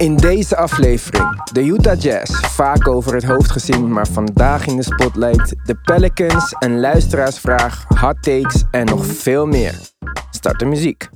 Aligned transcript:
In 0.00 0.16
deze 0.16 0.56
aflevering 0.56 1.42
de 1.52 1.64
Utah 1.64 2.00
Jazz, 2.00 2.46
vaak 2.46 2.88
over 2.88 3.14
het 3.14 3.24
hoofd 3.24 3.50
gezien, 3.50 3.92
maar 3.92 4.06
vandaag 4.06 4.66
in 4.66 4.76
de 4.76 4.82
spotlight 4.82 5.54
de 5.66 5.74
Pelicans, 5.74 6.54
een 6.58 6.80
luisteraarsvraag, 6.80 7.84
hot 7.88 8.22
takes 8.22 8.64
en 8.70 8.86
nog 8.86 9.06
veel 9.06 9.46
meer. 9.46 9.74
Start 10.30 10.58
de 10.58 10.64
muziek. 10.64 11.08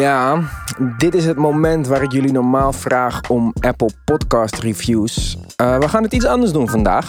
Ja, 0.00 0.42
dit 0.98 1.14
is 1.14 1.24
het 1.24 1.36
moment 1.36 1.86
waar 1.86 2.02
ik 2.02 2.12
jullie 2.12 2.32
normaal 2.32 2.72
vraag 2.72 3.20
om 3.28 3.52
Apple 3.60 3.90
Podcast 4.04 4.58
reviews. 4.58 5.38
Eh, 5.56 5.78
we 5.78 5.88
gaan 5.88 6.02
het 6.02 6.12
iets 6.12 6.24
anders 6.24 6.52
doen 6.52 6.68
vandaag. 6.68 7.08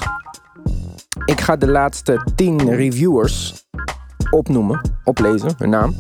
Ik 1.26 1.42
ga 1.42 1.56
de 1.56 1.68
laatste 1.68 2.32
10 2.36 2.76
reviewers 2.76 3.66
opnoemen, 4.30 4.92
oplezen, 5.04 5.54
hun 5.58 5.70
naam. 5.70 5.96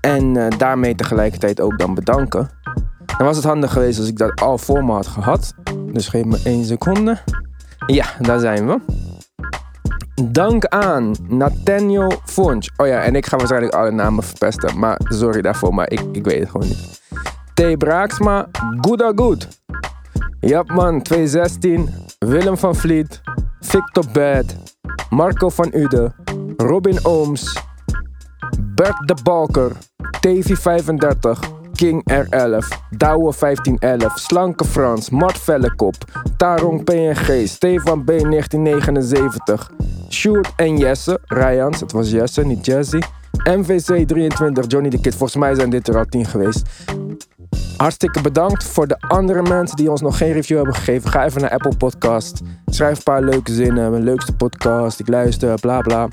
En 0.00 0.36
eh, 0.36 0.58
daarmee 0.58 0.94
tegelijkertijd 0.94 1.60
ook 1.60 1.78
dan 1.78 1.94
bedanken. 1.94 2.50
Dan 3.04 3.26
was 3.26 3.36
het 3.36 3.44
handig 3.44 3.72
geweest 3.72 3.98
als 3.98 4.08
ik 4.08 4.16
dat 4.16 4.40
al 4.40 4.58
voor 4.58 4.84
me 4.84 4.92
had 4.92 5.06
gehad. 5.06 5.54
Dus 5.92 6.08
geef 6.08 6.24
me 6.24 6.40
één 6.44 6.64
seconde. 6.64 7.18
Ja, 7.86 8.06
daar 8.20 8.38
zijn 8.38 8.66
we. 8.66 8.80
Dank 10.24 10.64
aan 10.64 11.14
Nathaniel 11.28 12.12
Fonch. 12.24 12.68
Oh 12.76 12.86
ja, 12.86 13.02
en 13.02 13.14
ik 13.14 13.26
ga 13.26 13.36
waarschijnlijk 13.36 13.74
alle 13.74 13.90
namen 13.90 14.24
verpesten. 14.24 14.78
Maar 14.78 15.00
sorry 15.04 15.40
daarvoor, 15.40 15.74
maar 15.74 15.90
ik, 15.90 16.00
ik 16.12 16.24
weet 16.24 16.40
het 16.40 16.50
gewoon 16.50 16.66
niet. 16.66 17.00
T. 17.54 17.78
Braaksma, 17.78 18.48
Gooda 18.80 19.12
Good. 19.14 19.48
Japman 20.40 21.02
216. 21.02 21.88
Willem 22.18 22.58
van 22.58 22.74
Vliet. 22.74 23.20
Victor 23.60 24.04
Bad. 24.12 24.56
Marco 25.10 25.48
van 25.48 25.70
Uden. 25.74 26.14
Robin 26.56 26.98
Ooms. 27.02 27.62
Bert 28.74 29.08
de 29.08 29.16
Balker. 29.22 29.72
TV35. 30.26 31.57
King 31.78 32.02
R11. 32.12 32.66
Douwe 32.90 33.32
1511. 33.38 34.18
Slanke 34.18 34.64
Frans. 34.64 35.10
Mart 35.10 35.38
Vellekop. 35.38 35.94
Tarong 36.36 36.84
PNG. 36.84 37.48
Stefan 37.48 38.04
B 38.04 38.06
1979. 38.06 39.70
Sjoerd 40.08 40.52
en 40.56 40.76
Jesse. 40.76 41.20
Rijans, 41.24 41.80
het 41.80 41.92
was 41.92 42.10
Jesse, 42.10 42.44
niet 42.44 42.66
Jesse. 42.66 43.02
MVC 43.44 44.06
23. 44.06 44.64
Johnny 44.66 44.88
de 44.88 45.00
Kid. 45.00 45.14
Volgens 45.14 45.38
mij 45.38 45.54
zijn 45.54 45.70
dit 45.70 45.88
er 45.88 45.98
al 45.98 46.04
tien 46.04 46.26
geweest. 46.26 46.62
Hartstikke 47.76 48.20
bedankt 48.20 48.64
voor 48.64 48.86
de 48.86 48.96
andere 48.98 49.42
mensen 49.42 49.76
die 49.76 49.90
ons 49.90 50.00
nog 50.00 50.18
geen 50.18 50.32
review 50.32 50.56
hebben 50.56 50.74
gegeven. 50.74 51.10
Ga 51.10 51.24
even 51.24 51.40
naar 51.40 51.50
Apple 51.50 51.76
Podcast. 51.76 52.40
Schrijf 52.66 52.96
een 52.96 53.02
paar 53.02 53.22
leuke 53.22 53.52
zinnen. 53.52 53.90
Mijn 53.90 54.04
leukste 54.04 54.32
podcast. 54.32 55.00
Ik 55.00 55.08
luister, 55.08 55.60
bla 55.60 55.80
bla. 55.80 56.08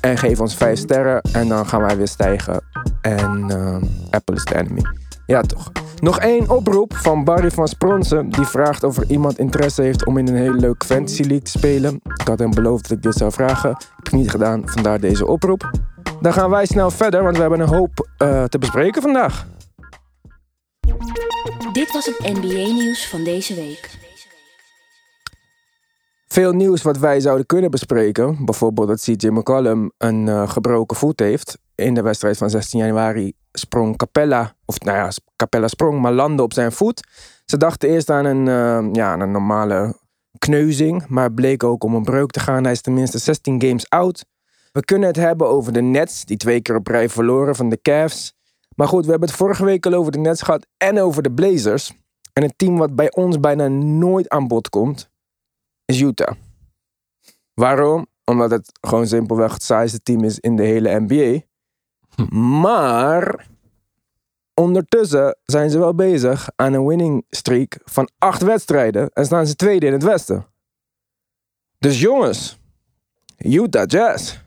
En 0.00 0.18
geef 0.18 0.40
ons 0.40 0.56
vijf 0.56 0.78
sterren. 0.78 1.20
En 1.32 1.48
dan 1.48 1.66
gaan 1.66 1.80
wij 1.80 1.96
weer 1.96 2.08
stijgen. 2.08 2.60
En 3.00 3.50
eh, 3.50 3.76
Apple 4.10 4.34
is 4.34 4.44
the 4.44 4.58
enemy. 4.58 4.82
Ja, 5.30 5.40
toch. 5.40 5.72
Nog 6.00 6.18
één 6.18 6.50
oproep 6.50 6.94
van 6.94 7.24
Barry 7.24 7.50
van 7.50 7.68
Spronsen. 7.68 8.28
Die 8.28 8.44
vraagt 8.44 8.82
of 8.82 8.96
er 8.96 9.10
iemand 9.10 9.38
interesse 9.38 9.82
heeft 9.82 10.06
om 10.06 10.18
in 10.18 10.28
een 10.28 10.34
hele 10.34 10.56
leuke 10.56 10.86
fantasy 10.86 11.22
league 11.22 11.42
te 11.42 11.50
spelen. 11.50 12.00
Ik 12.14 12.28
had 12.28 12.38
hem 12.38 12.50
beloofd 12.50 12.88
dat 12.88 12.96
ik 12.96 13.02
dit 13.02 13.14
zou 13.14 13.32
vragen. 13.32 13.68
Heb 13.68 14.06
ik 14.06 14.12
niet 14.12 14.30
gedaan, 14.30 14.62
vandaar 14.64 15.00
deze 15.00 15.26
oproep. 15.26 15.70
Dan 16.20 16.32
gaan 16.32 16.50
wij 16.50 16.66
snel 16.66 16.90
verder, 16.90 17.22
want 17.22 17.34
we 17.34 17.40
hebben 17.40 17.60
een 17.60 17.68
hoop 17.68 18.08
eh, 18.16 18.44
te 18.44 18.58
bespreken 18.58 19.02
vandaag. 19.02 19.46
Dit 21.72 21.92
was 21.92 22.06
het 22.06 22.18
NBA-nieuws 22.18 23.08
van 23.08 23.24
deze 23.24 23.54
week. 23.54 23.98
Veel 26.26 26.52
nieuws 26.52 26.82
wat 26.82 26.98
wij 26.98 27.20
zouden 27.20 27.46
kunnen 27.46 27.70
bespreken. 27.70 28.44
Bijvoorbeeld 28.44 28.88
dat 28.88 29.00
CJ 29.00 29.28
McCollum 29.28 29.92
een 29.98 30.28
eh, 30.28 30.48
gebroken 30.48 30.96
voet 30.96 31.20
heeft. 31.20 31.58
In 31.74 31.94
de 31.94 32.02
wedstrijd 32.02 32.36
van 32.36 32.50
16 32.50 32.80
januari 32.80 33.32
sprong 33.52 33.96
Capella, 33.96 34.54
of 34.64 34.80
nou 34.80 34.96
ja, 34.96 35.10
Capella 35.36 35.68
sprong, 35.68 36.00
maar 36.00 36.12
landde 36.12 36.42
op 36.42 36.52
zijn 36.52 36.72
voet. 36.72 37.06
Ze 37.44 37.56
dachten 37.56 37.88
eerst 37.88 38.10
aan 38.10 38.24
een, 38.24 38.48
eh, 38.48 38.92
ja, 38.92 39.20
een 39.20 39.30
normale 39.30 39.98
kneuzing, 40.38 41.06
maar 41.08 41.32
bleek 41.32 41.64
ook 41.64 41.84
om 41.84 41.94
een 41.94 42.02
breuk 42.02 42.30
te 42.30 42.40
gaan. 42.40 42.62
Hij 42.62 42.72
is 42.72 42.80
tenminste 42.80 43.18
16 43.18 43.62
games 43.62 43.88
out. 43.88 44.24
We 44.72 44.84
kunnen 44.84 45.08
het 45.08 45.16
hebben 45.16 45.48
over 45.48 45.72
de 45.72 45.80
Nets, 45.80 46.24
die 46.24 46.36
twee 46.36 46.60
keer 46.60 46.74
op 46.74 46.86
rij 46.86 47.08
verloren 47.08 47.56
van 47.56 47.68
de 47.68 47.80
Cavs. 47.82 48.34
Maar 48.76 48.88
goed, 48.88 49.04
we 49.04 49.10
hebben 49.10 49.28
het 49.28 49.38
vorige 49.38 49.64
week 49.64 49.86
al 49.86 49.92
over 49.92 50.12
de 50.12 50.18
Nets 50.18 50.42
gehad 50.42 50.66
en 50.76 51.00
over 51.00 51.22
de 51.22 51.32
Blazers. 51.32 51.92
En 52.32 52.42
het 52.42 52.52
team 52.56 52.76
wat 52.76 52.94
bij 52.94 53.12
ons 53.12 53.40
bijna 53.40 53.68
nooit 53.68 54.28
aan 54.28 54.48
bod 54.48 54.68
komt, 54.68 55.10
is 55.84 56.00
Utah. 56.00 56.34
Waarom? 57.54 58.06
Omdat 58.24 58.50
het 58.50 58.72
gewoon 58.80 59.06
simpelweg 59.06 59.52
het 59.52 59.62
saaiste 59.62 60.02
team 60.02 60.24
is 60.24 60.38
in 60.38 60.56
de 60.56 60.62
hele 60.62 61.00
NBA. 61.00 61.40
Maar 62.60 63.46
ondertussen 64.54 65.36
zijn 65.44 65.70
ze 65.70 65.78
wel 65.78 65.94
bezig 65.94 66.48
aan 66.56 66.72
een 66.72 66.86
winning 66.86 67.24
streak 67.30 67.78
van 67.84 68.10
acht 68.18 68.42
wedstrijden 68.42 69.10
en 69.12 69.24
staan 69.24 69.46
ze 69.46 69.56
tweede 69.56 69.86
in 69.86 69.92
het 69.92 70.02
Westen. 70.02 70.46
Dus 71.78 72.00
jongens, 72.00 72.58
Utah 73.38 73.86
Jazz. 73.86 74.38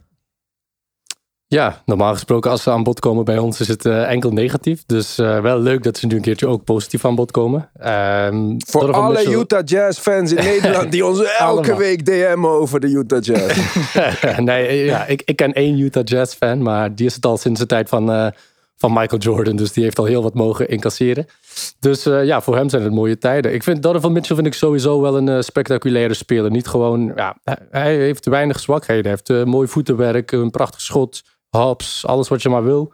Ja, 1.54 1.82
normaal 1.86 2.14
gesproken 2.14 2.52
als 2.52 2.64
ze 2.64 2.72
aan 2.72 2.84
bod 2.84 3.00
komen 3.00 3.26
bij 3.26 3.38
ons 3.38 3.60
is 3.60 3.68
het 3.68 3.86
eh, 3.86 4.10
enkel 4.12 4.32
negatief. 4.32 4.84
Dus 4.86 5.18
eh, 5.18 5.40
wel 5.42 5.60
leuk 5.60 5.84
dat 5.84 5.98
ze 5.98 6.08
nu 6.08 6.16
een 6.16 6.22
keertje 6.22 6.48
ook 6.48 6.64
positief 6.64 7.06
aan 7.06 7.16
bod 7.16 7.32
komen. 7.32 7.70
Ehm, 7.80 8.56
Voor 8.68 8.92
alle 8.94 9.14
Mitchell- 9.14 9.40
Utah 9.40 9.62
Jazz 9.66 10.00
fans 10.00 10.32
in 10.34 10.44
Nederland 10.54 10.92
die 10.92 11.06
ons 11.06 11.24
elke 11.38 11.76
week 11.76 12.06
DM'en 12.06 12.46
over 12.50 12.80
de 12.80 12.88
Utah 12.88 13.22
Jazz. 13.22 13.58
nee, 14.38 14.68
eh, 14.68 14.86
ja, 14.86 15.06
ik, 15.06 15.22
ik 15.26 15.36
ken 15.36 15.54
één 15.54 15.80
Utah 15.80 16.04
Jazz 16.06 16.36
fan, 16.36 16.62
maar 16.62 16.96
die 16.96 17.06
is 17.06 17.16
het 17.16 17.26
al 17.26 17.38
sinds 17.38 17.60
de 17.60 17.66
tijd 17.66 17.90
van, 17.90 18.32
van 18.78 18.94
Michael 18.94 19.22
Jordan. 19.22 19.56
Dus 19.56 19.72
die 19.72 19.84
heeft 19.84 20.00
al 20.00 20.06
heel 20.06 20.24
wat 20.24 20.34
mogen 20.34 20.70
incasseren. 20.70 21.26
Dus 21.80 22.04
ja, 22.04 22.42
voor 22.42 22.56
hem 22.56 22.70
zijn 22.70 22.84
het 22.84 22.94
mooie 22.94 23.18
tijden. 23.18 23.54
Ik 23.54 23.64
vind 23.64 23.84
Donovan 23.84 24.12
Mitchell 24.12 24.36
vind 24.36 24.48
ik 24.48 24.54
sowieso 24.54 25.02
wel 25.02 25.18
een 25.18 25.44
spectaculaire 25.44 26.14
speler. 26.14 26.52
Niet 26.52 26.68
gewoon, 26.68 27.12
ja, 27.16 27.36
hij- 27.70 27.96
heeft 27.96 28.26
weinig 28.26 28.60
zwakheden. 28.60 29.12
Hij 29.12 29.20
heeft 29.26 29.46
mooi 29.46 29.68
voetenwerk, 29.68 30.32
een 30.32 30.52
prachtig 30.52 30.82
schot, 30.82 31.22
hops, 31.58 32.06
alles 32.06 32.28
wat 32.28 32.42
je 32.42 32.50
maar 32.50 32.64
wil. 32.64 32.94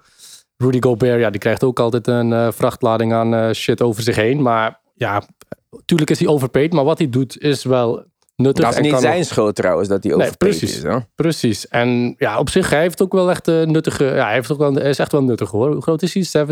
Rudy 0.58 0.78
Gobert, 0.82 1.20
ja, 1.20 1.30
die 1.30 1.40
krijgt 1.40 1.64
ook 1.64 1.80
altijd 1.80 2.08
een 2.08 2.34
eh, 2.34 2.48
vrachtlading 2.52 3.14
aan 3.14 3.34
eh, 3.34 3.52
shit 3.54 3.82
over 3.82 4.04
zich 4.04 4.16
heen. 4.16 4.42
Maar 4.42 4.80
ja, 4.96 5.24
natuurlijk 5.70 6.10
is 6.10 6.20
hij 6.20 6.28
overpaid. 6.28 6.74
Maar 6.74 6.84
wat 6.84 6.98
hij 6.98 7.10
doet 7.10 7.42
is 7.42 7.64
wel 7.64 8.04
nuttig. 8.36 8.64
Dat 8.64 8.74
is 8.74 8.80
en 8.80 8.92
niet 8.92 9.00
zijn 9.02 9.18
nog- 9.18 9.28
schuld 9.28 9.56
trouwens 9.56 9.88
dat 9.90 10.04
hij 10.04 10.12
Nee, 10.16 10.22
overpaid 10.26 10.58
precies. 10.58 10.78
is. 10.78 10.84
Hoor. 10.84 11.06
Precies. 11.16 11.68
En 11.68 12.16
ja, 12.18 12.40
op 12.40 12.50
zich, 12.50 12.70
hij 12.70 12.82
heeft 12.82 13.02
ook 13.02 13.14
wel 13.14 13.30
echt 13.30 13.48
een 13.48 13.72
nuttige... 13.72 14.04
Ja, 14.06 14.24
hij, 14.26 14.34
heeft 14.34 14.52
ook 14.52 14.58
wel, 14.58 14.80
is 14.80 15.00
echt 15.00 15.12
wel 15.12 15.24
nuttig 15.24 15.52
hoor. 15.52 15.72
Hoe 15.72 15.82
groot 15.82 16.02
is 16.02 16.14
hij? 16.14 16.46
7'2? 16.46 16.52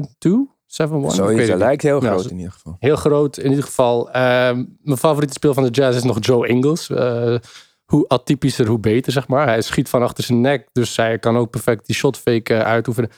7'1? 0.67 0.97
Ik 0.97 1.01
weet 1.01 1.11
Zoiets, 1.11 1.39
het 1.39 1.47
hij 1.47 1.57
lijkt 1.57 1.81
heel 1.81 1.99
groot 1.99 2.21
zo- 2.21 2.29
in 2.29 2.37
ieder 2.37 2.51
geval. 2.51 2.75
Heel 2.79 2.95
groot 2.95 3.37
in 3.37 3.49
ieder 3.49 3.63
geval. 3.65 4.11
Ehm, 4.11 4.63
mijn 4.81 4.97
favoriete 4.97 5.33
speel 5.33 5.53
van 5.53 5.63
de 5.63 5.69
Jazz 5.69 5.97
is 5.97 6.03
nog 6.03 6.17
Joe 6.19 6.47
Ingles. 6.47 6.89
Eh, 6.89 7.35
hoe 7.87 8.07
atypischer, 8.07 8.67
hoe 8.67 8.79
beter, 8.79 9.11
zeg 9.11 9.27
maar. 9.27 9.47
Hij 9.47 9.61
schiet 9.61 9.89
van 9.89 10.01
achter 10.01 10.23
zijn 10.23 10.41
nek, 10.41 10.67
dus 10.71 10.95
hij 10.95 11.19
kan 11.19 11.37
ook 11.37 11.49
perfect 11.49 11.85
die 11.85 11.95
shotfake 11.95 12.53
eh, 12.53 12.61
uitoefenen. 12.61 13.09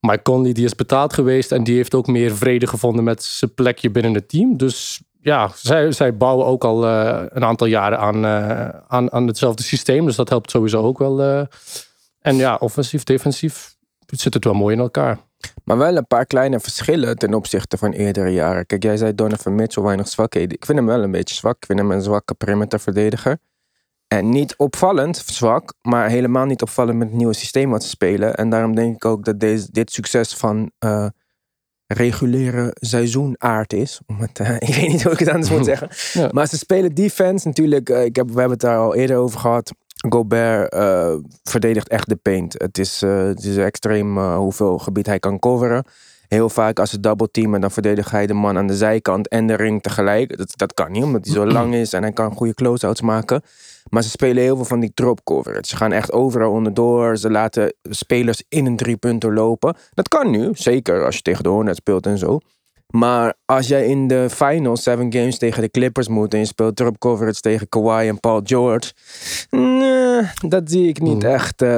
Mike 0.00 0.22
Conley, 0.22 0.52
die 0.52 0.64
is 0.64 0.74
betaald 0.74 1.12
geweest 1.12 1.52
en 1.52 1.64
die 1.64 1.76
heeft 1.76 1.94
ook 1.94 2.06
meer 2.06 2.36
vrede 2.36 2.66
gevonden 2.66 3.04
met 3.04 3.22
zijn 3.22 3.54
plekje 3.54 3.90
binnen 3.90 4.14
het 4.14 4.28
team. 4.28 4.56
Dus 4.56 5.02
ja, 5.20 5.50
zij, 5.54 5.92
zij 5.92 6.16
bouwen 6.16 6.46
ook 6.46 6.64
al 6.64 6.86
eh, 6.86 7.22
een 7.28 7.44
aantal 7.44 7.66
jaren 7.66 7.98
aan, 7.98 8.24
eh, 8.24 8.80
aan, 8.86 9.12
aan 9.12 9.26
hetzelfde 9.26 9.62
systeem. 9.62 10.06
Dus 10.06 10.16
dat 10.16 10.28
helpt 10.28 10.50
sowieso 10.50 10.82
ook 10.82 10.98
wel. 10.98 11.46
En 12.20 12.36
ja, 12.36 12.56
offensief, 12.60 13.04
defensief 13.04 13.76
zit 14.06 14.34
het 14.34 14.44
wel 14.44 14.54
mooi 14.54 14.74
in 14.74 14.80
elkaar. 14.80 15.18
Maar 15.64 15.78
wel 15.78 15.96
een 15.96 16.06
paar 16.06 16.26
kleine 16.26 16.60
verschillen 16.60 17.18
ten 17.18 17.34
opzichte 17.34 17.76
van 17.76 17.92
eerdere 17.92 18.30
jaren. 18.30 18.66
Kijk, 18.66 18.82
jij 18.82 18.96
zei 18.96 19.14
Donovan 19.14 19.54
Mitchell 19.54 19.82
weinig 19.82 20.08
zwakheden. 20.08 20.56
Ik 20.56 20.64
vind 20.64 20.78
hem 20.78 20.86
wel 20.86 21.02
een 21.02 21.10
beetje 21.10 21.34
zwak. 21.34 21.56
Ik 21.56 21.66
vind 21.66 21.78
hem 21.78 21.90
een 21.90 22.02
zwakke 22.02 22.34
perimeterverdediger. 22.34 23.38
En 24.18 24.28
niet 24.28 24.54
opvallend 24.56 25.16
zwak, 25.26 25.74
maar 25.82 26.08
helemaal 26.08 26.44
niet 26.44 26.62
opvallend 26.62 26.98
met 26.98 27.08
het 27.08 27.16
nieuwe 27.16 27.34
systeem 27.34 27.70
wat 27.70 27.82
ze 27.82 27.88
spelen. 27.88 28.34
En 28.34 28.48
daarom 28.50 28.74
denk 28.74 28.94
ik 28.94 29.04
ook 29.04 29.24
dat 29.24 29.40
deze, 29.40 29.68
dit 29.70 29.92
succes 29.92 30.34
van 30.34 30.70
eh, 30.78 31.06
reguliere 31.86 32.70
seizoenaard 32.74 33.72
is. 33.72 34.00
Om 34.06 34.20
het, 34.20 34.38
eh, 34.38 34.54
ik 34.68 34.74
weet 34.74 34.88
niet 34.88 35.02
hoe 35.02 35.12
ik 35.12 35.18
het 35.18 35.28
anders 35.28 35.50
moet 35.50 35.64
zeggen. 35.74 35.88
Ja. 36.12 36.28
Maar 36.32 36.46
ze 36.46 36.56
spelen 36.58 36.94
defense 36.94 37.46
natuurlijk. 37.48 37.88
eh, 37.88 38.04
ik 38.04 38.16
heb, 38.16 38.26
we 38.26 38.38
hebben 38.38 38.50
het 38.58 38.60
daar 38.60 38.78
al 38.78 38.94
eerder 38.94 39.16
over 39.16 39.40
gehad. 39.40 39.72
Gobert 40.08 40.72
eh, 40.72 41.14
verdedigt 41.42 41.88
echt 41.88 42.08
de 42.08 42.16
paint. 42.16 42.54
Het 42.58 42.78
is, 42.78 43.02
eh, 43.02 43.24
het 43.24 43.44
is 43.44 43.56
extreem 43.56 44.18
eh, 44.18 44.36
hoeveel 44.36 44.78
gebied 44.78 45.06
hij 45.06 45.18
kan 45.18 45.38
coveren. 45.38 45.84
heel 46.28 46.48
vaak 46.48 46.78
als 46.78 46.90
ze 46.90 47.00
double 47.00 47.30
teamen, 47.30 47.60
dan 47.60 47.70
verdedig 47.70 48.10
hij 48.10 48.26
de 48.26 48.34
man 48.34 48.56
aan 48.56 48.66
de 48.66 48.76
zijkant 48.76 49.28
en 49.28 49.46
de 49.46 49.54
ring 49.54 49.82
tegelijk. 49.82 50.36
Dat, 50.36 50.52
dat 50.56 50.74
kan 50.74 50.92
niet, 50.92 51.02
omdat 51.02 51.24
hij 51.24 51.34
zo 51.34 51.46
lang 51.58 51.74
is 51.74 51.92
en 51.92 52.02
hij 52.02 52.12
kan 52.12 52.32
goede 52.32 52.54
close-outs 52.54 53.00
maken. 53.00 53.42
Maar 53.90 54.02
ze 54.02 54.08
spelen 54.08 54.42
heel 54.42 54.56
veel 54.56 54.64
van 54.64 54.80
die 54.80 54.92
drop 54.94 55.24
coverage. 55.24 55.66
Ze 55.66 55.76
gaan 55.76 55.92
echt 55.92 56.12
overal 56.12 56.50
onderdoor. 56.50 57.16
Ze 57.16 57.30
laten 57.30 57.74
spelers 57.82 58.42
in 58.48 58.66
een 58.66 58.76
driepunter 58.76 59.34
lopen. 59.34 59.76
Dat 59.94 60.08
kan 60.08 60.30
nu, 60.30 60.50
zeker 60.52 61.04
als 61.04 61.16
je 61.16 61.22
tegen 61.22 61.42
de 61.42 61.48
Hornets 61.48 61.78
speelt 61.78 62.06
en 62.06 62.18
zo. 62.18 62.38
Maar 62.86 63.34
als 63.44 63.68
jij 63.68 63.86
in 63.86 64.08
de 64.08 64.26
finals, 64.30 64.82
seven 64.82 65.12
games 65.12 65.38
tegen 65.38 65.62
de 65.62 65.70
Clippers 65.70 66.08
moet 66.08 66.32
en 66.32 66.38
je 66.38 66.44
speelt 66.46 66.76
drop 66.76 66.98
coverage 66.98 67.40
tegen 67.40 67.68
Kawhi 67.68 68.08
en 68.08 68.20
Paul 68.20 68.40
George, 68.44 68.92
nee, 69.50 70.22
dat 70.48 70.62
zie 70.70 70.88
ik 70.88 71.00
niet 71.00 71.24
echt 71.24 71.62
eh, 71.62 71.68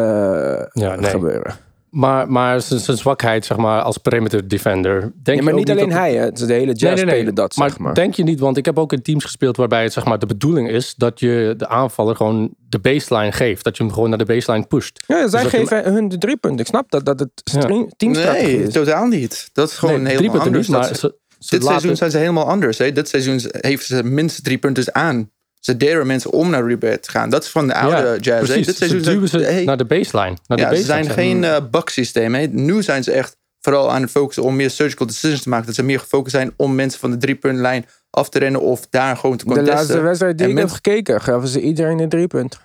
Ja, 0.73 0.95
nee. 0.95 1.11
gebeuren. 1.11 1.57
Maar, 1.97 2.31
maar 2.31 2.61
zijn 2.61 2.81
zijn 2.81 2.97
zwakheid, 2.97 3.45
zeg 3.45 3.57
maar, 3.57 3.83
als 3.83 3.99
perimeter 3.99 4.49
defender. 4.49 5.01
Denk 5.01 5.13
Nee, 5.25 5.37
je 5.37 5.43
maar 5.43 5.55
niet 5.55 5.71
alleen 5.71 5.89
dat- 5.89 5.99
hij, 5.99 6.15
hè. 6.15 6.21
Het 6.25 6.41
is 6.41 6.47
de 6.47 6.53
hele 6.53 6.73
jazz 6.73 7.03
spelen 7.03 7.35
dat, 7.35 7.57
maar 7.57 7.69
zeg 7.71 7.79
maar. 7.79 7.95
denk 7.95 8.15
je 8.15 8.23
niet, 8.23 8.41
want 8.41 8.57
ik 8.57 8.65
heb 8.65 8.79
ook 8.79 8.93
in 8.93 9.03
teams 9.03 9.25
gespeeld 9.25 9.57
waarbij 9.57 9.83
het 9.83 9.93
zeg 9.93 10.05
maar, 10.05 10.19
de 10.19 10.27
bedoeling 10.27 10.71
is 10.71 10.95
dat 10.95 11.21
je 11.21 11.55
de 11.57 11.69
aanvaller 11.69 12.17
gewoon 12.17 12.55
de 12.69 12.79
baseline 12.79 13.33
geeft. 13.33 13.65
Dat 13.65 13.77
je 13.77 13.83
hem 13.83 13.93
gewoon 13.93 14.09
naar 14.09 14.19
de 14.19 14.25
baseline 14.25 14.67
pusht. 14.67 15.05
Ja, 15.07 15.29
zij 15.29 15.43
dat 15.43 15.51
je- 15.51 15.59
geven 15.59 15.93
hun 15.93 16.09
de 16.09 16.19
drie 16.19 16.37
punten. 16.37 16.61
Ik 16.61 16.67
snap 16.67 16.91
dat, 16.91 17.05
dat 17.05 17.21
het 17.21 17.31
Ja. 17.45 17.61
teamstrategie 17.97 18.57
Nee, 18.57 18.67
is. 18.67 18.73
totaal 18.73 19.07
niet. 19.07 19.51
Dat 19.53 19.71
is 19.71 19.77
gewoon 19.79 20.03
nee, 20.03 20.17
helemaal 20.17 20.19
drie 20.19 20.31
punten 20.31 20.47
anders. 20.49 20.69
niet, 20.69 20.77
Dat 20.77 20.87
maar 20.91 20.99
ze- 20.99 21.07
ze, 21.39 21.45
ze 21.47 21.51
dit 21.55 21.63
laten- 21.63 21.67
seizoen 21.81 21.97
zijn 21.97 22.11
ze 22.11 22.19
helemaal 22.19 22.49
anders. 22.49 22.79
Hè? 22.79 22.93
Dit 22.93 23.09
seizoen 23.09 23.41
heeft 23.51 23.87
ze 23.87 24.03
minstens 24.05 24.45
drie 24.45 24.59
punten 24.59 24.95
aan. 24.95 25.31
Ze 25.61 25.77
deren 25.77 26.07
mensen 26.07 26.31
om 26.31 26.51
naar 26.51 26.67
rebound 26.67 27.03
te 27.03 27.11
gaan. 27.11 27.31
Dat 27.31 27.43
is 27.43 27.49
van 27.49 27.67
de 27.67 27.75
oude 27.75 27.97
ja, 27.97 28.17
jazz. 28.17 28.45
Precies, 28.45 28.67
Dit 28.67 28.77
ze 28.77 28.87
seizoen 28.87 29.13
duwen 29.13 29.29
ze 29.29 29.39
hey, 29.39 29.65
naar 29.65 29.77
de 29.77 29.85
baseline. 29.85 30.37
Naar 30.47 30.59
ja, 30.59 30.69
de 30.69 30.77
ze 30.77 30.83
baseline 30.83 30.87
zijn 30.87 31.05
zeg 31.05 31.15
geen 31.15 31.43
uh, 31.43 31.57
bug-systeem. 31.71 32.35
hè. 32.35 32.47
Nu 32.47 32.83
zijn 32.83 33.05
ze 33.05 33.13
echt 33.13 33.37
vooral 33.61 33.91
aan 33.91 34.03
het 34.03 34.11
focussen 34.11 34.43
om 34.43 34.57
meer 34.57 34.71
surgical 34.71 35.07
decisions 35.07 35.43
te 35.43 35.49
maken. 35.49 35.67
Dat 35.67 35.75
ze 35.75 35.83
meer 35.83 36.01
gefocust 36.01 36.35
zijn 36.35 36.53
om 36.57 36.75
mensen 36.75 37.01
van 37.01 37.11
de 37.11 37.17
driepuntlijn 37.17 37.87
af 38.11 38.29
te 38.29 38.39
rennen 38.39 38.61
of 38.61 38.87
daar 38.91 39.17
gewoon 39.17 39.37
te 39.37 39.45
De 39.45 39.51
contesten. 39.51 39.75
laatste 39.77 40.01
wedstrijd 40.01 40.39
die 40.39 40.47
En 40.47 40.53
ik 40.53 40.59
heb 40.59 40.71
gekeken, 40.71 41.21
gaven 41.21 41.49
ze 41.49 41.61
iedereen 41.61 41.99
een 41.99 42.09
drie 42.09 42.27
punt. 42.27 42.59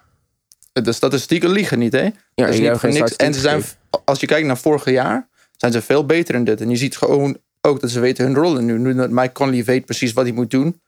De 0.74 0.92
statistieken 0.92 1.50
liegen 1.50 1.80
niet, 1.80 1.94
hè? 1.94 2.04
Ja, 2.04 2.12
dat 2.36 2.48
is 2.50 2.56
ik 2.56 2.62
niet 2.62 2.70
heb 2.70 2.80
voor 2.80 2.90
geen 2.90 3.00
niks. 3.00 3.16
En 3.16 3.34
ze 3.34 3.40
zijn, 3.40 3.64
als 4.06 4.20
je 4.20 4.26
kijkt 4.26 4.48
naar 4.48 4.58
vorig 4.58 4.90
jaar, 4.90 5.28
zijn 5.58 5.72
ze 5.72 5.82
veel 5.82 6.06
beter 6.06 6.36
in 6.36 6.44
dit. 6.44 6.62
En 6.62 6.70
je 6.70 6.76
ziet 6.76 6.98
gewoon 6.98 7.38
ook 7.62 7.82
dat 7.82 7.90
ze 7.90 8.00
weten 8.00 8.26
hun 8.26 8.36
rollen 8.36 8.66
nu. 8.66 8.78
Nu 8.78 8.96
dat 8.96 9.10
Mike 9.10 9.32
Conley 9.32 9.64
weet 9.64 9.86
precies 9.86 10.14
wat 10.14 10.26
hij 10.26 10.34
moet 10.34 10.52
doen. 10.52 10.82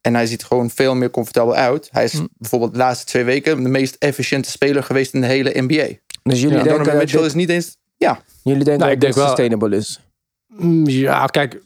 En 0.00 0.14
hij 0.14 0.26
ziet 0.26 0.44
gewoon 0.44 0.70
veel 0.70 0.94
meer 0.94 1.10
comfortabel 1.10 1.54
uit. 1.54 1.88
Hij 1.92 2.04
is 2.04 2.12
Hm. 2.12 2.26
bijvoorbeeld 2.36 2.72
de 2.72 2.78
laatste 2.78 3.06
twee 3.06 3.24
weken 3.24 3.62
de 3.62 3.68
meest 3.68 3.94
efficiënte 3.98 4.50
speler 4.50 4.82
geweest 4.82 5.14
in 5.14 5.20
de 5.20 5.26
hele 5.26 5.50
NBA. 5.54 5.86
Dus 6.22 6.40
jullie 6.40 6.56
Ja, 6.56 6.62
denken, 6.62 6.70
Donovan 6.72 6.96
Mitchell 6.96 7.18
dit- 7.20 7.28
is 7.28 7.34
niet 7.34 7.48
eens... 7.48 7.76
Ja, 7.96 8.20
jullie 8.42 8.64
denken 8.64 8.78
Nou, 8.78 8.78
dat 8.78 8.90
ik 8.90 9.00
denk 9.00 9.12
dit 9.14 9.14
wel- 9.14 9.26
sustainable 9.26 9.76
is. 9.76 10.00
Mm, 10.46 10.86
Ja, 10.88 11.26
kijk, 11.26 11.62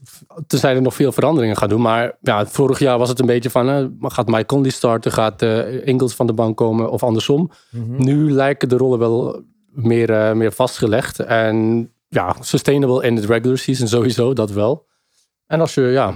tenzij 0.47 0.75
er 0.75 0.83
nog 0.83 0.95
veel 0.95 1.13
veranderingen 1.13 1.57
gaan 1.57 1.69
doen. 1.69 1.81
Maar 1.81 2.13
ja, 2.21 2.47
vorig 2.47 2.79
jaar 2.79 2.99
was 2.99 3.09
het 3.09 3.21
een 3.21 3.27
beetje 3.27 3.51
van... 3.51 3.69
eh, 3.69 3.85
gaat 4.11 4.27
Mike 4.27 4.47
Conley 4.47 4.71
starten? 4.71 5.13
Gaat 5.13 5.43
Ingles 5.85 6.15
van 6.15 6.27
de 6.27 6.33
bank 6.33 6.57
komen? 6.57 6.91
Of 6.91 7.03
andersom. 7.03 7.51
Mhm. 7.71 8.05
Nu 8.05 8.31
lijken 8.33 8.69
de 8.69 8.77
rollen 8.77 8.99
wel 8.99 9.43
meer, 9.71 10.11
eh, 10.11 10.33
meer 10.33 10.53
vastgelegd. 10.53 11.19
En 11.19 11.89
ja, 12.09 12.37
sustainable 12.41 13.07
in 13.07 13.17
het 13.17 13.25
regular 13.25 13.59
season 13.59 13.89
sowieso, 13.89 14.33
dat 14.33 14.51
wel. 14.51 14.87
En 15.47 15.61
als 15.61 15.75
je, 15.75 15.81
ja... 15.83 16.15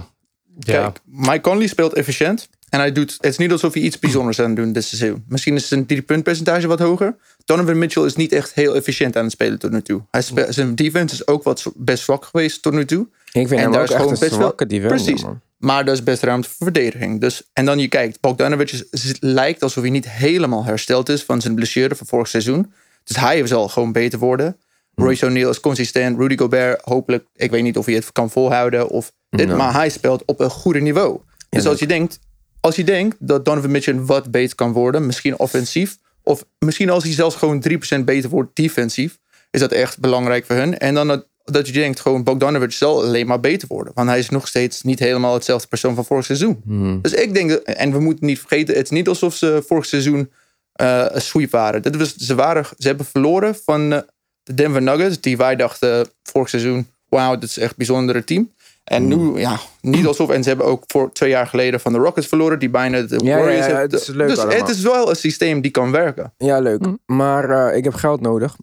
ja 0.59 0.81
kijk. 0.81 0.99
Mike 1.05 1.41
Conley 1.41 1.67
speelt 1.67 1.93
efficiënt. 1.93 2.49
En 2.69 2.79
hij 2.79 2.91
doet, 2.91 3.11
het 3.11 3.25
is 3.25 3.37
niet 3.37 3.51
alsof 3.51 3.73
hij 3.73 3.81
iets 3.83 3.99
bijzonders 3.99 4.39
aan 4.39 4.45
het 4.47 4.55
doen 4.55 4.71
dit 4.71 4.83
seizoen. 4.83 5.23
Misschien 5.27 5.55
is 5.55 5.67
zijn 5.67 5.85
drie 5.85 6.01
puntpercentage 6.01 6.67
wat 6.67 6.79
hoger. 6.79 7.15
Donovan 7.45 7.77
Mitchell 7.77 8.03
is 8.03 8.15
niet 8.15 8.31
echt 8.31 8.53
heel 8.53 8.75
efficiënt 8.75 9.15
aan 9.15 9.23
het 9.23 9.31
spelen 9.31 9.59
tot 9.59 9.71
nu 9.71 9.81
toe. 9.81 10.01
Hij 10.11 10.21
zijn 10.49 10.75
defense 10.75 11.15
is 11.15 11.27
ook 11.27 11.43
wat 11.43 11.63
best 11.75 12.03
zwak 12.03 12.25
geweest 12.25 12.61
tot 12.61 12.73
nu 12.73 12.85
toe. 12.85 13.07
Ik 13.25 13.31
vind 13.47 13.51
En 13.51 13.57
hem 13.59 13.71
daar 13.71 13.81
ook 13.81 13.87
is 13.87 13.95
gewoon 13.95 14.11
een 14.13 14.19
best 14.19 14.31
wel- 14.37 14.47
Precies. 14.89 15.23
man. 15.23 15.39
Maar 15.57 15.85
daar 15.85 15.93
is 15.93 16.03
best 16.03 16.23
ruimte 16.23 16.47
voor 16.49 16.57
verdediging. 16.65 17.21
Dus, 17.21 17.49
en 17.53 17.65
dan 17.65 17.79
je 17.79 17.87
kijkt, 17.87 18.19
Bogdanovic 18.21 18.71
is- 18.71 19.15
lijkt 19.19 19.63
alsof 19.63 19.83
hij 19.83 19.91
niet 19.91 20.09
helemaal 20.09 20.63
hersteld 20.63 21.09
is 21.09 21.23
van 21.23 21.41
zijn 21.41 21.55
blessure 21.55 21.95
van 21.95 22.07
vorig 22.07 22.27
seizoen. 22.27 22.71
Dus 23.03 23.17
hij 23.17 23.47
zal 23.47 23.67
gewoon 23.69 23.91
beter 23.91 24.19
worden. 24.19 24.57
Royce 24.95 25.25
O'Neal 25.25 25.49
is 25.49 25.59
consistent. 25.59 26.17
Rudy 26.19 26.37
Gobert, 26.37 26.81
hopelijk, 26.83 27.25
ik 27.35 27.51
weet 27.51 27.63
niet 27.63 27.77
of 27.77 27.85
hij 27.85 27.95
het 27.95 28.11
kan 28.11 28.29
volhouden. 28.29 28.89
Of 28.89 29.11
dit, 29.37 29.55
Maar 29.55 29.73
hij 29.73 29.89
speelt 29.89 30.23
op 30.25 30.39
een 30.39 30.49
goede 30.49 30.79
niveau. 30.79 31.19
Dus 31.49 31.67
als 31.67 31.79
je 31.79 31.87
denkt, 31.87 32.19
als 32.59 32.75
je 32.75 32.83
denkt 32.83 33.15
dat 33.19 33.45
Donovan 33.45 33.71
Mitchell 33.71 33.99
wat 33.99 34.31
beter 34.31 34.55
kan 34.55 34.71
worden, 34.71 35.05
misschien 35.05 35.39
offensief, 35.39 35.97
of 36.23 36.45
misschien 36.59 36.89
als 36.89 37.03
hij 37.03 37.13
zelfs 37.13 37.35
gewoon 37.35 37.63
3% 37.97 38.03
beter 38.03 38.29
wordt 38.29 38.55
defensief, 38.55 39.17
is 39.51 39.59
dat 39.59 39.71
echt 39.71 39.99
belangrijk 39.99 40.45
voor 40.45 40.55
hun. 40.55 40.77
En 40.77 40.93
dan 40.93 41.07
dat, 41.07 41.27
dat 41.43 41.67
je 41.67 41.73
denkt, 41.73 41.99
gewoon 41.99 42.23
Bogdanovic 42.23 42.71
zal 42.71 43.03
alleen 43.03 43.27
maar 43.27 43.39
beter 43.39 43.67
worden. 43.67 43.93
Want 43.95 44.09
hij 44.09 44.19
is 44.19 44.29
nog 44.29 44.47
steeds 44.47 44.81
niet 44.81 44.99
helemaal 44.99 45.33
hetzelfde 45.33 45.67
persoon 45.67 45.95
van 45.95 46.05
vorig 46.05 46.25
seizoen. 46.25 46.61
Dus 47.01 47.13
ik 47.13 47.33
denk, 47.33 47.49
dat, 47.49 47.61
en 47.61 47.91
we 47.91 47.99
moeten 47.99 48.25
niet 48.25 48.39
vergeten, 48.39 48.75
het 48.75 48.83
is 48.83 48.89
niet 48.89 49.07
alsof 49.07 49.35
ze 49.35 49.63
vorig 49.67 49.85
seizoen 49.85 50.31
eh, 50.73 51.05
een 51.07 51.21
sweep 51.21 51.51
waren. 51.51 51.81
Dit 51.81 51.95
was, 51.95 52.15
ze, 52.15 52.35
waren. 52.35 52.65
ze 52.77 52.87
hebben 52.87 53.05
verloren 53.05 53.55
van 53.65 53.93
eh, 53.93 53.99
de 54.43 54.53
Denver 54.53 54.81
Nuggets, 54.81 55.21
die 55.21 55.37
wij 55.37 55.55
dachten 55.55 56.07
vorig 56.23 56.49
seizoen, 56.49 56.87
wauw, 57.09 57.37
dit 57.37 57.49
is 57.49 57.57
echt 57.57 57.69
een 57.69 57.77
bijzondere 57.77 58.23
team. 58.23 58.51
En 58.87 59.07
nu, 59.07 59.39
ja, 59.39 59.57
niet 59.81 60.05
alsof. 60.11 60.29
En 60.29 60.43
ze 60.43 60.49
hebben 60.49 60.67
ook 60.67 60.83
voor 60.87 61.11
twee 61.11 61.29
jaar 61.29 61.47
geleden 61.47 61.79
van 61.79 61.93
de 61.93 61.99
Rockets 61.99 62.27
verloren, 62.27 62.59
die 62.59 62.69
bijna 62.69 63.01
de 63.01 63.19
Ja, 63.23 63.37
Warriors 63.37 63.65
ja, 63.65 63.71
ja, 63.71 63.77
hebben. 63.77 63.99
het 63.99 64.07
is 64.09 64.15
leuk 64.15 64.27
dus 64.27 64.37
allemaal. 64.37 64.57
het 64.57 64.69
is 64.69 64.81
wel 64.81 65.09
een 65.09 65.15
systeem 65.15 65.61
die 65.61 65.71
kan 65.71 65.91
werken. 65.91 66.33
Ja, 66.37 66.59
leuk. 66.59 66.83
Hm. 66.85 66.95
Maar 67.15 67.49
eh, 67.69 67.77
ik 67.77 67.83
heb 67.83 67.93
geld 67.93 68.21
nodig. 68.21 68.55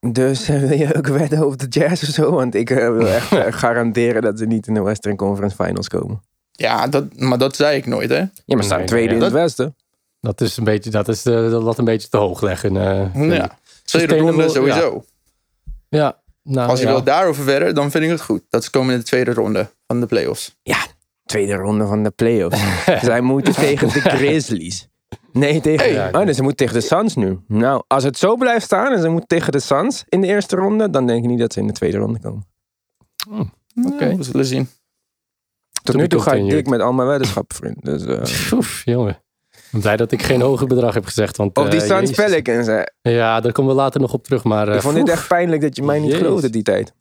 Dus 0.00 0.48
eh, 0.48 0.60
wil 0.60 0.78
je 0.78 0.94
ook 0.96 1.06
wedden 1.06 1.46
op 1.46 1.58
de 1.58 1.66
Jazz 1.68 2.02
of 2.02 2.08
zo? 2.08 2.30
Want 2.30 2.54
ik 2.54 2.70
eh, 2.70 2.76
wil 2.76 3.06
echt 3.08 3.28
garanderen 3.62 4.22
dat 4.22 4.38
ze 4.38 4.46
niet 4.46 4.66
in 4.66 4.74
de 4.74 4.82
Western 4.82 5.16
Conference 5.16 5.56
Finals 5.64 5.88
komen. 5.88 6.22
Ja, 6.52 6.86
dat, 6.86 7.04
maar 7.16 7.38
dat 7.38 7.56
zei 7.56 7.76
ik 7.76 7.86
nooit, 7.86 8.10
hè? 8.10 8.16
Ja, 8.18 8.28
maar 8.46 8.56
ze 8.58 8.62
staan 8.64 8.78
Nee, 8.78 8.86
tweede 8.86 9.08
nee, 9.08 9.16
in 9.16 9.22
het 9.22 9.32
Westen. 9.32 9.76
dat 10.20 10.40
is 10.40 10.56
een 10.56 10.64
beetje, 10.64 10.90
dat 10.90 11.08
is 11.08 11.22
de, 11.22 11.48
dat 11.50 11.62
laat 11.62 11.78
een 11.78 11.84
beetje 11.84 12.08
te 12.08 12.16
hoog 12.16 12.40
leggen. 12.42 12.76
eh. 12.76 13.28
Ja. 13.36 13.58
Tweede 13.84 14.18
ronde 14.18 14.48
sowieso. 14.48 15.04
Ja, 15.88 16.19
nou, 16.42 16.68
Als 16.70 16.80
je 16.80 16.86
ja. 16.86 16.92
wil 16.92 17.02
daarover 17.02 17.44
verder, 17.44 17.74
dan 17.74 17.90
vind 17.90 18.04
ik 18.04 18.10
het 18.10 18.20
goed. 18.20 18.42
Dat 18.48 18.64
ze 18.64 18.70
komen 18.70 18.92
in 18.92 18.98
de 18.98 19.04
tweede 19.04 19.32
ronde 19.32 19.70
van 19.86 20.00
de 20.00 20.06
playoffs. 20.06 20.56
Ja, 20.62 20.86
tweede 21.24 21.54
ronde 21.54 21.86
van 21.86 22.02
de 22.02 22.10
playoffs. 22.10 22.60
Zij 23.02 23.20
moeten 23.20 23.54
tegen 23.54 23.88
de 23.88 24.00
Grizzlies. 24.00 24.88
Nee, 25.32 25.60
tegen... 25.60 25.94
Hey. 25.94 26.14
Oh, 26.14 26.24
nee, 26.24 26.34
ze 26.34 26.42
moeten 26.42 26.66
tegen 26.66 26.80
de 26.80 26.86
Suns 26.86 27.14
nu. 27.14 27.38
Nou, 27.46 27.82
als 27.86 28.04
het 28.04 28.18
zo 28.18 28.36
blijft 28.36 28.64
staan 28.64 28.92
en 28.92 29.00
ze 29.00 29.08
moeten 29.08 29.28
tegen 29.28 29.52
de 29.52 29.60
Suns 29.60 30.04
in 30.08 30.20
de 30.20 30.26
eerste 30.26 30.56
ronde, 30.56 30.90
dan 30.90 31.06
denk 31.06 31.22
ik 31.22 31.30
niet 31.30 31.38
dat 31.38 31.52
ze 31.52 31.60
in 31.60 31.66
de 31.66 31.72
tweede 31.72 31.98
ronde 31.98 32.20
komen. 32.20 32.46
Oké. 33.84 34.04
Ja, 34.04 34.16
we 34.16 34.22
zullen 34.22 34.44
zien. 34.44 34.68
Tot 35.82 35.94
To 35.94 36.00
nu 36.00 36.08
toe 36.08 36.20
ga 36.20 36.32
ik 36.32 36.50
dik 36.50 36.66
met 36.66 36.80
al 36.80 36.92
mijn 36.92 37.08
weddenschappen, 37.08 37.56
vriend. 37.56 37.84
Dus, 37.84 38.04
eh, 38.04 38.58
Oef, 38.58 38.82
jongen. 38.84 39.22
Blij 39.70 39.96
dat 39.96 40.12
ik 40.12 40.22
geen 40.22 40.40
hoger 40.40 40.66
bedrag 40.66 40.94
heb 40.94 41.04
gezegd. 41.04 41.36
Want, 41.36 41.56
of 41.56 41.68
die 41.68 41.80
eh, 41.82 41.88
jezus. 41.88 42.16
Pelicans, 42.16 42.66
hè. 42.66 42.82
Ja, 43.02 43.40
daar 43.40 43.52
komen 43.52 43.74
we 43.74 43.80
later 43.80 44.00
nog 44.00 44.12
op 44.12 44.24
terug. 44.24 44.44
Maar, 44.44 44.68
eh, 44.68 44.74
Ik 44.74 44.80
vond 44.80 44.94
dit 44.94 45.02
oef. 45.04 45.10
echt 45.10 45.28
pijnlijk 45.28 45.62
dat 45.62 45.76
je 45.76 45.82
mij 45.82 45.98
niet 45.98 46.14
geloofde 46.14 46.50
die 46.50 46.62
tijd. 46.62 46.92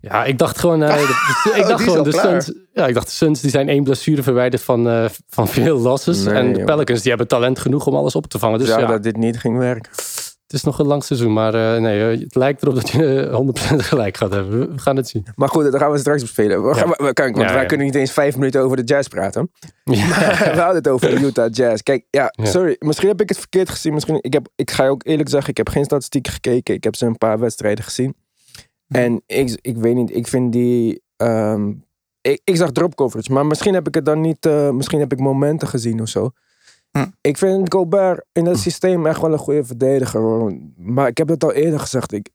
Ja, 0.00 0.24
ik 0.24 0.38
dacht 0.38 0.58
gewoon, 0.58 0.82
eh, 0.82 0.94
de- 0.96 1.50
de- 1.52 1.58
ik 1.58 1.66
dacht 1.66 1.82
gewoon 1.84 2.02
de 2.04 2.10
klaar. 2.10 2.42
Suns. 2.42 2.58
Ja, 2.72 2.86
ik 2.86 2.94
dacht 2.94 3.06
de 3.06 3.12
Suns 3.12 3.40
die 3.40 3.50
zijn 3.50 3.68
één 3.68 3.84
blessure 3.84 4.22
verwijderd 4.22 4.62
van, 4.62 4.88
eh, 4.88 5.04
van 5.28 5.48
veel 5.48 5.78
losses. 5.80 6.24
Nee, 6.24 6.34
en 6.34 6.52
de 6.52 6.58
joh. 6.58 6.66
Pelicans 6.66 7.00
die 7.00 7.08
hebben 7.08 7.28
talent 7.28 7.58
genoeg 7.58 7.86
om 7.86 7.94
alles 7.94 8.14
op 8.14 8.26
te 8.26 8.38
vangen. 8.38 8.58
Dus 8.58 8.68
Zou 8.68 8.80
ja, 8.80 8.86
dat 8.86 9.02
dit 9.02 9.16
niet 9.16 9.38
ging 9.38 9.58
werken. 9.58 9.90
Het 10.54 10.62
is 10.62 10.68
nog 10.70 10.78
een 10.78 10.86
lang 10.86 11.04
seizoen. 11.04 11.32
Maar 11.32 11.54
eh, 11.74 11.80
nee, 11.80 12.10
eh, 12.12 12.20
het 12.20 12.34
lijkt 12.34 12.62
erop 12.62 12.74
dat 12.74 12.88
je 12.90 13.20
eh, 13.20 13.34
100% 13.34 13.76
gelijk 13.76 14.16
gaat 14.16 14.32
hebben. 14.32 14.58
We- 14.72 14.78
gaan 14.78 14.96
het 14.96 15.08
zien. 15.08 15.26
Maar 15.34 15.48
goed, 15.48 15.64
dat 15.64 15.76
gaan 15.80 15.90
we 15.90 15.98
straks 15.98 16.20
bespelen. 16.22 16.68
We 16.68 16.74
gaan, 16.74 16.88
we, 16.88 17.12
kijk, 17.12 17.34
want 17.36 17.46
Ja, 17.48 17.52
wij 17.52 17.62
ja. 17.62 17.68
kunnen 17.68 17.86
niet 17.86 17.94
eens 17.94 18.12
vijf 18.12 18.36
minuten 18.36 18.60
over 18.60 18.76
de 18.76 18.82
jazz 18.82 19.08
praten. 19.08 19.50
Ja. 19.84 20.06
we 20.54 20.60
hadden 20.60 20.74
het 20.74 20.88
over 20.88 21.10
de 21.10 21.20
Utah 21.26 21.48
Jazz. 21.52 21.82
Kijk, 21.82 22.04
ja, 22.10 22.32
sorry. 22.36 22.76
Misschien 22.78 23.08
heb 23.08 23.20
ik 23.20 23.28
het 23.28 23.38
verkeerd 23.38 23.70
gezien. 23.70 23.94
Misschien, 23.94 24.18
ik, 24.20 24.32
heb, 24.32 24.48
ik 24.54 24.70
ga 24.70 24.84
je 24.84 24.90
ook 24.90 25.06
eerlijk 25.06 25.28
zeggen, 25.28 25.50
ik 25.50 25.56
heb 25.56 25.68
geen 25.68 25.84
statistieken 25.84 26.32
gekeken. 26.32 26.74
Ik 26.74 26.84
heb 26.84 26.96
ze 26.96 27.06
een 27.06 27.18
paar 27.18 27.38
wedstrijden 27.38 27.84
gezien. 27.84 28.14
En 28.88 29.22
ik, 29.26 29.58
ik 29.60 29.76
weet 29.76 29.94
niet, 29.94 30.16
ik 30.16 30.26
vind 30.28 30.52
die... 30.52 31.02
ehm, 31.16 31.72
ik, 32.20 32.40
ik 32.44 32.56
zag 32.56 32.72
drop 32.72 32.94
coverage, 32.94 33.32
maar 33.32 33.46
misschien 33.46 33.74
heb 33.74 33.86
ik 33.88 33.94
het 33.94 34.04
dan 34.04 34.20
niet... 34.20 34.46
eh, 34.46 34.70
misschien 34.70 35.00
heb 35.00 35.12
ik 35.12 35.18
momenten 35.18 35.68
gezien 35.68 36.00
of 36.00 36.08
zo. 36.08 36.30
Hm. 36.98 37.04
Ik 37.20 37.38
vind 37.38 37.72
Gobert 37.72 38.24
in 38.32 38.44
dat 38.44 38.58
systeem 38.58 39.06
echt 39.06 39.20
wel 39.20 39.32
een 39.32 39.38
goede 39.38 39.64
verdediger. 39.64 40.20
Hoor. 40.20 40.52
Maar 40.76 41.08
ik 41.08 41.18
heb 41.18 41.28
het 41.28 41.44
al 41.44 41.52
eerder 41.52 41.80
gezegd. 41.80 42.12
Ik, 42.12 42.28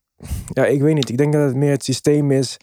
ja, 0.54 0.66
ik 0.66 0.82
weet 0.82 0.96
niet. 0.96 1.10
Ik 1.10 1.18
denk 1.18 1.34
dat 1.34 1.42
het 1.46 1.56
meer 1.56 1.72
het 1.72 1.84
systeem 1.84 2.32
is. 2.32 2.58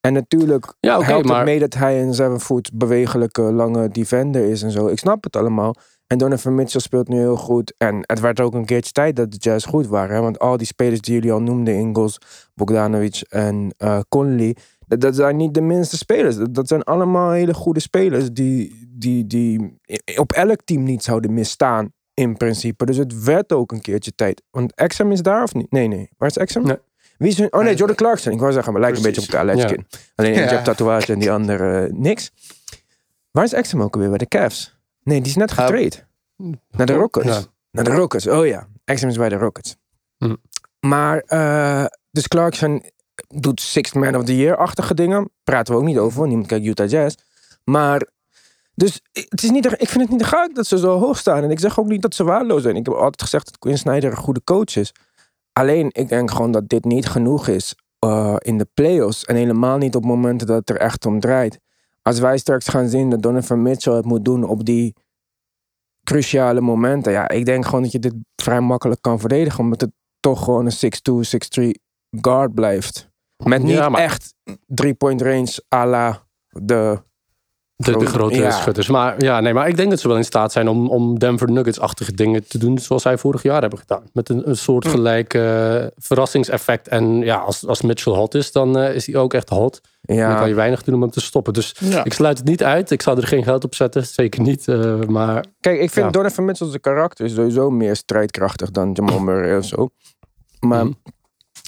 En 0.00 0.12
natuurlijk 0.12 0.74
Ja, 0.80 0.96
oké, 0.96 1.04
helpt 1.04 1.26
maar- 1.26 1.36
het 1.36 1.44
mee 1.44 1.58
dat 1.58 1.74
hij 1.74 2.02
een 2.02 2.14
seven 2.14 2.40
foot 2.40 2.70
bewegelijke 2.74 3.42
lange 3.42 3.88
defender 3.88 4.44
is 4.44 4.62
en 4.62 4.70
zo. 4.70 4.86
Ik 4.86 4.98
snap 4.98 5.24
het 5.24 5.36
allemaal. 5.36 5.74
En 6.06 6.18
Donovan 6.18 6.54
Mitchell 6.54 6.80
speelt 6.80 7.08
nu 7.08 7.18
heel 7.18 7.36
goed. 7.36 7.74
En 7.78 7.98
het 8.00 8.20
werd 8.20 8.40
ook 8.40 8.54
een 8.54 8.64
keertje 8.64 8.92
tijd 8.92 9.16
dat 9.16 9.30
de 9.30 9.36
Jazz 9.36 9.66
goed 9.66 9.86
waren. 9.86 10.14
Hè? 10.16 10.20
Want 10.22 10.38
al 10.38 10.56
die 10.56 10.66
spelers 10.66 11.00
die 11.00 11.14
jullie 11.14 11.32
al 11.32 11.42
noemden, 11.42 11.74
Ingles, 11.74 12.18
Bogdanovic 12.54 13.24
en 13.28 13.74
eh 13.76 13.98
Conley, 14.08 14.56
dat, 14.98 15.16
zijn 15.16 15.36
niet 15.36 15.54
de 15.54 15.60
minste 15.60 15.96
spelers. 15.96 16.36
Dat, 16.50 16.68
zijn 16.68 16.82
allemaal 16.82 17.30
hele 17.30 17.54
goede 17.54 17.80
spelers 17.80 18.32
die, 18.32 18.88
die, 18.88 19.26
die 19.26 19.78
op 20.16 20.32
elk 20.32 20.60
team 20.64 20.82
niet 20.82 21.02
zouden 21.02 21.34
misstaan. 21.34 21.92
In 22.14 22.36
principe. 22.36 22.84
Dus 22.84 22.96
het 22.96 23.24
werd 23.24 23.52
ook 23.52 23.72
een 23.72 23.80
keertje 23.80 24.14
tijd. 24.14 24.42
Want 24.50 24.74
Exum 24.74 25.12
is 25.12 25.22
daar 25.22 25.42
of 25.42 25.54
niet? 25.54 25.70
Nee, 25.70 25.88
nee. 25.88 26.10
Waar 26.16 26.28
is 26.28 26.36
Exum? 26.36 26.62
Nee. 26.62 26.76
Wie 27.18 27.30
is 27.30 27.38
hun, 27.38 27.52
oh 27.52 27.62
nee, 27.62 27.74
Jordan 27.74 27.96
Clarkson. 27.96 28.32
Ik 28.32 28.40
wou 28.40 28.52
zeggen, 28.52 28.72
maar 28.72 28.82
lijkt 28.82 28.96
een 28.96 29.02
beetje 29.02 29.38
op. 29.38 29.44
Lijkt 29.44 29.60
Ja. 29.60 29.76
Alleen 30.14 30.30
eentje 30.30 30.44
Ja. 30.44 30.50
heeft 30.50 30.64
tatoeage 30.64 31.12
en 31.12 31.18
die 31.18 31.30
andere 31.30 31.86
eh, 31.86 31.92
niks. 31.92 32.30
Waar 33.30 33.44
is 33.44 33.52
Exum 33.52 33.82
ook 33.82 33.94
alweer? 33.94 34.08
Bij 34.08 34.18
de 34.18 34.28
Cavs? 34.28 34.78
Nee, 35.02 35.20
die 35.20 35.28
is 35.28 35.36
net 35.36 35.52
getraind. 35.52 36.04
Naar 36.70 36.86
de 36.86 36.92
Rockets. 36.92 37.26
Ja. 37.26 37.42
Naar 37.70 37.84
de 37.84 37.90
Rockets, 37.90 38.26
oh 38.26 38.46
ja. 38.46 38.68
Exum 38.84 39.08
is 39.08 39.16
bij 39.16 39.28
de 39.28 39.36
Rockets. 39.36 39.76
Hm. 40.18 40.34
Maar, 40.80 41.18
eh, 41.18 41.84
dus 42.10 42.28
Clarkson 42.28 42.82
doet 43.28 43.60
Sixth 43.60 43.94
Man 43.94 44.16
of 44.16 44.24
the 44.24 44.36
Year-achtige 44.36 44.94
dingen. 44.94 45.30
Praten 45.44 45.74
we 45.74 45.80
ook 45.80 45.86
niet 45.86 45.98
over, 45.98 46.16
want 46.16 46.28
niemand 46.28 46.48
kijkt 46.48 46.66
Utah 46.66 46.88
Jazz. 46.88 47.16
Maar, 47.64 48.08
dus 48.74 49.00
het 49.12 49.42
is 49.42 49.50
niet, 49.50 49.66
ik 49.66 49.88
vind 49.88 50.02
het 50.02 50.10
niet 50.10 50.24
gek 50.24 50.54
dat 50.54 50.66
ze 50.66 50.78
zo 50.78 50.98
hoog 50.98 51.18
staan. 51.18 51.42
En 51.42 51.50
ik 51.50 51.60
zeg 51.60 51.78
ook 51.78 51.86
niet 51.86 52.02
dat 52.02 52.14
ze 52.14 52.24
waardeloos 52.24 52.62
zijn. 52.62 52.76
Ik 52.76 52.86
heb 52.86 52.94
altijd 52.94 53.22
gezegd 53.22 53.44
dat 53.44 53.58
Quinn 53.58 53.78
Snyder 53.78 54.10
een 54.10 54.16
goede 54.16 54.44
coach 54.44 54.76
is. 54.76 54.92
Alleen, 55.52 55.88
ik 55.92 56.08
denk 56.08 56.30
gewoon 56.30 56.52
dat 56.52 56.68
dit 56.68 56.84
niet 56.84 57.08
genoeg 57.08 57.48
is 57.48 57.74
eh, 57.98 58.36
in 58.38 58.58
de 58.58 58.68
playoffs. 58.74 59.24
En 59.24 59.36
helemaal 59.36 59.78
niet 59.78 59.94
op 59.94 60.04
momenten 60.04 60.46
dat 60.46 60.58
het 60.58 60.70
er 60.70 60.76
echt 60.76 61.06
om 61.06 61.20
draait. 61.20 61.60
Als 62.02 62.18
wij 62.18 62.38
straks 62.38 62.68
gaan 62.68 62.88
zien 62.88 63.10
dat 63.10 63.22
Donovan 63.22 63.62
Mitchell 63.62 63.94
het 63.94 64.04
moet 64.04 64.24
doen 64.24 64.44
op 64.44 64.64
die 64.64 64.94
cruciale 66.04 66.60
momenten. 66.60 67.12
Ja, 67.12 67.28
ik 67.28 67.44
denk 67.44 67.64
gewoon 67.64 67.82
dat 67.82 67.92
je 67.92 67.98
dit 67.98 68.14
vrij 68.36 68.60
makkelijk 68.60 69.02
kan 69.02 69.20
verdedigen. 69.20 69.60
Omdat 69.60 69.80
het 69.80 69.90
toch 70.20 70.44
gewoon 70.44 70.66
een 70.66 70.92
6'2, 71.60 71.64
6'3 71.64 71.70
guard 72.20 72.54
blijft. 72.54 73.10
Met 73.44 73.62
niet 73.62 73.72
Ja, 73.76 73.88
maar- 73.88 74.00
echt 74.00 74.34
three-point 74.74 75.22
range 75.22 75.62
à 75.74 75.86
la 75.86 76.22
de... 76.48 76.98
De, 77.76 77.96
de 77.96 78.06
Grote- 78.06 78.34
ja. 78.36 78.50
schutters. 78.50 78.88
Maar 78.88 79.22
ja, 79.24 79.40
nee, 79.40 79.54
maar 79.54 79.68
ik 79.68 79.76
denk 79.76 79.90
dat 79.90 80.00
ze 80.00 80.08
wel 80.08 80.16
in 80.16 80.24
staat 80.24 80.52
zijn 80.52 80.68
om, 80.68 80.88
om 80.88 81.18
Denver 81.18 81.50
Nuggets-achtige 81.50 82.12
dingen 82.12 82.48
te 82.48 82.58
doen. 82.58 82.78
Zoals 82.78 83.02
zij 83.02 83.18
vorig 83.18 83.42
jaar 83.42 83.60
hebben 83.60 83.78
gedaan. 83.78 84.02
Met 84.12 84.28
een, 84.28 84.48
een 84.48 84.56
soort 84.56 84.88
gelijk 84.88 85.34
eh, 85.34 85.84
verrassingseffect. 85.96 86.88
En 86.88 87.18
ja, 87.20 87.36
als, 87.36 87.66
als 87.66 87.80
Mitchell 87.82 88.12
hot 88.12 88.34
is, 88.34 88.52
dan 88.52 88.78
eh, 88.78 88.94
is 88.94 89.06
hij 89.06 89.16
ook 89.16 89.34
echt 89.34 89.48
hot. 89.48 89.80
En 90.02 90.16
dan 90.16 90.26
kan 90.28 90.36
Ja, 90.40 90.44
je 90.44 90.54
weinig 90.54 90.82
doen 90.82 90.94
om 90.94 91.00
hem 91.00 91.10
te 91.10 91.20
stoppen. 91.20 91.52
Dus 91.52 91.74
Ja. 91.78 92.04
ik 92.04 92.12
sluit 92.12 92.38
het 92.38 92.46
niet 92.46 92.64
uit. 92.64 92.90
Ik 92.90 93.02
zou 93.02 93.16
er 93.20 93.26
geen 93.26 93.44
geld 93.44 93.64
op 93.64 93.74
zetten. 93.74 94.06
Zeker 94.06 94.40
niet. 94.42 94.68
eh, 94.68 95.00
maar 95.00 95.44
kijk, 95.60 95.80
ik 95.80 95.90
vind 95.90 96.06
Ja. 96.06 96.10
Donovan 96.12 96.44
Mitchell's 96.44 96.80
karakter 96.80 97.24
is 97.24 97.34
sowieso 97.34 97.70
meer 97.70 97.96
strijdkrachtig 97.96 98.70
dan 98.70 98.92
Jamal 98.92 99.18
Murray 99.28 99.56
of 99.58 99.64
zo. 99.64 99.88
Maar 100.60 100.84
Mhm. 100.84 100.92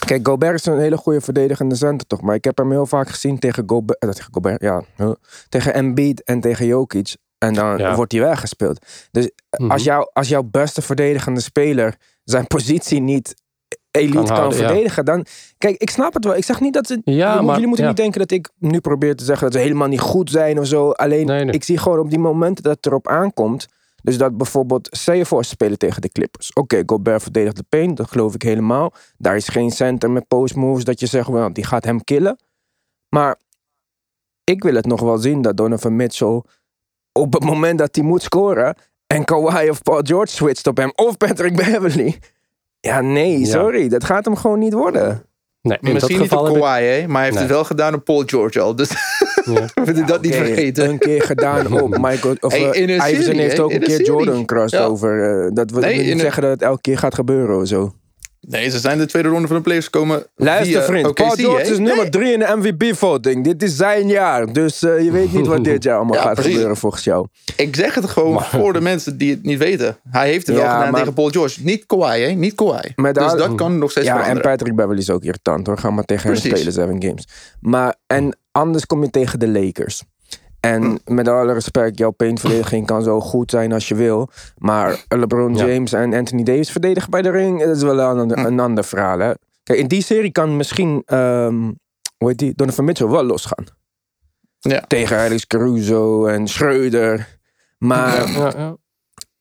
Kijk, 0.05 0.27
Gobert 0.27 0.53
is 0.59 0.65
een 0.65 0.79
hele 0.79 0.97
goede 0.97 1.21
verdedigende 1.21 1.75
center 1.75 2.07
toch. 2.07 2.21
Maar 2.21 2.35
ik 2.35 2.43
heb 2.43 2.57
hem 2.57 2.71
heel 2.71 2.85
vaak 2.85 3.09
gezien 3.09 3.39
tegen 3.39 3.63
Gobert, 3.67 3.99
eh, 3.99 4.09
tegen 4.09 4.33
Gobert, 4.33 4.61
ja, 4.61 4.81
huh, 4.95 5.11
tegen 5.49 5.73
Embiid 5.73 6.23
en 6.23 6.39
tegen 6.39 6.65
Jokic. 6.65 7.15
En 7.37 7.53
dan 7.53 7.77
Ja. 7.77 7.95
wordt 7.95 8.11
hij 8.11 8.21
weggespeeld. 8.21 8.85
Dus 9.11 9.29
Mhm. 9.57 9.71
als, 9.71 9.83
jou, 9.83 10.09
als 10.13 10.27
jouw 10.29 10.43
beste 10.43 10.81
verdedigende 10.81 11.39
speler 11.39 11.95
zijn 12.23 12.47
positie 12.47 12.99
niet 13.01 13.35
elite 13.91 14.17
kan, 14.17 14.27
houden, 14.27 14.57
verdedigen, 14.57 15.05
dan... 15.05 15.25
Kijk, 15.57 15.77
ik 15.77 15.89
snap 15.89 16.13
het 16.13 16.25
wel. 16.25 16.35
Ik 16.35 16.43
zeg 16.43 16.59
niet 16.59 16.73
dat 16.73 16.87
ze... 16.87 17.01
Ja, 17.03 17.29
jullie, 17.29 17.41
maar- 17.41 17.51
jullie 17.53 17.67
moeten 17.67 17.83
ja. 17.85 17.91
niet 17.91 17.99
denken 17.99 18.19
dat 18.19 18.31
ik 18.31 18.49
nu 18.59 18.79
probeer 18.79 19.15
te 19.15 19.23
zeggen 19.23 19.43
dat 19.45 19.53
ze 19.55 19.59
helemaal 19.59 19.87
niet 19.87 19.99
goed 19.99 20.29
zijn 20.29 20.59
of 20.59 20.67
zo. 20.67 20.89
Alleen, 20.91 21.25
Nee, 21.25 21.43
nee. 21.43 21.53
ik 21.53 21.63
zie 21.63 21.77
gewoon 21.77 21.99
op 21.99 22.09
die 22.09 22.19
momenten 22.19 22.63
dat 22.63 22.75
het 22.75 22.85
erop 22.85 23.07
aankomt... 23.07 23.65
Dus 24.05 24.17
dat 24.17 24.37
bijvoorbeeld, 24.37 24.87
stel 24.91 25.13
je 25.15 25.25
voor, 25.25 25.43
ze 25.43 25.49
spelen 25.49 25.77
tegen 25.77 26.01
de 26.01 26.09
Clippers. 26.09 26.53
Oké, 26.53 26.83
Gobert 26.85 27.21
verdedigt 27.23 27.55
de 27.55 27.63
paint, 27.69 27.97
dat 27.97 28.07
geloof 28.11 28.33
ik 28.33 28.41
helemaal. 28.41 28.93
Daar 29.17 29.35
is 29.35 29.47
geen 29.47 29.71
center 29.71 30.11
met 30.11 30.27
post 30.27 30.55
moves 30.55 30.83
dat 30.83 30.99
je 30.99 31.05
zegt, 31.05 31.27
well, 31.27 31.51
die 31.51 31.63
gaat 31.65 31.83
hem 31.85 32.03
killen. 32.03 32.39
Maar 33.09 33.35
ik 34.43 34.63
wil 34.63 34.73
het 34.75 34.85
nog 34.85 35.01
wel 35.01 35.17
zien 35.17 35.41
dat 35.41 35.57
Donovan 35.57 35.95
Mitchell 35.95 36.41
op 37.11 37.33
het 37.33 37.43
moment 37.43 37.79
dat 37.79 37.95
hij 37.95 38.03
moet 38.03 38.21
scoren 38.21 38.75
en 39.07 39.23
Kawhi 39.25 39.69
of 39.69 39.81
Paul 39.81 40.01
George 40.03 40.31
switcht 40.33 40.67
op 40.67 40.77
hem 40.77 40.91
of 40.95 41.17
Patrick 41.17 41.55
Beverly. 41.55 42.19
Ja, 42.79 43.01
nee, 43.01 43.39
Ja. 43.39 43.45
sorry, 43.45 43.87
dat 43.87 44.03
gaat 44.03 44.25
hem 44.25 44.35
gewoon 44.35 44.59
niet 44.59 44.73
worden. 44.73 45.25
nee, 45.61 45.77
in 45.81 45.93
Misschien 45.93 45.99
dat 45.99 46.09
niet 46.09 46.19
geval 46.19 46.39
op 46.39 46.45
heb 46.45 46.55
ik- 46.55 46.61
Kawhi, 46.61 46.83
hè, 46.85 47.07
maar 47.07 47.15
hij 47.15 47.23
heeft 47.23 47.33
Nee. 47.33 47.43
het 47.43 47.53
wel 47.53 47.63
gedaan 47.63 47.93
op 47.93 48.03
Paul 48.03 48.23
George 48.25 48.61
al. 48.61 48.75
Dus 48.75 48.89
Ja. 49.53 49.65
we 49.73 49.81
moeten 49.85 50.05
dat 50.05 50.21
niet 50.21 50.35
vergeten. 50.35 50.89
Een 50.89 50.97
keer 50.97 51.21
gedaan 51.21 51.81
op 51.81 51.97
Michael. 52.07 52.35
Of, 52.39 52.51
Hey, 52.51 52.69
eh, 52.71 52.81
in 52.81 52.89
een 52.89 52.95
Iverson 52.95 53.21
serie, 53.23 53.41
heeft 53.41 53.59
ook 53.59 53.71
een 53.71 53.79
keer 53.79 53.89
serie. 53.89 54.05
Jordan 54.05 54.45
crossover. 54.45 55.43
eh, 55.45 55.51
dat 55.53 55.71
wil 55.71 55.81
Nee, 55.81 56.13
niet 56.13 56.19
zeggen 56.21 56.41
dat 56.41 56.51
het 56.51 56.61
elke 56.61 56.81
keer 56.81 56.97
gaat 56.97 57.15
gebeuren 57.15 57.57
of 57.61 57.67
zo. 57.67 57.93
Nee, 58.47 58.69
ze 58.69 58.79
zijn 58.79 58.97
de 58.97 59.05
tweede 59.05 59.29
ronde 59.29 59.47
van 59.47 59.55
de 59.55 59.61
playoffs 59.61 59.85
gekomen. 59.87 60.23
Luister 60.35 60.67
via 60.67 60.83
vriend, 60.83 61.07
OKC, 61.07 61.15
Paul 61.15 61.29
George 61.35 61.71
is 61.71 61.77
nummer 61.77 62.09
3 62.11 62.33
in 62.33 62.39
de 62.39 62.53
MVP-voting. 62.55 63.43
Dit 63.43 63.63
is 63.63 63.75
zijn 63.75 64.07
jaar. 64.07 64.53
Dus 64.53 64.83
eh, 64.83 65.03
je 65.03 65.11
weet 65.11 65.33
niet 65.33 65.47
wat 65.47 65.63
dit 65.63 65.83
jaar 65.83 65.95
allemaal 65.95 66.15
Ja, 66.19 66.21
gaat 66.21 66.33
precies. 66.33 66.51
gebeuren 66.51 66.77
volgens 66.77 67.03
jou. 67.03 67.27
Ik 67.55 67.75
zeg 67.75 67.95
het 67.95 68.05
gewoon 68.05 68.41
voor 68.43 68.73
de 68.73 68.81
mensen 68.81 69.17
die 69.17 69.31
het 69.31 69.43
niet 69.43 69.57
weten. 69.57 69.97
Hij 70.09 70.29
heeft 70.29 70.47
het 70.47 70.55
wel 70.55 70.65
gedaan 70.65 70.91
maar- 70.91 70.99
tegen 70.99 71.13
Paul 71.13 71.29
George. 71.29 71.59
Niet 71.63 71.85
Kawhi, 71.85 72.21
hè? 72.21 72.31
Niet 72.31 72.55
Kawhi. 72.55 72.89
Met 72.95 73.15
dus 73.15 73.23
al- 73.23 73.37
dat 73.37 73.55
kan 73.55 73.77
nog 73.77 73.91
steeds 73.91 74.07
Ja, 74.07 74.27
en. 74.27 74.41
Patrick 74.41 74.75
Beverly 74.75 74.99
is 74.99 75.09
ook 75.09 75.23
irritant 75.23 75.67
hoor. 75.67 75.77
Ga 75.77 75.89
maar 75.89 76.03
tegen 76.05 76.23
hem 76.29 76.39
Precies. 76.39 76.57
spelen, 76.59 76.73
seven 76.73 77.03
games. 77.03 77.27
Maar, 77.59 77.95
en 78.07 78.37
anders 78.55 78.85
kom 78.85 79.03
je 79.03 79.09
tegen 79.09 79.39
de 79.39 79.47
Lakers. 79.47 80.03
En 80.59 80.83
Hm. 80.83 81.13
met 81.13 81.27
alle 81.27 81.53
respect, 81.53 81.97
jouw 81.97 82.11
paintverdediging 82.11 82.85
kan 82.85 83.03
zo 83.03 83.19
goed 83.21 83.51
zijn 83.51 83.71
als 83.73 83.87
je 83.87 83.95
wil. 83.95 84.29
Maar 84.57 85.05
LeBron 85.07 85.55
Ja. 85.55 85.65
James 85.65 85.93
en 85.93 86.13
Anthony 86.13 86.43
Davis 86.43 86.71
verdedigen 86.71 87.09
bij 87.09 87.21
de 87.21 87.29
ring, 87.29 87.59
dat 87.63 87.75
is 87.75 87.81
wel 87.83 87.99
een, 87.99 88.19
ander- 88.19 88.39
Hm. 88.39 88.45
een 88.45 88.59
ander 88.59 88.83
verhaal. 88.83 89.19
Hè? 89.19 89.31
Kijk, 89.63 89.79
in 89.79 89.87
die 89.87 90.01
serie 90.03 90.31
kan 90.31 90.57
misschien, 90.57 91.01
ehm 91.05 91.71
hoe 92.17 92.27
heet 92.29 92.37
die, 92.37 92.53
Donovan 92.55 92.85
Mitchell 92.85 93.07
wel 93.07 93.23
losgaan. 93.23 93.65
Ja. 94.59 94.79
Tegen 94.87 95.17
Alex 95.17 95.47
Caruso 95.47 96.25
en 96.25 96.47
Schreuder. 96.47 97.37
Maar 97.77 98.31
Ja, 98.31 98.75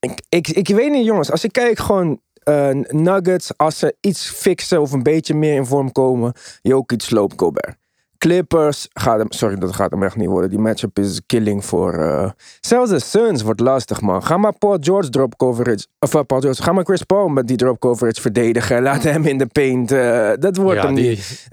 ik, 0.00 0.21
ik, 0.28 0.49
ik 0.49 0.68
weet 0.68 0.90
niet, 0.90 1.04
jongens. 1.06 1.30
Als 1.30 1.44
ik 1.44 1.52
kijk 1.52 1.78
gewoon 1.78 2.21
eh, 2.42 2.68
Nuggets, 2.88 3.56
als 3.56 3.78
ze 3.78 3.97
iets 4.00 4.30
fixen 4.30 4.80
of 4.80 4.92
een 4.92 5.02
beetje 5.02 5.35
meer 5.35 5.54
in 5.54 5.66
vorm 5.66 5.92
komen, 5.92 6.33
Jokic 6.62 7.02
sloopt 7.02 7.35
Gobert. 7.37 7.76
Clippers, 8.18 8.88
gaat 8.92 9.18
hem, 9.18 9.33
sorry, 9.33 9.56
dat 9.56 9.75
gaat 9.75 9.90
hem 9.90 10.02
echt 10.02 10.16
niet 10.16 10.28
worden. 10.28 10.50
Die 10.50 10.59
matchup 10.59 10.99
is 10.99 11.21
killing 11.26 11.64
voor... 11.64 11.94
eh, 11.94 12.30
zelfs 12.61 12.90
de 12.90 12.99
Suns 13.00 13.42
wordt 13.42 13.61
lastig, 13.61 14.00
man. 14.00 14.25
Ga 14.25 14.37
maar 14.37 14.59
Paul 14.59 14.76
George 14.80 15.09
drop 15.09 15.37
coverage... 15.37 15.87
Of 15.99 16.14
eh, 16.14 16.21
Paul 16.26 16.40
George, 16.40 16.62
ga 16.62 16.73
maar 16.73 16.85
Chris 16.85 17.02
Paul 17.02 17.28
met 17.28 17.47
die 17.47 17.56
drop 17.56 17.78
coverage 17.80 18.21
verdedigen. 18.21 18.83
Laat 18.83 19.02
hem 19.02 19.25
in 19.25 19.38
de 19.38 19.47
paint. 19.47 19.92
eh, 19.92 20.30
dat 20.38 20.56
wordt 20.56 20.80
Ja, 20.80 20.87
hem 20.87 20.94
die- 20.94 21.09
niet. 21.09 21.47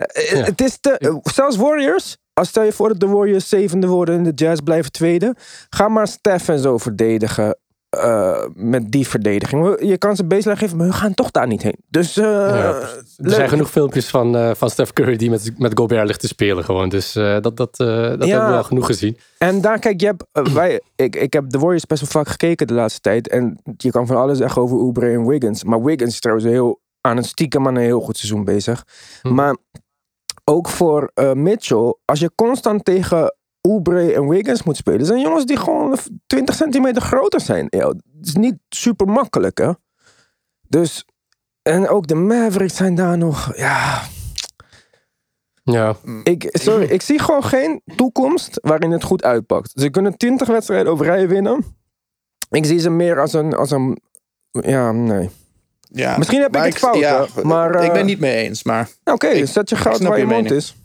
Het 0.45 0.61
is 0.61 0.77
te... 0.81 1.19
zelfs 1.23 1.57
Warriors... 1.57 2.17
Als 2.33 2.47
stel 2.49 2.63
je 2.63 2.71
voor 2.71 2.87
dat 2.87 2.99
de 2.99 3.07
Warriors 3.07 3.49
zevende 3.49 3.87
worden 3.87 4.15
en 4.15 4.23
de 4.23 4.31
Jazz 4.35 4.61
blijven 4.63 4.91
tweede. 4.91 5.35
Ga 5.69 5.87
maar 5.87 6.07
Steph 6.07 6.47
en 6.49 6.59
zo 6.59 6.77
verdedigen. 6.77 7.57
Eh, 7.91 8.45
met 8.53 8.91
die 8.91 9.07
verdediging. 9.07 9.77
Je 9.79 9.97
kan 9.97 10.15
ze 10.15 10.23
baseline 10.23 10.59
geven, 10.59 10.77
maar 10.77 10.87
we 10.87 10.93
gaan 10.93 11.13
toch 11.13 11.31
daar 11.31 11.47
niet 11.47 11.61
heen. 11.61 11.75
Dus 11.87 12.17
eh, 12.17 12.25
Ja, 12.25 12.79
er 13.17 13.31
zijn 13.31 13.49
genoeg 13.49 13.69
filmpjes 13.69 14.09
van, 14.09 14.35
eh, 14.35 14.51
van 14.55 14.69
Steph 14.69 14.93
Curry 14.93 15.15
die 15.15 15.29
met, 15.29 15.51
met 15.57 15.77
Gobert 15.77 16.07
ligt 16.07 16.19
te 16.19 16.27
spelen 16.27 16.63
gewoon. 16.63 16.89
Dus 16.89 17.13
dat, 17.13 17.43
dat, 17.43 17.57
dat 17.57 17.77
hebben 17.77 18.45
we 18.45 18.51
wel 18.51 18.63
genoeg 18.63 18.85
gezien. 18.85 19.17
En 19.37 19.61
daar, 19.61 19.79
kijk, 19.79 20.01
je 20.01 20.05
hebt, 20.05 20.53
wij, 20.53 20.81
ik, 20.95 21.15
ik 21.15 21.33
heb 21.33 21.49
de 21.49 21.59
Warriors 21.59 21.85
best 21.85 22.01
wel 22.01 22.09
vaak 22.09 22.31
gekeken 22.31 22.67
de 22.67 22.73
laatste 22.73 22.99
tijd. 22.99 23.27
En 23.27 23.61
je 23.77 23.91
kan 23.91 24.07
van 24.07 24.17
alles 24.17 24.37
zeggen 24.37 24.61
over 24.61 24.77
Oubre 24.77 25.11
en 25.11 25.27
Wiggins. 25.27 25.63
Maar 25.63 25.83
Wiggins 25.83 26.13
is 26.13 26.19
trouwens 26.19 26.47
heel, 26.47 26.81
aan 27.01 27.17
een 27.17 27.23
stiekem 27.23 27.67
aan 27.67 27.75
een 27.75 27.81
heel 27.81 28.01
goed 28.01 28.17
seizoen 28.17 28.43
bezig. 28.43 28.85
Hm. 29.21 29.33
Maar 29.33 29.57
ook 30.43 30.69
voor 30.69 31.11
Mitchell, 31.33 31.95
als 32.05 32.19
je 32.19 32.31
constant 32.35 32.85
tegen 32.85 33.35
Oubre 33.61 34.13
en 34.13 34.27
Wiggins 34.29 34.63
moet 34.63 34.77
spelen, 34.77 35.05
zijn 35.05 35.19
jongens 35.21 35.45
die 35.45 35.57
gewoon 35.57 35.97
20 36.27 36.55
centimeter 36.55 37.01
groter 37.01 37.39
zijn. 37.41 37.67
Ja, 37.69 37.87
het 37.87 38.01
is 38.21 38.35
niet 38.35 38.55
super 38.69 39.07
makkelijk, 39.07 39.57
hè? 39.57 39.71
Dus, 40.67 41.05
en 41.61 41.87
ook 41.87 42.07
de 42.07 42.15
Mavericks 42.15 42.75
zijn 42.75 42.95
daar 42.95 43.17
nog, 43.17 43.57
ja, 43.57 44.01
Ja, 45.63 45.95
ik, 46.23 46.49
sorry, 46.51 46.85
ik 46.85 47.01
zie 47.01 47.19
gewoon 47.19 47.43
geen 47.43 47.81
toekomst 47.95 48.59
waarin 48.61 48.91
het 48.91 49.03
goed 49.03 49.23
uitpakt. 49.23 49.71
Ze 49.75 49.89
kunnen 49.89 50.17
20 50.17 50.47
wedstrijden 50.47 50.91
op 50.91 50.99
rij 50.99 51.27
winnen. 51.27 51.65
Ik 52.49 52.65
zie 52.65 52.79
ze 52.79 52.89
meer 52.89 53.19
als 53.19 53.33
een. 53.33 53.53
Als 53.55 53.71
een 53.71 54.01
ja, 54.51 54.91
nee. 54.91 55.29
Ja. 55.81 56.17
Misschien 56.17 56.41
heb 56.41 56.55
ik 56.55 56.63
het 56.63 56.77
fout, 56.77 56.95
ja, 56.97 57.25
maar, 57.43 57.75
ik 57.75 57.87
eh, 57.87 57.93
ben 57.93 58.05
niet 58.05 58.19
mee 58.19 58.35
eens. 58.47 58.63
Maar 58.63 58.89
Oké, 59.03 59.27
Ik- 59.27 59.47
zet 59.47 59.69
je 59.69 59.75
goud 59.75 59.99
waar 59.99 60.11
je 60.17 60.17
je 60.25 60.25
mond 60.31 60.41
mening. 60.41 60.55
is. 60.61 60.75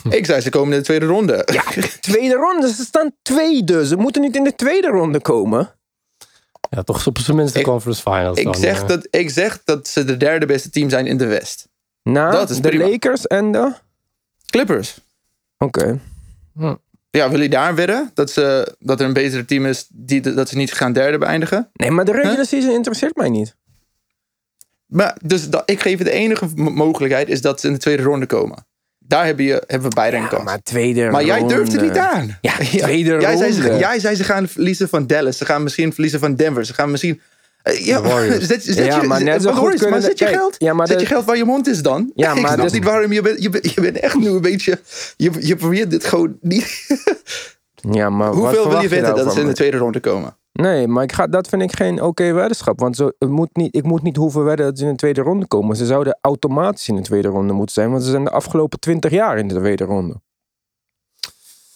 ik 0.18 0.26
zei 0.26 0.40
ze 0.40 0.50
komen 0.50 0.72
in 0.72 0.78
de 0.78 0.84
tweede 0.84 1.06
ronde. 1.06 1.48
Ja, 1.52 1.62
tweede 2.00 2.34
ronde. 2.34 2.72
Ze 2.74 2.84
staan 2.84 3.10
tweede. 3.22 3.86
Ze 3.86 3.96
moeten 3.96 4.22
niet 4.22 4.36
in 4.36 4.44
de 4.44 4.54
tweede 4.54 4.88
ronde 4.88 5.20
komen. 5.20 5.74
ja 6.70 6.82
toch 6.82 7.06
op 7.06 7.18
zijn 7.18 7.36
minst 7.36 7.52
de 7.54 7.58
Ik- 7.60 7.66
conference 7.66 8.02
finals 8.02 8.38
ik, 8.38 8.44
dan, 8.44 8.54
zeg 8.54 8.82
eh. 8.82 8.88
dat, 8.88 9.06
ik 9.10 9.30
zeg 9.30 9.60
dat 9.64 9.88
ze 9.88 10.04
de 10.04 10.16
derde 10.16 10.46
beste 10.46 10.70
team 10.70 10.90
zijn 10.90 11.06
in 11.06 11.16
de 11.16 11.26
West. 11.26 11.68
Nou, 12.02 12.32
Dat 12.32 12.50
is 12.50 12.60
de 12.60 12.68
prima. 12.68 12.88
Lakers 12.88 13.26
en 13.26 13.52
de. 13.52 13.58
Oké. 13.58 13.74
Clippers. 14.46 15.00
Ja, 17.10 17.30
wil 17.30 17.40
je 17.40 17.48
daar 17.48 17.74
wedden? 17.74 18.10
Dat, 18.14 18.30
ze, 18.30 18.74
dat 18.78 19.00
er 19.00 19.06
een 19.06 19.12
betere 19.12 19.44
team 19.44 19.66
is 19.66 19.86
die, 19.88 20.20
dat 20.20 20.48
ze 20.48 20.56
niet 20.56 20.72
gaan 20.72 20.92
derde 20.92 21.18
beëindigen? 21.18 21.70
Nee, 21.72 21.90
maar 21.90 22.04
de 22.04 22.12
regular 22.12 22.46
season 22.46 22.70
interesseert 22.74 23.16
mij 23.16 23.28
niet. 23.28 23.56
Maar 24.86 25.16
dus 25.24 25.50
dat, 25.50 25.62
ik 25.70 25.80
geef 25.80 25.98
je 25.98 26.04
de 26.04 26.10
enige 26.10 26.46
mogelijkheid 26.54 27.28
is 27.28 27.40
dat 27.40 27.60
ze 27.60 27.66
in 27.66 27.72
de 27.72 27.78
tweede 27.78 28.02
ronde 28.02 28.26
komen. 28.26 28.66
Daar 29.12 29.24
hebben, 29.24 29.44
je, 29.44 29.62
hebben 29.66 29.88
we 29.88 29.94
beide 29.94 30.16
een 30.16 30.28
kans. 30.28 30.44
maar 30.44 30.62
tweede 30.62 31.10
Maar 31.10 31.24
jij 31.24 31.38
ronde. 31.38 31.54
durft 31.54 31.72
het 31.72 31.80
niet 31.80 31.96
aan. 31.98 32.38
Ja, 32.40 32.52
tweede 32.56 33.20
jij, 33.20 33.36
zei, 33.36 33.52
ze, 33.52 33.62
ronde. 33.62 33.78
jij 33.78 33.98
zei 34.00 34.14
ze 34.14 34.24
gaan 34.24 34.48
verliezen 34.48 34.88
van 34.88 35.06
Dallas. 35.06 35.36
Ze 35.38 35.44
gaan 35.44 35.62
misschien 35.62 35.92
verliezen 35.92 36.20
van 36.20 36.34
Denver. 36.34 36.64
Ze 36.64 36.74
gaan 36.74 36.90
misschien 36.90 37.20
Eh, 37.62 37.86
ja, 37.86 38.00
zet 38.40 38.64
Ja, 38.64 39.00
je, 39.00 39.06
maar 39.06 39.22
net 39.22 39.42
zo 39.42 39.48
de 39.48 39.54
goed 39.56 39.90
maar 39.90 40.00
zet 40.00 40.18
je 40.18 40.24
kijk, 40.24 40.36
geld, 40.36 40.54
ja, 40.58 40.72
maar 40.72 40.86
zet 40.86 41.00
je 41.00 41.06
geld 41.06 41.24
waar 41.24 41.36
je 41.36 41.44
mond 41.44 41.66
is 41.68 41.82
dan. 41.82 42.12
Ja, 42.14 42.32
ik 42.34 42.40
maar 42.40 42.52
snap 42.52 42.62
dus- 42.64 42.72
niet 42.72 42.84
waarom 42.84 43.12
je 43.12 43.22
bent, 43.22 43.42
je, 43.42 43.48
bent, 43.48 43.74
je 43.74 43.80
bent 43.80 44.00
echt 44.00 44.14
nu 44.18 44.28
een 44.28 44.40
beetje, 44.40 44.80
je, 45.16 45.30
je 45.40 45.56
probeert 45.56 45.90
dit 45.90 46.04
gewoon 46.04 46.36
niet. 46.40 46.86
Ja, 47.90 48.10
maar 48.10 48.28
Hoeveel 48.32 48.68
wil 48.68 48.80
je 48.80 48.88
weten 48.88 49.04
nou 49.06 49.24
dat 49.24 49.34
ze 49.34 49.40
in 49.40 49.46
de 49.46 49.52
tweede 49.52 49.76
ronde 49.76 50.00
komen? 50.00 50.36
Nee, 50.52 50.88
maar 50.88 51.02
ik 51.02 51.12
ga, 51.12 51.26
dat 51.26 51.48
vind 51.48 51.62
ik 51.62 51.76
geen 51.76 52.02
oké 52.02 52.32
weddenschap. 52.32 52.80
Want 52.80 52.96
zo, 52.96 53.10
het 53.18 53.28
moet 53.28 53.56
niet, 53.56 53.76
ik 53.76 53.84
moet 53.84 54.02
niet 54.02 54.16
hoeven 54.16 54.44
wedden 54.44 54.66
dat 54.66 54.78
ze 54.78 54.84
in 54.84 54.90
de 54.90 54.96
tweede 54.96 55.20
ronde 55.20 55.46
komen. 55.46 55.76
Ze 55.76 55.86
zouden 55.86 56.18
automatisch 56.20 56.88
in 56.88 56.96
de 56.96 57.02
tweede 57.02 57.28
ronde 57.28 57.52
moeten 57.52 57.74
zijn. 57.74 57.90
Want 57.90 58.02
ze 58.02 58.10
zijn 58.10 58.24
de 58.24 58.30
afgelopen 58.30 58.80
twintig 58.80 59.10
jaar 59.10 59.38
in 59.38 59.48
de 59.48 59.54
tweede 59.54 59.84
ronde. 59.84 60.20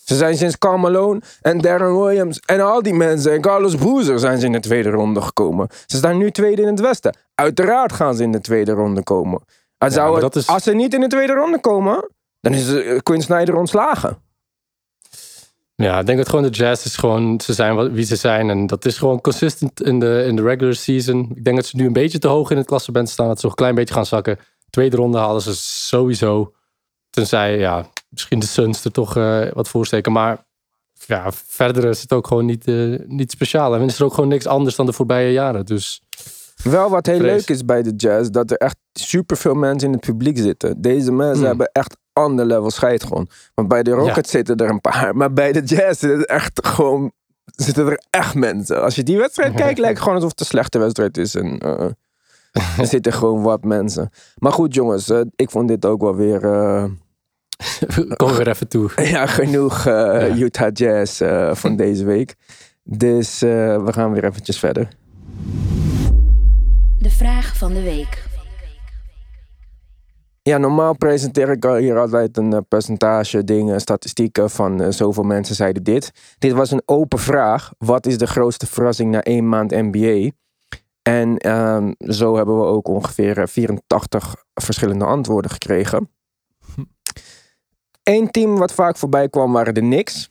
Ze 0.05 0.17
zijn 0.17 0.37
sinds 0.37 0.59
Carmelo 0.59 1.19
en 1.43 1.59
Darren 1.59 2.01
Williams 2.03 2.41
en 2.41 2.61
al 2.61 2.83
die 2.83 2.95
mensen 2.95 3.33
en 3.33 3.41
Carlos 3.41 3.77
Boozer 3.77 4.19
zijn 4.19 4.39
ze 4.39 4.47
in 4.47 4.53
de 4.53 4.61
tweede 4.61 4.91
ronde 4.91 5.21
gekomen. 5.21 5.69
Ze 5.87 5.97
staan 5.97 6.17
nu 6.17 6.31
tweede 6.31 6.63
in 6.63 6.69
het 6.69 6.81
Westen. 6.81 7.17
Uiteraard 7.35 7.93
gaan 7.93 8.15
ze 8.15 8.23
in 8.23 8.33
de 8.33 8.41
tweede 8.41 8.73
ronde 8.73 9.03
komen. 9.03 9.41
Als, 9.79 9.95
zou 9.95 10.23
het- 10.25 10.37
is- 10.37 10.47
als 10.47 10.63
ze 10.63 10.73
niet 10.75 10.95
in 10.95 11.01
de 11.01 11.07
tweede 11.07 11.33
ronde 11.33 11.61
komen, 11.61 12.11
dan 12.41 12.53
is 12.55 12.75
eh, 12.75 12.99
Quinn 13.03 13.23
Snyder 13.23 13.57
ontslagen. 13.57 14.19
Ja, 15.77 15.99
ik 15.99 16.07
denk 16.07 16.19
dat 16.19 16.29
gewoon 16.29 16.45
de 16.45 16.51
Jazz 16.51 16.85
is 16.85 16.97
gewoon, 16.97 17.41
ze 17.41 17.53
zijn 17.53 17.93
wie 17.93 18.05
ze 18.05 18.17
zijn. 18.17 18.51
En 18.51 18.67
dat 18.67 18.85
is 18.85 18.99
gewoon 18.99 19.21
consistent 19.21 19.83
in 19.83 19.99
de, 19.99 20.25
in 20.27 20.37
de 20.37 20.43
regular 20.43 20.75
season. 20.75 21.33
Ik 21.35 21.45
denk 21.45 21.57
dat 21.57 21.67
ze 21.67 21.77
nu 21.77 21.87
een 21.87 21.93
beetje 21.93 22.19
te 22.19 22.29
hoog 22.29 22.51
in 22.51 22.57
het 22.57 22.67
klassement 22.67 23.09
staan. 23.09 23.27
Dat 23.27 23.37
ze 23.37 23.43
nog 23.43 23.53
een 23.53 23.59
klein 23.59 23.75
beetje 23.75 23.95
gaan 23.95 24.07
zakken. 24.07 24.39
Tweede 24.71 24.97
ronde 24.97 25.19
halen 25.19 25.43
ze 25.43 25.57
sowieso. 25.57 26.53
Tenzij, 27.11 27.59
ja, 27.59 27.87
misschien 28.09 28.39
de 28.39 28.47
Suns 28.47 28.85
er 28.85 28.93
toch 28.93 29.17
eh, 29.17 29.47
wat 29.53 29.69
voor 29.69 29.87
steken. 29.87 30.13
Maar 30.13 30.47
ja, 31.07 31.33
verder 31.33 31.85
is 31.85 32.03
het 32.03 32.13
ook 32.13 32.27
gewoon 32.27 32.47
niet, 32.47 32.69
eh, 32.69 32.99
niet 33.07 33.31
speciaal. 33.31 33.75
En 33.75 33.83
is 33.83 33.99
er 33.99 34.05
ook 34.05 34.15
gewoon 34.15 34.29
niks 34.29 34.47
anders 34.47 34.77
dan 34.77 34.87
de 34.87 34.93
voorbije 34.93 35.33
jaren. 35.33 35.67
Dus 35.67 36.03
Wel 36.63 36.91
wat 36.91 37.07
heel 37.07 37.19
Vrees. 37.19 37.31
leuk 37.47 37.49
is 37.57 37.65
bij 37.65 37.83
de 37.83 37.93
jazz, 37.97 38.29
dat 38.31 38.51
er 38.51 38.57
echt 38.57 38.77
superveel 38.93 39.55
mensen 39.55 39.89
in 39.89 39.95
het 39.95 40.07
publiek 40.07 40.39
zitten. 40.39 40.81
Deze 40.81 41.13
mensen 41.13 41.41
Mm. 41.41 41.47
hebben 41.47 41.71
echt 41.73 41.97
ander 42.13 42.47
level 42.47 42.71
scheid 42.71 43.05
gewoon. 43.05 43.29
Want 43.55 43.69
bij 43.69 43.83
de 43.83 43.91
Rockets 43.91 44.31
zitten 44.31 44.57
er 44.57 44.71
een 44.71 44.81
paar, 44.81 45.17
maar 45.17 45.33
bij 45.33 45.53
de 45.53 45.61
jazz 45.63 46.01
zitten 46.01 46.19
er 46.19 46.25
echt 46.25 46.67
gewoon 46.67 47.13
zitten 47.57 47.87
er 47.87 48.03
echt 48.11 48.35
mensen. 48.35 48.83
Als 48.83 48.95
je 48.95 49.03
die 49.03 49.17
wedstrijd 49.19 49.55
kijkt, 49.63 49.79
lijkt 49.79 49.95
het 49.95 49.99
gewoon 50.03 50.15
alsof 50.15 50.31
het 50.31 50.41
een 50.41 50.47
slechte 50.47 50.79
wedstrijd 50.79 51.17
is. 51.19 51.35
En, 51.35 51.59
eh, 51.59 51.87
er 52.79 52.87
zitten 52.87 53.13
gewoon 53.13 53.43
wat 53.43 53.65
mensen. 53.65 54.11
Maar 54.39 54.53
goed 54.53 54.75
jongens, 54.75 55.09
eh, 55.11 55.21
ik 55.37 55.51
vond 55.51 55.69
dit 55.69 55.85
ook 55.87 56.01
wel 56.01 56.17
weer 56.17 56.45
eh, 56.45 56.85
kom 58.17 58.33
weer 58.33 58.49
even 58.49 58.69
toe. 58.69 58.91
ja, 58.97 59.27
genoeg 59.27 59.87
Utah 60.37 60.71
Jazz 60.73 61.23
van 61.53 61.77
deze 61.77 62.05
week. 62.05 62.35
Dus 62.83 63.39
we 63.41 63.89
gaan 63.93 64.13
weer 64.13 64.25
eventjes 64.25 64.59
verder. 64.59 64.89
De 67.07 67.13
vraag 67.13 67.57
van 67.57 67.73
de 67.73 67.83
week. 67.83 68.25
Ja, 70.43 70.59
normaal 70.59 70.97
presenteer 70.97 71.51
ik 71.51 71.65
hier 71.65 71.99
altijd 71.99 72.37
een 72.37 72.53
eh, 72.53 72.59
percentage 72.69 73.45
dingen, 73.45 73.81
statistieken 73.81 74.51
van 74.51 74.81
eh, 74.81 74.91
zoveel 74.91 75.23
mensen 75.23 75.55
zeiden 75.55 75.83
dit. 75.83 76.13
Dit 76.39 76.53
was 76.53 76.71
een 76.71 76.83
open 76.85 77.19
vraag. 77.19 77.73
Wat 77.79 78.07
is 78.07 78.19
de 78.19 78.27
grootste 78.27 78.67
verrassing 78.67 79.11
na 79.11 79.23
één 79.23 79.49
maand 79.49 79.71
NBA? 79.71 80.31
En 81.03 81.37
ehm, 81.37 81.93
zo 81.99 82.37
hebben 82.37 82.61
we 82.61 82.67
ook 82.67 82.89
ongeveer 82.89 83.39
eh, 83.39 83.47
84 83.47 84.45
verschillende 84.55 85.05
antwoorden 85.05 85.51
gekregen. 85.51 86.11
Eén 88.03 88.31
team 88.31 88.57
wat 88.57 88.73
vaak 88.73 88.97
voorbij 88.97 89.29
kwam 89.29 89.53
waren 89.53 89.75
de 89.75 89.81
Knicks. 89.81 90.31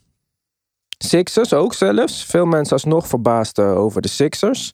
Sixers 0.97 1.53
ook 1.53 1.73
zelfs. 1.73 2.25
Veel 2.25 2.45
mensen 2.45 2.73
alsnog 2.73 3.07
verbaasd 3.07 3.57
eh, 3.57 3.77
over 3.77 4.01
de 4.01 4.07
Sixers. 4.07 4.73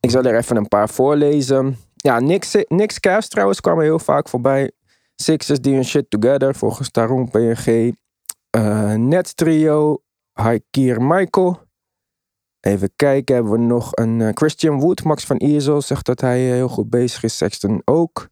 Ik 0.00 0.10
zal 0.10 0.22
er 0.22 0.36
even 0.36 0.56
een 0.56 0.68
paar 0.68 0.88
voorlezen. 0.88 1.76
Ja, 1.96 2.18
Knicks, 2.18 2.50
Knicks 2.64 3.00
Cavs 3.00 3.28
trouwens 3.28 3.60
kwamen 3.60 3.84
heel 3.84 3.98
vaak 3.98 4.28
voorbij. 4.28 4.72
Sixers 5.14 5.60
die 5.60 5.74
hun 5.74 5.84
shit 5.84 6.10
together 6.10 6.54
volgens 6.54 6.90
Taron 6.90 7.30
PNG. 7.30 7.92
Eh 8.50 8.94
Nets 8.94 9.34
trio, 9.34 10.02
Haikir 10.32 11.02
Michael. 11.02 11.66
Even 12.60 12.90
kijken, 12.96 13.34
hebben 13.34 13.52
we 13.52 13.58
nog 13.58 13.90
een 13.92 14.20
eh, 14.20 14.28
Christian 14.34 14.80
Wood. 14.80 15.04
Max 15.04 15.24
van 15.24 15.36
Iersel 15.36 15.82
zegt 15.82 16.06
dat 16.06 16.20
hij 16.20 16.48
eh, 16.48 16.52
heel 16.52 16.68
goed 16.68 16.90
bezig 16.90 17.22
is. 17.22 17.36
Sexton 17.36 17.82
ook. 17.84 18.28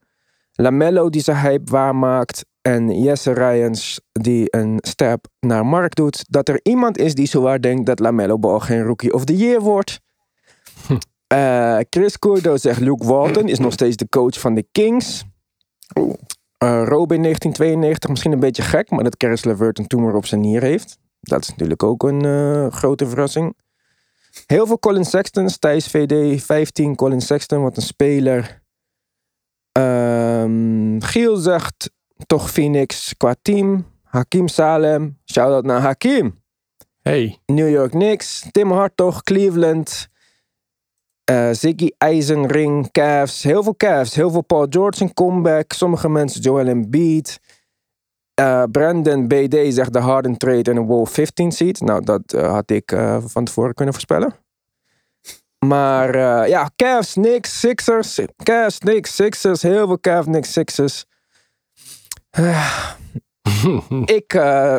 Lamello 0.53 1.09
die 1.09 1.23
zijn 1.23 1.41
hype 1.41 1.71
waarmaakt. 1.71 2.45
En 2.63 3.01
Jesse 3.01 3.33
Ryans 3.33 4.01
die 4.13 4.47
een 4.51 4.79
stap 4.81 5.27
naar 5.41 5.67
Mark 5.67 5.95
doet. 5.95 6.25
Dat 6.29 6.49
er 6.49 6.61
iemand 6.63 6.99
is 6.99 7.15
die 7.15 7.27
zowaar 7.27 7.61
denkt 7.61 7.87
dat 7.87 7.99
Lamello 7.99 8.39
bal 8.39 8.61
geen 8.61 8.83
rookie 8.83 9.13
of 9.13 9.25
the 9.25 9.37
year 9.37 9.61
wordt. 9.61 10.01
Eh, 11.27 11.79
Chris 11.91 12.19
Cordo 12.19 12.57
zegt 12.57 12.81
Luke 12.81 13.07
Walton 13.07 13.49
is 13.49 13.59
nog 13.59 13.73
steeds 13.73 13.97
de 13.97 14.09
coach 14.09 14.41
van 14.41 14.55
de 14.55 14.67
Kings. 14.73 15.25
Eh, 16.59 16.83
Robin 16.85 17.23
1992, 17.23 18.11
misschien 18.11 18.33
een 18.33 18.41
beetje 18.41 18.63
gek, 18.63 18.91
maar 18.91 19.05
dat 19.05 19.17
Caris 19.17 19.45
LeVert 19.45 19.79
een 19.79 19.87
tumor 19.87 20.15
op 20.15 20.27
zijn 20.27 20.41
nier 20.41 20.63
heeft. 20.63 20.99
Dat 21.21 21.43
is 21.43 21.49
natuurlijk 21.49 21.83
ook 21.83 22.03
een 22.03 22.25
eh, 22.25 22.73
grote 22.73 23.07
verrassing. 23.07 23.57
Heel 24.47 24.67
veel 24.67 24.79
Colin 24.79 25.05
Sexton, 25.05 25.49
Thijs 25.59 25.87
VD 25.89 26.43
15, 26.45 26.95
Colin 26.95 27.21
Sexton, 27.21 27.63
wat 27.63 27.77
een 27.77 27.83
speler. 27.83 28.63
Ehm, 29.73 31.01
Giel 31.01 31.37
zegt 31.37 31.91
toch 32.27 32.51
Phoenix 32.51 33.17
qua 33.17 33.35
team. 33.43 33.87
Hakim 34.03 34.49
Salem, 34.49 35.19
shout-out 35.25 35.65
naar 35.65 35.81
Hakim. 35.81 36.43
Hey, 37.03 37.39
New 37.47 37.71
York 37.71 37.91
Knicks, 37.91 38.49
Tim 38.51 38.71
Hartog, 38.71 39.23
Cleveland, 39.23 40.09
eh, 41.27 41.49
Ziggy 41.53 41.91
Eisenring, 41.99 42.91
Cavs, 42.91 43.43
heel 43.43 43.63
veel 43.63 43.77
Cavs, 43.77 44.15
heel 44.15 44.31
veel 44.31 44.43
Paul 44.43 44.67
George 44.71 45.03
in 45.03 45.15
comeback, 45.15 45.73
sommige 45.73 46.09
mensen 46.09 46.41
Joel 46.41 46.67
Embiid. 46.67 47.41
Eh 48.35 48.63
Brandon 48.71 49.29
BD 49.29 49.75
zegt 49.75 49.93
de 49.93 49.99
Harden 49.99 50.37
trade 50.37 50.71
en 50.71 50.77
een 50.77 50.87
Wall 50.87 51.07
15 51.07 51.53
seat. 51.53 51.81
Nou, 51.81 52.05
dat 52.05 52.33
eh, 52.33 52.53
had 52.53 52.71
ik 52.71 52.95
van 53.27 53.45
tevoren 53.45 53.75
kunnen 53.75 53.95
voorspellen. 53.95 54.35
Maar 55.67 56.19
ja, 56.49 56.71
Cavs, 56.77 57.13
Knicks, 57.13 57.61
Sixers, 57.61 58.21
Cavs, 58.43 58.79
Knicks, 58.79 59.15
Sixers, 59.15 59.63
heel 59.63 59.87
veel 59.87 60.01
Cavs, 60.01 60.27
Knicks, 60.27 60.53
Sixers. 60.53 61.05
Ik 64.05 64.27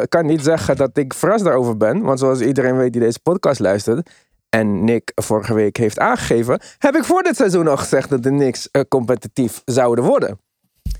kan 0.09 0.25
niet 0.25 0.43
zeggen 0.43 0.75
dat 0.75 0.97
ik 0.97 1.13
verrast 1.13 1.43
daarover 1.43 1.77
ben. 1.77 2.01
Want 2.01 2.19
zoals 2.19 2.39
iedereen 2.39 2.77
weet 2.77 2.93
die 2.93 3.01
deze 3.01 3.19
podcast 3.19 3.59
luistert. 3.59 4.09
En 4.49 4.83
Nick 4.83 5.11
vorige 5.15 5.53
week 5.53 5.77
heeft 5.77 5.99
aangegeven. 5.99 6.61
Heb 6.77 6.95
ik 6.95 7.03
voor 7.03 7.23
dit 7.23 7.35
seizoen 7.35 7.67
al 7.67 7.77
gezegd 7.77 8.09
dat 8.09 8.23
de 8.23 8.29
Knicks 8.29 8.71
eh, 8.71 8.81
competitief 8.87 9.61
zouden 9.65 10.03
worden. 10.03 10.39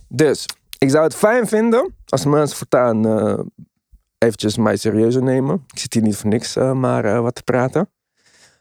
Dus 0.07 0.45
ik 0.77 0.89
zou 0.89 1.03
het 1.03 1.15
fijn 1.15 1.47
vinden 1.47 1.95
als 2.05 2.25
mensen 2.25 2.57
voortaan 2.57 3.07
eh 3.07 3.39
eventjes 4.17 4.57
mij 4.57 4.77
serieuzer 4.77 5.23
nemen. 5.23 5.63
Ik 5.73 5.79
zit 5.79 5.93
hier 5.93 6.03
niet 6.03 6.15
voor 6.15 6.29
niks 6.29 6.55
eh, 6.55 6.71
maar 6.71 7.21
wat 7.21 7.36
te 7.36 7.43
praten. 7.43 7.89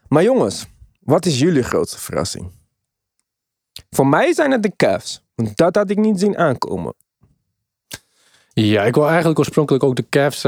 Maar 0.07 0.23
jongens, 0.23 0.65
wat 0.99 1.25
is 1.25 1.39
jullie 1.39 1.63
grootste 1.63 1.99
verrassing? 1.99 2.51
Voor 3.89 4.07
mij 4.07 4.33
zijn 4.33 4.51
het 4.51 4.63
de 4.63 4.75
Cavs. 4.75 5.25
Want 5.35 5.57
dat 5.57 5.75
had 5.75 5.89
ik 5.89 5.97
niet 5.97 6.19
zien 6.19 6.37
aankomen. 6.37 6.93
Ja, 8.53 8.83
ik 8.83 8.95
wil 8.95 9.07
eigenlijk 9.07 9.39
oorspronkelijk 9.39 9.83
ook 9.83 9.95
de 9.95 10.09
Cavs 10.09 10.45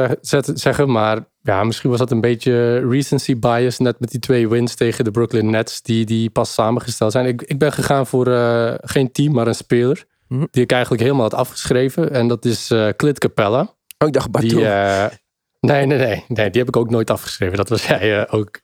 zeggen, 0.54 0.92
maar 0.92 1.26
ja, 1.50 1.64
misschien 1.64 1.90
was 1.90 2.00
dat 2.00 2.12
een 2.12 2.22
beetje 2.22 2.88
recency 2.90 3.40
bias 3.40 3.78
net 3.78 4.00
met 4.00 4.12
die 4.12 4.20
twee 4.20 4.48
wins 4.50 4.76
tegen 4.76 5.04
de 5.04 5.12
Brooklyn 5.12 5.50
Nets 5.50 5.82
die, 5.82 6.06
die 6.06 6.30
pas 6.30 6.54
samengesteld 6.54 7.12
zijn. 7.12 7.26
Ik, 7.26 7.42
ik 7.42 7.58
ben 7.60 7.72
gegaan 7.72 8.08
voor 8.08 8.28
eh, 8.28 8.74
geen 8.82 9.12
team, 9.12 9.34
maar 9.34 9.48
een 9.48 9.56
speler 9.56 10.08
Mhm. 10.28 10.46
die 10.52 10.64
ik 10.64 10.72
eigenlijk 10.72 11.02
helemaal 11.02 11.24
had 11.24 11.34
afgeschreven 11.34 12.12
en 12.12 12.28
dat 12.28 12.46
is 12.46 12.72
eh 12.72 12.88
Clit 12.96 13.20
Capella. 13.20 13.60
Oh, 13.98 14.08
ik 14.08 14.14
dacht. 14.14 14.40
Die, 14.40 14.66
eh, 14.66 15.06
nee, 15.60 15.86
nee, 15.86 15.98
nee, 15.98 16.24
nee, 16.28 16.50
die 16.50 16.60
heb 16.62 16.68
ik 16.68 16.76
ook 16.76 16.90
nooit 16.90 17.10
afgeschreven. 17.12 17.58
Dat 17.58 17.70
was 17.70 17.86
jij 17.88 18.30
ook. 18.32 18.60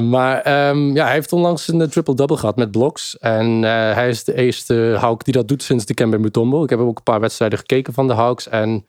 Maar 0.00 0.40
ehm, 0.40 0.94
ja, 0.94 1.04
hij 1.04 1.14
heeft 1.14 1.32
onlangs 1.32 1.68
een 1.68 1.88
triple-double 1.88 2.36
gehad 2.36 2.56
met 2.56 2.70
blocks. 2.70 3.18
En 3.18 3.62
hij 3.62 4.08
is 4.08 4.24
de 4.24 4.34
eerste 4.34 4.96
Hawk 5.00 5.24
die 5.24 5.34
dat 5.34 5.48
doet 5.48 5.62
sinds 5.62 5.84
de 5.86 5.94
Kemba 5.94 6.18
Mutombo. 6.18 6.62
Ik 6.62 6.70
heb 6.70 6.78
ook 6.78 6.98
een 6.98 7.02
paar 7.02 7.20
wedstrijden 7.20 7.58
gekeken 7.58 7.92
van 7.92 8.06
de 8.06 8.14
Hawks. 8.14 8.48
En 8.48 8.86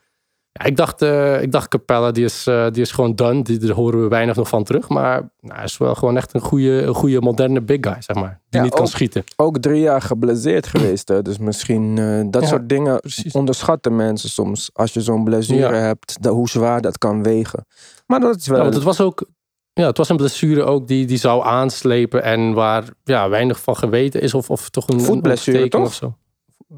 ja, 0.54 0.66
ik, 0.66 0.76
dacht, 0.78 1.02
eh, 1.02 1.42
ik 1.42 1.52
dacht 1.52 1.68
Capella, 1.68 2.12
die 2.12 2.24
is, 2.24 2.48
eh, 2.48 2.68
die 2.72 2.82
is 2.82 2.92
gewoon 2.92 3.16
done. 3.16 3.42
Die, 3.44 3.58
daar 3.58 3.76
horen 3.76 4.02
we 4.02 4.08
weinig 4.08 4.36
nog 4.36 4.48
van 4.48 4.64
terug. 4.64 4.90
Maar 4.90 5.32
nou, 5.40 5.56
hij 5.56 5.64
is 5.64 5.78
wel 5.78 5.96
gewoon 5.96 6.18
echt 6.18 6.34
een 6.34 6.42
goede, 6.42 6.82
een 6.82 6.94
goede 6.94 7.22
moderne 7.22 7.62
big 7.62 7.78
guy, 7.82 7.96
zeg 8.00 8.16
maar. 8.16 8.40
Die 8.50 8.60
Ja, 8.60 8.66
niet 8.66 8.74
kan 8.76 8.88
schieten. 8.88 9.24
ook 9.36 9.58
drie 9.58 9.82
jaar 9.82 10.02
geblesseerd 10.02 10.68
geweest. 10.68 11.08
Hè? 11.08 11.22
Dus 11.22 11.38
misschien 11.38 11.98
uh, 11.98 12.24
dat 12.30 12.42
Ja, 12.42 12.48
soort 12.48 12.70
dingen 12.70 13.00
precies. 13.00 13.34
onderschatten 13.34 13.96
mensen 13.96 14.30
soms. 14.30 14.70
Als 14.74 14.94
je 14.94 15.02
zo'n 15.02 15.24
blessure 15.24 15.76
hebt, 15.76 16.18
hoe 16.28 16.50
zwaar 16.50 16.82
dat 16.82 16.98
kan 16.98 17.24
wegen. 17.24 17.66
Maar 18.08 18.20
dat 18.20 18.36
is 18.36 18.48
wel. 18.48 18.66
Het 18.66 18.84
was 18.84 19.02
ook. 19.02 19.26
Ja, 19.74 19.88
het 19.88 19.98
was 19.98 20.10
een 20.10 20.18
blessure 20.18 20.64
ook 20.64 20.88
die, 20.88 21.06
die 21.06 21.18
zou 21.18 21.44
aanslepen 21.46 22.24
en 22.24 22.54
waar 22.54 22.84
ja, 23.04 23.30
weinig 23.30 23.60
van 23.60 23.76
geweten 23.78 24.22
is. 24.22 24.34
Of, 24.34 24.50
of 24.50 24.70
toch 24.70 24.88
een, 24.88 25.02
Voetblessure, 25.02 25.68
toch? 25.68 25.86
of 25.86 25.94
zo. 25.94 26.16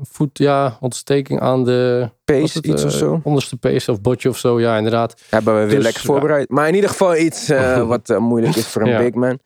Voet, 0.01 0.37
ja, 0.37 0.77
ontsteking 0.79 1.39
aan 1.39 1.63
de 1.63 2.09
het, 2.25 2.55
iets 2.55 2.81
eh, 2.81 2.87
of 2.87 2.93
zo. 2.93 3.19
onderste 3.23 3.57
pees 3.57 3.89
of 3.89 4.01
botje 4.01 4.29
of 4.29 4.37
zo. 4.37 4.59
Ja, 4.59 4.77
inderdaad. 4.77 5.21
Hebben 5.29 5.53
we 5.59 5.65
weer 5.65 5.75
dus, 5.75 5.83
lekker 5.83 6.01
voorbereid. 6.03 6.49
Maar 6.49 6.67
in 6.67 6.75
ieder 6.75 6.89
geval 6.89 7.15
iets 7.17 7.49
eh, 7.49 7.87
wat 7.87 8.09
eh, 8.09 8.17
moeilijk 8.17 8.55
is 8.55 8.67
voor 8.67 8.81
een 8.81 8.87
Ja. 8.87 8.97
big 8.97 9.13
man. 9.13 9.39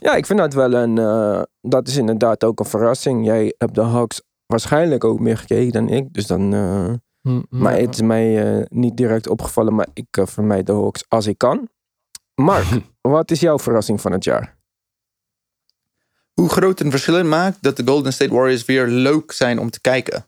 Ja, 0.00 0.14
ik 0.14 0.26
vind 0.26 0.38
dat 0.38 0.54
wel 0.54 0.72
een... 0.74 0.98
eh, 0.98 1.42
dat 1.60 1.88
is 1.88 1.96
inderdaad 1.96 2.44
ook 2.44 2.58
een 2.60 2.64
verrassing. 2.66 3.24
Jij 3.26 3.54
hebt 3.58 3.74
de 3.74 3.80
Hawks 3.80 4.22
waarschijnlijk 4.46 5.04
ook 5.04 5.20
meer 5.20 5.38
gekeken 5.38 5.72
dan 5.72 5.88
ik. 5.88 6.12
Dus 6.12 6.26
dan... 6.26 6.54
eh, 6.54 6.92
maar 7.50 7.76
het 7.78 7.94
is 7.94 8.02
mij 8.02 8.56
eh, 8.58 8.64
niet 8.68 8.96
direct 8.96 9.28
opgevallen. 9.28 9.74
Maar 9.74 9.86
ik 9.94 10.06
eh, 10.10 10.26
vermijd 10.26 10.66
de 10.66 10.72
Hawks 10.72 11.04
als 11.08 11.26
ik 11.26 11.38
kan. 11.38 11.68
Mark, 12.34 12.64
wat 13.00 13.30
is 13.30 13.40
jouw 13.40 13.58
verrassing 13.58 14.00
van 14.00 14.12
het 14.12 14.24
jaar? 14.24 14.53
Hoe 16.34 16.48
groot 16.48 16.80
een 16.80 16.90
verschil 16.90 17.14
het 17.14 17.26
maakt 17.26 17.58
dat 17.60 17.76
de 17.76 17.82
Golden 17.86 18.12
State 18.12 18.34
Warriors 18.34 18.64
weer 18.64 18.86
leuk 18.86 19.32
zijn 19.32 19.58
om 19.58 19.70
te 19.70 19.80
kijken. 19.80 20.26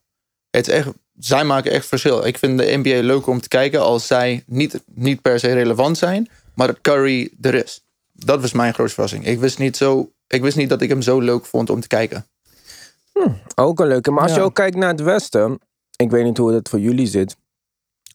Het 0.50 0.68
is 0.68 0.74
echt, 0.74 0.88
zij 1.18 1.44
maken 1.44 1.70
echt 1.70 1.86
verschil. 1.86 2.26
Ik 2.26 2.38
vind 2.38 2.58
de 2.58 2.76
NBA 2.76 3.06
leuker 3.06 3.32
om 3.32 3.40
te 3.40 3.48
kijken 3.48 3.80
als 3.80 4.06
zij 4.06 4.44
niet, 4.46 4.82
niet 4.94 5.22
per 5.22 5.40
se 5.40 5.52
relevant 5.52 5.98
zijn, 5.98 6.28
maar 6.54 6.66
dat 6.66 6.80
Curry 6.80 7.30
er 7.40 7.54
is. 7.54 7.84
Dat 8.12 8.40
was 8.40 8.52
mijn 8.52 8.74
grootste 8.74 8.94
verrassing. 8.94 9.26
Ik 9.26 9.38
wist 9.38 9.58
niet, 9.58 9.76
zo, 9.76 10.12
ik 10.26 10.42
wist 10.42 10.56
niet 10.56 10.68
dat 10.68 10.82
ik 10.82 10.88
hem 10.88 11.02
zo 11.02 11.20
leuk 11.20 11.46
vond 11.46 11.70
om 11.70 11.80
te 11.80 11.88
kijken. 11.88 12.26
Ook 13.54 13.80
een 13.80 13.86
leuke. 13.86 14.10
Maar 14.10 14.22
als 14.22 14.34
je 14.34 14.40
ook 14.40 14.54
kijkt 14.54 14.76
naar 14.76 14.88
het 14.88 15.00
Westen. 15.00 15.58
Ik 15.96 16.10
weet 16.10 16.24
niet 16.24 16.36
hoe 16.36 16.52
het 16.52 16.68
voor 16.68 16.80
jullie 16.80 17.06
zit. 17.06 17.36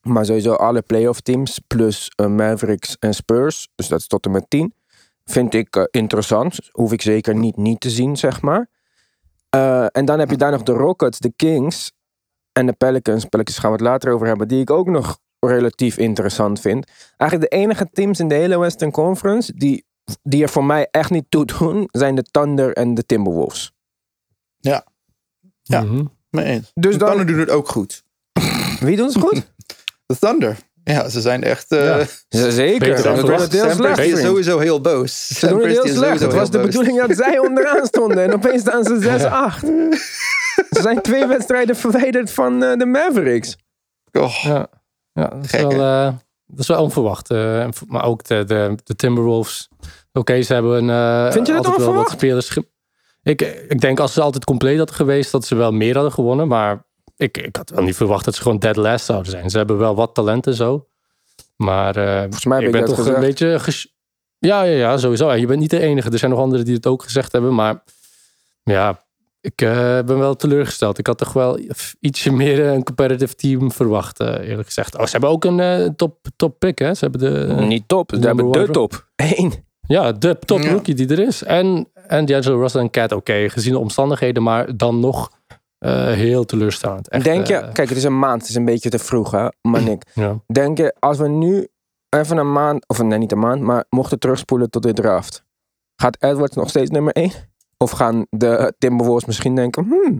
Maar 0.02 0.26
sowieso 0.26 0.54
alle 0.54 0.82
playoff 0.82 1.22
teams 1.22 1.60
plus 1.68 2.12
eh, 2.16 2.26
Mavericks 2.26 2.98
en 3.00 3.14
Spurs. 3.14 3.68
Dus 3.76 3.88
dat 3.88 4.00
is 4.00 4.08
tot 4.08 4.26
en 4.26 4.32
met 4.32 4.46
10. 4.50 4.74
Vind 5.26 5.54
ik 5.54 5.76
eh, 5.76 5.84
interessant. 5.92 6.58
Hoef 6.72 6.92
ik 6.92 7.02
zeker 7.02 7.36
niet 7.36 7.58
niet 7.58 7.80
te 7.80 7.90
zien, 7.90 8.18
zeg 8.18 8.42
maar. 8.42 8.70
Eh, 9.50 9.86
en 9.92 10.06
dan 10.06 10.20
heb 10.20 10.30
je 10.30 10.38
daar 10.38 10.52
nog 10.52 10.64
de 10.64 10.72
Rockets, 10.72 11.20
de 11.20 11.34
Kings 11.36 11.92
en 12.52 12.66
de 12.66 12.74
Pelicans. 12.74 13.26
Pelicans 13.26 13.58
gaan 13.60 13.72
we 13.72 13.78
het 13.78 13.86
later 13.86 14.14
over 14.14 14.28
hebben. 14.28 14.48
Die 14.48 14.62
ik 14.62 14.70
ook 14.70 14.88
nog 14.88 15.20
relatief 15.40 15.98
interessant 15.98 16.60
vind. 16.60 16.92
Eigenlijk 17.18 17.52
de 17.52 17.58
enige 17.58 17.90
teams 17.92 18.20
in 18.20 18.28
de 18.28 18.36
hele 18.36 18.60
Western 18.60 18.92
Conference 18.92 19.54
die, 19.56 19.86
die 20.24 20.44
er 20.44 20.50
voor 20.50 20.66
mij 20.66 20.88
echt 20.92 21.10
niet 21.10 21.26
toe 21.30 21.46
doen, 21.46 21.88
zijn 21.92 22.16
de 22.16 22.24
Thunder 22.24 22.74
en 22.74 22.94
de 22.94 23.06
Timberwolves. 23.06 23.72
Ja, 24.60 24.86
Ja. 25.62 25.84
Mee 26.30 26.46
eens. 26.46 26.72
Dus 26.74 26.92
de 26.94 26.98
dan- 27.00 27.08
Thunder 27.08 27.26
doen 27.28 27.40
het 27.40 27.50
ook 27.50 27.68
goed. 27.68 28.04
Wie 28.80 28.98
doen 28.98 29.12
ze 29.12 29.20
goed? 29.20 29.52
De 30.06 30.18
Thunder. 30.18 30.58
Ja, 30.84 31.10
ze 31.10 31.22
zijn 31.22 31.44
echt... 31.44 31.72
eh 31.72 31.86
Ja. 32.30 32.52
Zeker. 32.52 32.98
Ze 32.98 33.04
doen 33.04 33.32
het 33.32 33.52
heel 33.52 33.70
slecht. 33.72 34.00
Is 34.00 34.22
sowieso 34.22 34.60
heel 34.60 34.82
boos. 34.82 35.28
Ze 35.28 35.48
doen 35.48 35.60
het 35.60 35.68
heel 35.68 35.88
slecht. 35.88 36.20
Het 36.20 36.34
was 36.34 36.50
de 36.52 36.60
bedoeling 36.60 37.06
dat 37.08 37.18
zij 37.18 37.40
onderaan 37.48 37.86
stonden. 37.86 38.24
En 38.24 38.34
opeens 38.34 38.62
staan 38.62 38.84
ze 38.84 38.96
6-8. 39.64 39.68
Ze 40.72 40.82
zijn 40.82 41.02
twee 41.02 41.26
wedstrijden 41.26 41.76
verwijderd 41.76 42.32
van 42.32 42.64
eh, 42.64 42.78
de 42.78 42.86
Mavericks. 42.86 43.58
Oh, 44.12 44.34
Ja, 44.44 44.68
ja 45.14 45.28
dat, 45.28 45.44
is 45.44 45.52
wel, 45.52 45.72
eh, 45.72 46.14
dat 46.48 46.60
is 46.60 46.68
wel 46.68 46.82
onverwacht. 46.84 47.30
eh, 47.30 47.68
maar 47.88 48.04
ook 48.06 48.24
de, 48.24 48.44
de, 48.44 48.76
de 48.84 48.96
Timberwolves. 48.96 49.70
Oké, 50.14 50.42
ze 50.42 50.54
hebben 50.54 50.90
eh 50.90 51.32
Vind 51.32 51.48
je 51.48 51.54
dat 51.54 51.66
altijd 51.66 51.86
wel 51.86 51.94
wat 51.94 52.04
onverwacht? 52.04 52.12
spelers. 52.12 52.58
Ik, 53.24 53.42
ik 53.68 53.82
denk 53.82 54.00
als 54.00 54.14
ze 54.14 54.22
altijd 54.22 54.44
compleet 54.46 54.78
hadden 54.78 54.96
geweest, 54.96 55.32
dat 55.32 55.46
ze 55.46 55.56
wel 55.56 55.72
meer 55.72 55.94
hadden 55.94 56.12
gewonnen. 56.14 56.48
Maar 56.48 56.86
ik, 57.22 57.38
ik 57.38 57.56
had 57.56 57.70
wel 57.70 57.84
niet 57.84 57.96
verwacht 57.96 58.26
dat 58.26 58.36
ze 58.36 58.42
gewoon 58.42 58.60
dead 58.60 58.76
last 58.76 59.06
zouden 59.06 59.32
zijn. 59.32 59.50
Ze 59.50 59.58
hebben 59.58 59.78
wel 59.78 59.96
wat 59.96 60.14
talenten 60.14 60.54
zo. 60.54 60.86
Maar 61.56 61.96
eh, 61.96 62.22
Volgens 62.22 62.46
mij 62.46 62.58
heb 62.58 62.68
ik 62.68 62.74
ik 62.74 62.80
ben 62.80 62.88
dat 62.88 62.96
toch 62.96 63.06
gezegd. 63.06 63.18
een 63.22 63.28
beetje... 63.30 63.60
ges- 63.60 63.94
Ja, 64.40 64.64
ja, 64.64 64.76
ja, 64.78 64.98
sowieso. 64.98 65.30
En 65.30 65.40
je 65.40 65.46
bent 65.48 65.60
niet 65.60 65.70
de 65.70 65.80
enige. 65.80 66.10
Er 66.10 66.18
zijn 66.18 66.32
nog 66.32 66.40
anderen 66.40 66.66
die 66.66 66.76
het 66.76 66.88
ook 66.88 67.04
gezegd 67.04 67.32
hebben. 67.32 67.56
Maar 67.56 67.84
ja, 68.64 69.00
ik 69.42 69.62
eh, 69.62 69.70
ben 70.00 70.18
wel 70.18 70.36
teleurgesteld. 70.36 70.98
Ik 70.98 71.08
had 71.08 71.18
toch 71.18 71.34
wel 71.34 71.60
ietsje 72.00 72.32
meer 72.32 72.66
een 72.68 72.84
competitive 72.84 73.36
team 73.36 73.72
verwacht, 73.72 74.20
eh, 74.20 74.48
eerlijk 74.50 74.68
gezegd. 74.68 74.98
Oh, 74.98 75.04
ze 75.06 75.12
hebben 75.12 75.30
ook 75.30 75.44
een 75.46 75.60
eh, 75.60 75.86
top, 75.96 76.18
top 76.36 76.60
pick, 76.60 76.80
hè? 76.80 76.94
Ze 76.94 77.08
hebben 77.08 77.48
de, 77.48 77.54
Niet 77.64 77.88
top. 77.88 78.12
Ze 78.20 78.26
hebben 78.28 78.52
de 78.52 78.70
top. 78.72 79.08
Eén. 79.16 79.54
ja, 79.88 80.12
de 80.12 80.38
top 80.46 80.62
Ja. 80.62 80.72
rookie 80.72 80.96
die 80.96 81.08
er 81.10 81.20
is. 81.20 81.44
En, 81.44 81.88
en 82.08 82.26
D'Angelo 82.26 82.60
Russell 82.60 82.82
en 82.82 82.90
Cat, 82.90 83.12
oké, 83.12 83.50
gezien 83.50 83.74
de 83.74 83.80
omstandigheden, 83.80 84.44
maar 84.44 84.78
dan 84.78 85.00
nog 85.00 85.32
eh, 85.82 86.06
heel 86.06 86.46
teleurstellend. 86.46 87.08
Echt, 87.10 87.24
Denk 87.24 87.48
je, 87.48 87.56
eh, 87.56 87.74
kijk, 87.74 87.90
het 87.90 87.98
is 87.98 88.04
een 88.04 88.20
maand. 88.20 88.42
Het 88.42 88.50
is 88.50 88.56
een 88.56 88.66
beetje 88.66 88.90
te 88.90 89.00
vroeg, 89.00 89.32
hè, 89.32 89.48
maar 89.62 89.82
Nick. 89.90 90.04
ja. 90.14 90.40
Denk 90.48 90.78
je, 90.78 90.96
als 91.00 91.18
we 91.18 91.28
nu 91.28 91.68
even 92.10 92.38
een 92.38 92.52
maand, 92.52 92.88
of 92.88 93.04
nee, 93.04 93.18
niet 93.18 93.32
een 93.32 93.40
maand, 93.40 93.62
maar 93.62 93.86
mochten 93.90 94.20
terugspoelen 94.20 94.70
tot 94.70 94.84
de 94.84 94.94
draft. 94.94 95.44
Gaat 95.96 96.18
Edwards 96.24 96.56
nog 96.56 96.70
steeds 96.70 96.90
nummer 96.90 97.14
1? 97.14 97.32
Of 97.78 97.92
gaan 97.92 98.26
de 98.30 98.74
Timberwolves 98.78 99.26
misschien 99.26 99.56
denken, 99.56 99.84
hmm, 99.84 100.20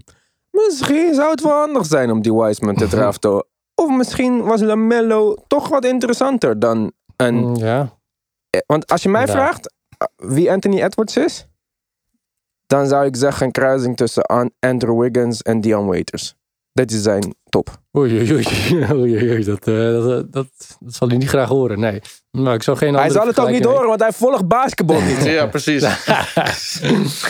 misschien 0.52 1.14
zou 1.14 1.30
het 1.30 1.42
wel 1.42 1.52
handig 1.52 1.86
zijn 1.86 2.12
om 2.12 2.22
die 2.22 2.34
Wiseman 2.34 2.76
te 2.76 2.88
draften. 2.88 3.46
Of 3.76 3.90
misschien 3.98 4.44
was 4.44 4.62
LaMelo 4.62 5.36
toch 5.48 5.68
wat 5.68 5.86
interessanter 5.86 6.60
dan 6.60 6.92
een... 7.16 7.36
Mm, 7.36 7.56
ja. 7.56 8.00
Eh, 8.50 8.62
Want 8.66 8.92
als 8.92 9.04
je 9.04 9.10
mij 9.10 9.26
Ja. 9.26 9.32
vraagt 9.32 9.74
wie 10.16 10.52
Anthony 10.52 10.82
Edwards 10.82 11.18
is, 11.18 11.48
dan 12.72 12.88
zou 12.88 13.06
ik 13.06 13.16
zeggen 13.16 13.46
een 13.46 13.52
kruising 13.52 13.98
tussen 13.98 14.24
An- 14.24 14.52
Andrew 14.60 15.02
Wiggins 15.02 15.42
en 15.42 15.62
Dion 15.62 15.86
Waiters. 15.86 16.36
Dat 16.74 16.92
is 16.92 17.02
zijn 17.02 17.36
top. 17.50 17.70
Oei, 17.98 18.20
oei, 18.20 18.34
oei. 18.34 18.46
oei, 19.00 19.16
oei, 19.18 19.32
oei. 19.32 19.44
Dat, 19.44 19.68
eh, 19.68 19.76
dat, 19.76 20.34
dat, 20.34 20.48
dat 20.80 20.94
zal 20.94 21.08
hij 21.08 21.18
niet 21.18 21.28
graag 21.30 21.50
horen, 21.50 21.80
nee. 21.80 22.02
Maar 22.32 22.54
ik 22.54 22.64
zou 22.64 22.78
geen 22.78 22.94
Hij 22.96 23.10
zal 23.10 23.28
het 23.28 23.40
ook 23.40 23.50
niet 23.50 23.66
horen, 23.66 23.88
want 23.88 24.00
hij 24.02 24.12
volgt 24.12 24.48
basketbal 24.48 25.02
niet. 25.02 25.24
Ja, 25.38 25.46
precies. 25.48 25.84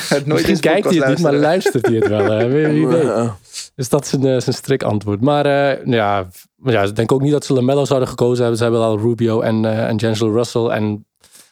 Het 0.09 0.25
nooit 0.25 0.25
Misschien 0.25 0.49
eens 0.49 0.59
kijkt 0.59 0.85
hij 0.89 0.97
het 0.97 1.07
niet, 1.07 1.19
maar 1.19 1.33
luistert 1.33 1.85
hij 1.85 1.95
het 1.95 2.07
wel. 2.07 2.25
hè. 2.31 2.47
Weet. 2.47 2.93
Eh, 2.93 3.31
Dus 3.75 3.89
dat 3.89 4.03
is 4.03 4.09
zijn, 4.09 4.21
eh, 4.25 4.39
zijn 4.39 4.55
strik 4.55 4.83
antwoord. 4.83 5.21
Maar 5.21 5.45
eh, 5.45 5.85
ja, 5.85 6.27
maar 6.55 6.73
ja, 6.73 6.81
ik 6.83 6.95
denk 6.95 7.11
ook 7.11 7.21
niet 7.21 7.31
dat 7.31 7.45
ze 7.45 7.53
LaMelo 7.53 7.85
zouden 7.85 8.09
gekozen 8.09 8.39
hebben. 8.39 8.57
Ze 8.57 8.63
hebben 8.63 8.81
al 8.81 8.97
Rubio 8.99 9.41
en, 9.41 9.65
eh 9.65 9.87
en 9.87 9.97
D'Angelo 9.97 10.31
Russell. 10.33 10.65
En 10.67 11.07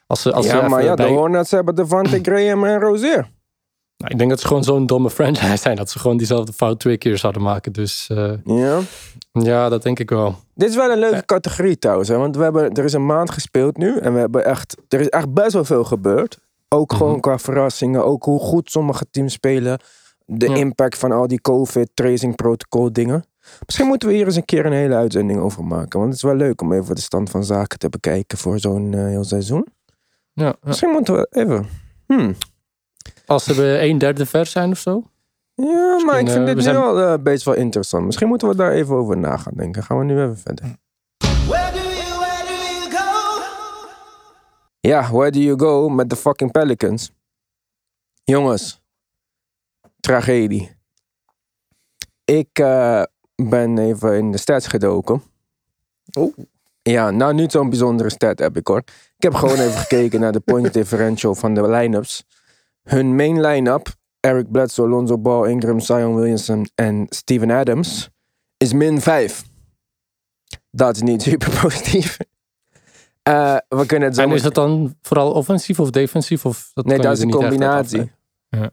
als 0.08 0.22
ze, 0.22 0.32
als 0.34 0.48
ze 0.48 0.56
ja, 0.56 0.62
maar 0.68 0.80
even 0.80 0.84
ja, 0.84 0.96
de 0.96 1.04
Hornets 1.04 1.52
hebben 1.52 1.76
Devante 1.76 2.20
Graham 2.22 2.66
en 2.66 2.80
Rozier. 2.80 3.28
Nou, 4.00 4.12
ik 4.12 4.18
denk 4.18 4.30
dat 4.30 4.40
ze 4.40 4.48
gewoon 4.48 4.64
zo'n 4.64 4.86
domme 4.86 5.10
franchise 5.10 5.58
zijn. 5.58 5.76
Dat 5.76 5.90
ze 5.90 6.00
gewoon 6.00 6.18
diezelfde 6.18 6.54
fout 6.54 6.80
twee 6.80 6.98
keer 6.98 7.18
zouden 7.18 7.42
maken. 7.42 7.72
Dus 7.74 8.10
eh, 8.10 8.34
Ja. 8.44 8.80
ja, 9.32 9.70
dat 9.70 9.84
denk 9.84 10.00
ik 10.00 10.10
wel. 10.10 10.36
Dit 10.56 10.70
is 10.70 10.76
wel 10.76 10.92
een 10.92 11.00
leuke 11.00 11.26
categorie 11.26 11.78
trouwens. 11.80 12.10
Hè? 12.10 12.18
Want 12.18 12.36
we 12.36 12.44
hebben, 12.44 12.72
er 12.72 12.84
is 12.84 12.94
een 12.94 13.06
maand 13.06 13.32
gespeeld 13.32 13.78
nu. 13.78 13.98
En 13.98 14.14
we 14.14 14.20
hebben 14.20 14.46
echt, 14.46 14.78
er 14.88 15.00
is 15.00 15.10
echt 15.10 15.34
best 15.34 15.54
wel 15.54 15.66
veel 15.66 15.84
gebeurd. 15.84 16.40
Ook 16.70 16.94
gewoon 16.94 17.20
qua 17.20 17.38
verrassingen. 17.40 18.06
Ook 18.06 18.24
hoe 18.24 18.40
goed 18.40 18.72
sommige 18.72 19.06
teams 19.12 19.34
spelen. 19.34 19.80
De 20.26 20.50
Ja. 20.50 20.56
impact 20.56 20.98
van 20.98 21.12
al 21.12 21.28
die 21.28 21.42
COVID, 21.42 21.90
tracing 21.94 22.36
protocol 22.36 22.94
dingen. 22.94 23.24
Misschien 23.66 23.88
moeten 23.88 24.10
we 24.10 24.16
hier 24.16 24.26
eens 24.26 24.36
een 24.36 24.46
keer 24.46 24.66
een 24.66 24.72
hele 24.72 24.96
uitzending 24.96 25.40
over 25.40 25.64
maken. 25.66 26.00
Want 26.00 26.06
het 26.12 26.16
is 26.16 26.22
wel 26.30 26.36
leuk 26.36 26.62
om 26.62 26.74
even 26.74 26.96
de 26.96 27.02
stand 27.02 27.30
van 27.30 27.44
zaken 27.44 27.80
te 27.80 27.90
bekijken 27.90 28.38
voor 28.38 28.60
zo'n 28.60 28.94
eh, 28.94 29.06
heel 29.06 29.24
seizoen. 29.24 29.68
Ja, 30.34 30.46
ja. 30.46 30.56
Misschien 30.64 30.90
moeten 30.90 31.14
we 31.14 31.28
even. 31.32 31.68
Hmm. 32.06 32.36
Als 33.26 33.44
ze 33.44 33.56
bij 33.56 33.90
een 33.90 33.98
derde 33.98 34.26
ver 34.26 34.46
zijn 34.46 34.72
of 34.72 34.78
zo. 34.78 35.04
Ja, 35.56 36.04
maar 36.06 36.20
ik 36.20 36.28
eh, 36.28 36.34
vind 36.34 36.48
we 36.48 36.54
dit 36.54 36.64
zijn- 36.64 36.76
wel 36.76 37.00
eh, 37.00 37.14
best 37.24 37.44
wel 37.46 37.54
interessant. 37.56 38.06
Misschien 38.06 38.28
moeten 38.28 38.48
we 38.48 38.56
daar 38.56 38.72
even 38.72 38.96
over 38.96 39.18
na 39.18 39.38
gaan 39.38 39.54
denken. 39.56 39.84
Gaan 39.84 39.98
we 39.98 40.04
nu 40.04 40.22
even 40.22 40.38
verder. 40.38 40.66
Where 41.48 41.72
do 41.72 41.80
you, 41.80 42.20
where 42.20 42.44
do 42.48 42.54
you 42.54 42.92
go? 42.92 43.42
Ja, 44.80 45.12
where 45.12 45.32
do 45.32 45.40
you 45.40 45.60
go 45.60 45.90
met 45.90 46.10
de 46.10 46.16
fucking 46.16 46.52
Pelicans? 46.52 47.12
Jongens, 48.24 48.82
tragedie. 50.00 50.78
Ik 52.26 52.50
eh, 52.60 53.04
ben 53.36 53.78
even 53.78 54.18
in 54.18 54.32
de 54.32 54.38
stats 54.38 54.68
gedoken. 54.68 55.24
Oh. 56.18 56.38
Ja, 56.82 57.12
nou 57.12 57.34
niet 57.34 57.52
zo'n 57.52 57.70
bijzondere 57.70 58.10
stat 58.10 58.40
heb 58.40 58.58
ik 58.58 58.68
hoor. 58.68 58.78
Ik 59.18 59.24
heb 59.24 59.34
gewoon 59.34 59.60
even 59.60 59.80
gekeken 59.80 60.20
naar 60.20 60.32
de 60.32 60.40
point 60.40 60.74
differential 60.80 61.36
van 61.36 61.54
de 61.54 61.70
line-ups. 61.70 62.26
Hun 62.84 63.16
main 63.16 63.42
line-up, 63.42 63.88
Eric 64.20 64.52
Bledsoe, 64.52 64.88
Lonzo 64.88 65.18
Ball, 65.18 65.50
Ingram, 65.50 65.80
Zion 65.80 66.16
Williamson 66.16 66.70
en 66.76 67.06
Steven 67.10 67.52
Adams, 67.52 68.10
is 68.58 68.74
min 68.74 69.02
5. 69.02 69.44
Dat 70.72 70.96
is 70.96 71.02
niet 71.02 71.22
super 71.30 71.60
positief. 71.62 72.18
Eh, 73.24 73.58
we 73.68 73.86
kunnen 73.86 74.08
het 74.08 74.18
zo 74.18 74.24
En 74.24 74.32
is 74.32 74.44
het 74.44 74.54
dan 74.54 74.96
vooral 75.02 75.32
offensief 75.32 75.80
of 75.80 75.90
defensief? 75.90 76.46
Of 76.46 76.72
dat 76.74 76.86
Nee, 76.86 77.00
dat 77.00 77.18
is 77.18 77.24
een 77.24 77.30
combinatie. 77.30 78.12
Ja. 78.50 78.72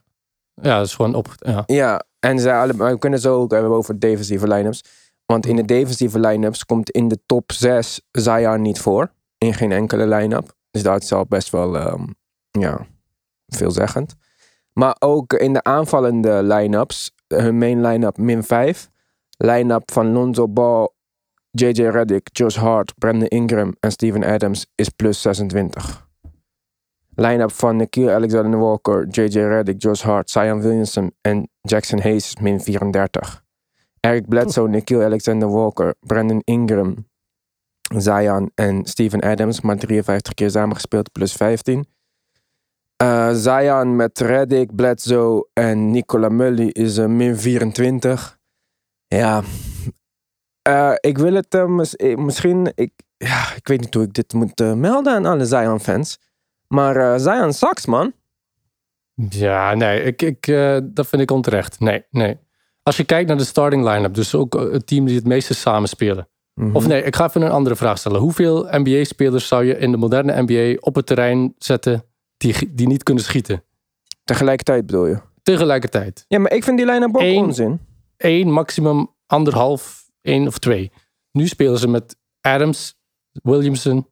ja, 0.55 0.77
dat 0.77 0.87
is 0.87 0.95
gewoon 0.95 1.15
op. 1.15 1.35
Ja. 1.39 1.63
Ja, 1.67 2.05
en 2.19 2.39
ze 2.39 2.73
we 2.77 2.99
kunnen 2.99 3.21
zo 3.21 3.41
ook 3.41 3.51
hebben 3.51 3.71
over 3.71 3.99
defensieve 3.99 4.49
line-ups. 4.49 4.83
Want 5.27 5.47
in 5.47 5.57
de 5.57 5.65
defensieve 5.65 6.19
line-ups 6.21 6.65
komt 6.65 6.91
in 6.91 7.09
de 7.09 7.19
top 7.27 7.53
6 7.53 8.01
Zion 8.11 8.63
niet 8.63 8.81
voor. 8.81 9.13
In 9.39 9.55
geen 9.55 9.73
enkele 9.73 10.07
line-up. 10.07 10.55
Dus 10.71 10.83
dat 10.83 11.03
is 11.03 11.13
al 11.13 11.27
best 11.29 11.51
wel 11.51 11.77
ehm, 11.77 12.05
ja, 12.51 12.87
veelzeggend. 13.57 14.15
Maar 14.73 14.97
ook 14.99 15.33
in 15.33 15.53
de 15.53 15.63
aanvallende 15.63 16.43
line-ups. 16.43 17.15
Hun 17.27 17.59
main 17.59 17.81
line-up 17.81 18.19
min 18.19 18.43
5. 18.43 18.91
Line-up 19.37 19.91
van 19.91 20.13
Lonzo 20.13 20.49
Ball, 20.49 20.89
JJ 21.51 21.89
Redick, 21.89 22.29
Josh 22.33 22.57
Hart, 22.57 22.93
Brandon 22.99 23.29
Ingram 23.29 23.75
en 23.81 23.91
Steven 23.91 24.25
Adams 24.25 24.67
is 24.75 24.89
plus 24.89 25.21
26. 25.21 26.09
Line-up 27.15 27.53
van 27.53 27.77
Nikhil 27.77 28.11
Alexander 28.11 28.61
Walker, 28.61 29.07
JJ 29.09 29.39
Redick, 29.39 29.83
Josh 29.83 30.03
Hart, 30.03 30.31
Zion 30.31 30.61
Williamson 30.61 31.13
en 31.21 31.49
Jackson 31.61 32.01
Hayes 32.01 32.27
is 32.27 32.37
min 32.41 32.61
34. 32.61 33.45
Eric 34.01 34.29
Bledsoe, 34.29 34.69
Nikhil 34.69 35.03
Alexander 35.03 35.49
Walker, 35.49 35.95
Brandon 36.01 36.41
Ingram, 36.45 37.07
Zion 37.97 38.51
en 38.55 38.85
Steven 38.85 39.21
Adams, 39.21 39.61
maar 39.61 39.77
53 39.77 40.35
keer 40.35 40.51
samengespeeld, 40.51 41.13
plus 41.13 41.33
15. 41.33 41.87
Eh, 42.97 43.31
Zion 43.33 43.97
met 43.97 44.21
Reddick, 44.21 44.75
Bledsoe 44.75 45.47
en 45.53 45.91
Nicola 45.91 46.29
Mully 46.29 46.67
is 46.69 46.97
een 46.97 47.17
min 47.17 47.37
24. 47.37 48.39
Ja. 49.07 49.43
Eh, 50.63 50.93
ik 51.01 51.19
wil 51.19 51.35
het 51.35 51.55
eh, 51.55 51.67
mis- 51.67 51.97
eh, 51.97 52.17
misschien... 52.17 52.73
Ik, 52.75 52.93
ja, 53.17 53.55
ik 53.57 53.69
weet 53.69 53.81
niet 53.81 53.95
hoe 53.95 54.03
ik 54.03 54.15
dit 54.15 54.33
moet 54.33 54.61
eh, 54.61 54.73
melden 54.73 55.13
aan 55.13 55.27
alle 55.27 55.45
Zion-fans. 55.45 56.19
Maar 56.69 56.97
eh, 56.97 57.19
Zion 57.21 57.53
sucks, 57.53 57.87
man. 57.87 58.13
Ja, 59.29 59.75
nee, 59.75 60.03
ik, 60.03 60.23
ik, 60.23 60.47
eh, 60.47 60.79
dat 60.85 61.07
vind 61.07 61.23
ik 61.23 61.31
onterecht. 61.31 61.81
Nee, 61.81 62.05
nee. 62.11 62.39
Als 62.83 62.97
je 62.97 63.05
kijkt 63.05 63.29
naar 63.29 63.37
de 63.39 63.45
starting 63.45 63.85
line-up, 63.89 64.15
dus 64.15 64.35
ook 64.35 64.55
eh, 64.55 64.73
het 64.73 64.87
team 64.87 65.05
die 65.05 65.17
het 65.17 65.27
meeste 65.27 65.55
samenspelen. 65.55 66.29
Mhm. 66.55 66.77
Of 66.77 66.87
nee, 66.87 67.03
ik 67.03 67.17
ga 67.17 67.25
even 67.27 67.43
een 67.43 67.51
andere 67.51 67.77
vraag 67.77 67.99
stellen. 67.99 68.21
Hoeveel 68.21 68.67
NBA-spelers 68.71 69.49
zou 69.49 69.65
je 69.65 69.79
in 69.79 69.91
de 69.91 69.97
moderne 69.97 70.43
NBA 70.47 70.77
op 70.81 70.95
het 70.95 71.07
terrein 71.07 71.55
zetten 71.59 72.05
die, 72.37 72.75
die 72.75 72.87
niet 72.87 73.03
kunnen 73.03 73.25
schieten? 73.25 73.65
Tegelijkertijd 74.25 74.87
bedoel 74.87 75.07
je? 75.07 75.19
Tegelijkertijd. 75.43 76.25
Ja, 76.29 76.39
maar 76.39 76.53
ik 76.53 76.65
vind 76.65 76.77
die 76.77 76.87
line-up 76.87 77.17
ook 77.17 77.23
Eén. 77.23 77.45
onzin. 77.45 77.81
Eén, 78.17 78.51
maximum 78.53 79.15
anderhalf, 79.27 80.11
één 80.21 80.47
of 80.47 80.59
twee. 80.59 80.91
Nu 81.33 81.47
spelen 81.47 81.79
ze 81.79 81.89
met 81.89 82.17
Adams, 82.41 82.95
Williamson, 83.33 84.09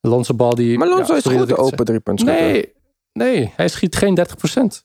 Lonzo 0.00 0.34
Ball. 0.34 0.54
Die, 0.54 0.78
Maar 0.78 0.88
Lonzo 0.88 1.12
ja, 1.12 1.18
is 1.18 1.24
goed 1.38 1.48
de 1.48 1.56
open 1.56 1.84
drie 1.84 2.00
punten. 2.00 2.26
Nee, 2.26 2.72
nee, 3.12 3.52
hij 3.56 3.68
schiet 3.68 3.96
geen 3.96 4.14
30% 4.14 4.22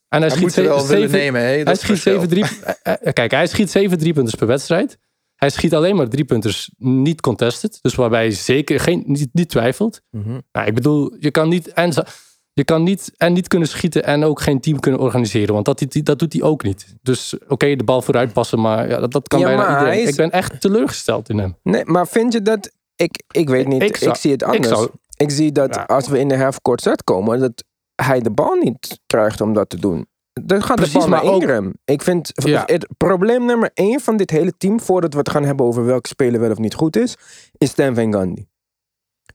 En 0.07 0.19
hij, 0.19 0.19
Hij 0.19 0.29
schiet 0.29 0.41
moet 0.41 0.55
er 0.55 0.63
wel 0.63 0.79
ze- 0.79 0.87
willen 0.87 1.09
zeven- 1.09 1.19
nemen. 1.25 1.41
Hè? 1.41 1.57
Dat 1.57 1.65
Hij 1.65 1.75
schiet 1.75 1.85
verschil. 1.87 2.13
7 2.13 2.29
drie, 2.29 2.43
eh, 2.83 2.93
eh, 3.07 3.13
Kijk, 3.13 3.31
hij 3.31 3.47
schiet 3.47 3.71
7 3.71 3.97
driepunters 3.97 4.35
per 4.35 4.47
wedstrijd. 4.47 4.97
Hij 5.35 5.49
schiet 5.49 5.73
alleen 5.73 5.95
maar 5.95 6.07
driepunters 6.09 6.71
niet 6.77 7.21
contested. 7.21 7.79
Dus 7.81 7.95
waarbij 7.95 8.21
hij 8.21 8.31
zeker 8.31 8.79
geen, 8.79 9.03
niet, 9.05 9.29
niet 9.33 9.49
twijfelt. 9.49 10.01
Mhm. 10.09 10.39
Nou, 10.51 10.67
ik 10.67 10.73
bedoel, 10.73 11.15
je 11.19 11.31
kan 11.31 11.49
niet 11.49 11.67
en, 11.67 11.93
je 12.53 12.63
kan 12.63 12.83
niet 12.83 13.11
en 13.17 13.33
niet 13.33 13.47
kunnen 13.47 13.67
schieten 13.67 14.03
en 14.03 14.23
ook 14.23 14.41
geen 14.41 14.59
team 14.59 14.79
kunnen 14.79 14.99
organiseren. 15.01 15.53
Want 15.53 15.65
dat, 15.65 15.79
dat, 15.79 16.05
dat 16.05 16.19
doet 16.19 16.33
hij 16.33 16.41
ook 16.41 16.63
niet. 16.63 16.95
Dus 17.01 17.35
oké, 17.47 17.75
de 17.75 17.83
bal 17.83 18.01
vooruit 18.01 18.33
passen, 18.33 18.61
maar 18.61 18.89
ja, 18.89 18.99
dat, 18.99 19.11
dat 19.11 19.27
kan 19.27 19.39
Ja, 19.39 19.45
bijna 19.45 19.79
iedereen. 19.79 20.01
is- 20.03 20.09
Ik 20.09 20.15
ben 20.15 20.31
echt 20.31 20.61
teleurgesteld 20.61 21.29
in 21.29 21.37
hem. 21.37 21.55
Nee, 21.63 21.85
maar 21.85 22.07
vind 22.07 22.33
je 22.33 22.41
dat... 22.41 22.71
Ik, 22.95 23.23
ik 23.31 23.49
weet 23.49 23.67
niet, 23.67 23.81
Ik 23.81 24.15
zie 24.15 24.31
het 24.31 24.43
anders. 24.43 24.67
Ik, 24.67 24.73
zou- 24.75 24.89
zie 25.31 25.51
dat 25.51 25.75
Ja. 25.75 25.83
als 25.83 26.07
we 26.07 26.19
in 26.19 26.27
de 26.27 26.37
half-court 26.37 26.81
set 26.81 27.03
komen... 27.03 27.39
dat 27.39 27.63
hij 27.95 28.19
de 28.19 28.31
bal 28.31 28.53
niet 28.55 28.99
krijgt 29.07 29.41
om 29.41 29.53
dat 29.53 29.69
te 29.69 29.79
doen. 29.79 30.05
Dan 30.33 30.63
gaat 30.63 30.75
Precies, 30.75 30.93
de 30.93 30.99
bal 30.99 31.09
naar 31.09 31.23
ook- 31.23 31.41
Ingram. 31.41 31.73
Ik 31.85 32.01
vind 32.01 32.31
Ja. 32.33 32.63
het 32.65 32.87
probleem 32.97 33.45
nummer 33.45 33.71
één 33.73 33.99
van 33.99 34.17
dit 34.17 34.29
hele 34.29 34.53
team... 34.57 34.79
voordat 34.79 35.13
we 35.13 35.19
het 35.19 35.29
gaan 35.29 35.43
hebben 35.43 35.65
over 35.65 35.85
welke 35.85 36.07
speler 36.07 36.39
wel 36.39 36.51
of 36.51 36.57
niet 36.57 36.73
goed 36.73 36.95
is... 36.95 37.15
is 37.57 37.69
Stan 37.69 37.95
Van 37.95 38.13
Gundy. 38.13 38.45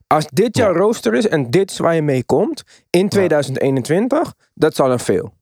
Als 0.07 0.27
dit 0.33 0.57
jouw 0.57 0.73
rooster 0.73 1.15
is 1.15 1.29
en 1.29 1.51
dit 1.51 1.71
is 1.71 1.79
waar 1.79 1.95
je 1.95 2.03
mee 2.03 2.25
komt... 2.25 2.63
in 2.91 3.09
2021, 3.09 4.35
dat 4.55 4.73
is 4.73 4.81
al 4.81 4.93
een 4.93 4.99
veel. 4.99 5.33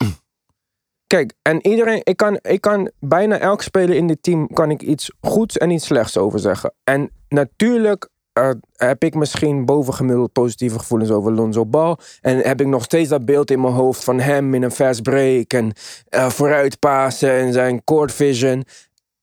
Kijk, 1.07 1.35
en 1.42 1.66
iedereen, 1.66 2.00
ik 2.03 2.16
kan, 2.16 2.38
ik 2.42 2.61
kan 2.61 2.90
bijna 3.00 3.38
elk 3.38 3.62
speler 3.62 3.96
in 3.96 4.07
dit 4.07 4.22
team 4.22 4.48
kan 4.53 4.70
ik 4.70 4.83
iets 4.83 5.11
goeds 5.20 5.59
en 5.59 5.70
iets 5.70 5.87
slechts 5.87 6.16
over 6.16 6.38
zeggen. 6.38 6.74
En 6.85 7.11
natuurlijk 7.29 8.09
eh, 8.33 8.50
heb 8.72 9.05
ik 9.05 9.14
misschien 9.14 9.64
bovengemiddeld 9.64 10.33
positieve 10.33 10.79
gevoelens 10.79 11.11
over 11.11 11.33
Lonzo 11.33 11.66
Ball. 11.66 11.96
En 12.20 12.38
heb 12.38 12.61
ik 12.61 12.66
nog 12.66 12.83
steeds 12.83 13.09
dat 13.09 13.24
beeld 13.24 13.50
in 13.50 13.61
mijn 13.61 13.74
hoofd 13.74 14.05
van 14.05 14.20
hem 14.20 14.55
in 14.55 14.62
een 14.62 14.70
fast 14.70 15.03
break 15.03 15.53
en 15.53 15.72
eh 16.09 16.29
vooruitpassen 16.29 17.31
en 17.31 17.53
zijn 17.53 17.85
court 17.85 18.12
vision. 18.12 18.64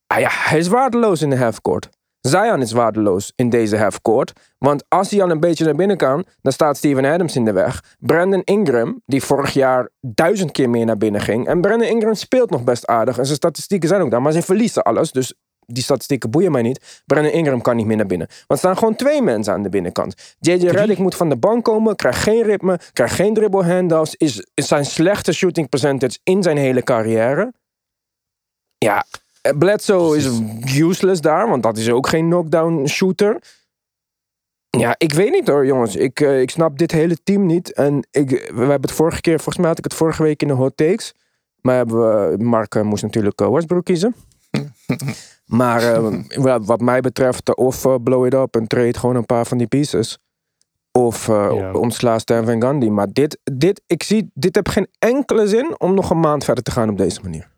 Ah 0.08 0.20
ja, 0.20 0.30
hij 0.32 0.60
is 0.60 0.68
waardeloos 0.68 1.22
in 1.22 1.30
de 1.30 1.38
halfcourt. 1.38 1.90
Zion 2.22 2.62
is 2.62 2.72
waardeloos 2.72 3.32
in 3.36 3.50
deze 3.50 3.78
halfcourt. 3.78 4.34
Want 4.58 4.84
als 4.88 5.10
hij 5.12 5.22
al 5.22 5.30
een 5.30 5.40
beetje 5.40 5.66
naar 5.66 5.76
binnen 5.76 5.98
kan, 5.98 6.26
dan 6.42 6.52
staat 6.52 6.78
Steven 6.78 7.06
Adams 7.06 7.36
in 7.36 7.46
de 7.46 7.52
weg. 7.52 7.84
Brandon 8.00 8.42
Ingram, 8.44 9.02
die 9.06 9.24
vorig 9.24 9.54
jaar 9.54 9.90
duizend 10.02 10.52
keer 10.52 10.70
meer 10.70 10.86
naar 10.86 10.98
binnen 10.98 11.22
ging. 11.22 11.48
En 11.48 11.62
Brandon 11.62 11.88
Ingram 11.88 12.14
speelt 12.14 12.50
nog 12.50 12.64
best 12.64 12.88
aardig. 12.88 13.18
En 13.18 13.26
zijn 13.26 13.38
statistieken 13.38 13.90
zijn 13.90 14.02
ook 14.02 14.12
daar. 14.12 14.22
Maar 14.22 14.32
ze 14.32 14.42
verliezen 14.42 14.84
alles. 14.84 15.12
Dus 15.12 15.34
die 15.66 15.84
statistieken 15.84 16.30
boeien 16.30 16.52
mij 16.52 16.62
niet. 16.62 17.02
Brandon 17.06 17.32
Ingram 17.32 17.62
kan 17.62 17.76
niet 17.76 17.86
meer 17.86 17.98
naar 17.98 18.06
binnen. 18.06 18.28
Want 18.28 18.48
er 18.48 18.58
staan 18.58 18.78
gewoon 18.78 18.96
twee 18.96 19.22
mensen 19.22 19.54
aan 19.54 19.64
de 19.64 19.70
binnenkant. 19.70 20.36
JJ 20.40 20.68
Redick 20.68 20.98
moet 20.98 21.16
van 21.16 21.30
de 21.30 21.38
bank 21.38 21.64
komen. 21.64 21.96
Krijgt 21.96 22.24
geen 22.24 22.44
ritme. 22.44 22.80
Krijgt 22.94 23.16
geen 23.16 23.34
dribble 23.34 23.64
handoffs. 23.64 24.16
Is, 24.16 24.48
is 24.54 24.68
zijn 24.68 24.86
slechte 24.86 25.34
shooting 25.34 25.70
percentage 25.70 26.20
in 26.24 26.44
zijn 26.44 26.58
hele 26.58 26.84
carrière. 26.84 27.54
Ja, 28.78 29.06
Bledsoe 29.58 30.18
is 30.18 30.40
useless 30.80 31.22
daar, 31.22 31.50
want 31.50 31.64
dat 31.64 31.78
is 31.78 31.90
ook 31.90 32.08
geen 32.08 32.30
knockdown 32.30 32.86
shooter. 32.88 33.42
Ja, 34.78 34.96
ik 34.98 35.14
weet 35.14 35.32
niet 35.32 35.48
hoor, 35.48 35.66
jongens. 35.66 35.96
Ik, 35.96 36.20
eh, 36.20 36.42
ik 36.42 36.50
snap 36.50 36.78
dit 36.78 36.92
hele 36.92 37.18
team 37.24 37.46
niet. 37.46 37.74
En 37.74 38.08
ik, 38.12 38.30
we 38.30 38.60
hebben 38.60 38.82
het 38.82 38.92
vorige 38.92 39.22
keer, 39.22 39.36
volgens 39.36 39.58
mij 39.58 39.68
had 39.68 39.78
ik 39.78 39.84
het 39.84 39.94
vorige 39.94 40.24
week 40.24 40.42
in 40.42 40.48
de 40.48 40.54
hot 40.54 40.78
takes. 40.78 41.14
Maar 41.62 41.76
hebben 41.76 42.00
we, 42.32 42.44
Mark 42.44 42.76
eh, 42.76 42.82
moest 42.82 43.04
natuurlijk 43.04 43.42
eh, 43.42 43.50
Westbrook 43.52 43.86
kiezen. 43.86 44.16
maar 45.46 46.02
wat- 46.66 46.82
mij 46.82 47.02
betreft, 47.02 47.56
of 47.56 48.04
blow 48.04 48.26
it 48.26 48.34
up 48.34 48.56
en 48.56 48.68
trade 48.68 49.00
gewoon 49.00 49.16
een 49.16 49.26
paar 49.26 49.46
van 49.46 49.58
die 49.58 49.68
pieces. 49.68 50.18
Of 50.92 51.28
Ja. 51.28 51.72
ontsla 51.72 52.20
Stan 52.20 52.46
Van 52.46 52.62
Gundy. 52.64 52.88
Maar 52.88 53.08
dit, 53.14 53.40
dit, 53.54 53.82
ik 53.88 54.04
zie, 54.04 54.32
dit 54.34 54.56
heb 54.56 54.68
geen 54.68 54.88
enkele 55.00 55.48
zin 55.48 55.80
om 55.80 55.94
nog 55.94 56.10
een 56.10 56.20
maand 56.20 56.44
verder 56.44 56.64
te 56.64 56.72
gaan 56.72 56.90
op 56.90 56.98
deze 56.98 57.20
manier. 57.24 57.50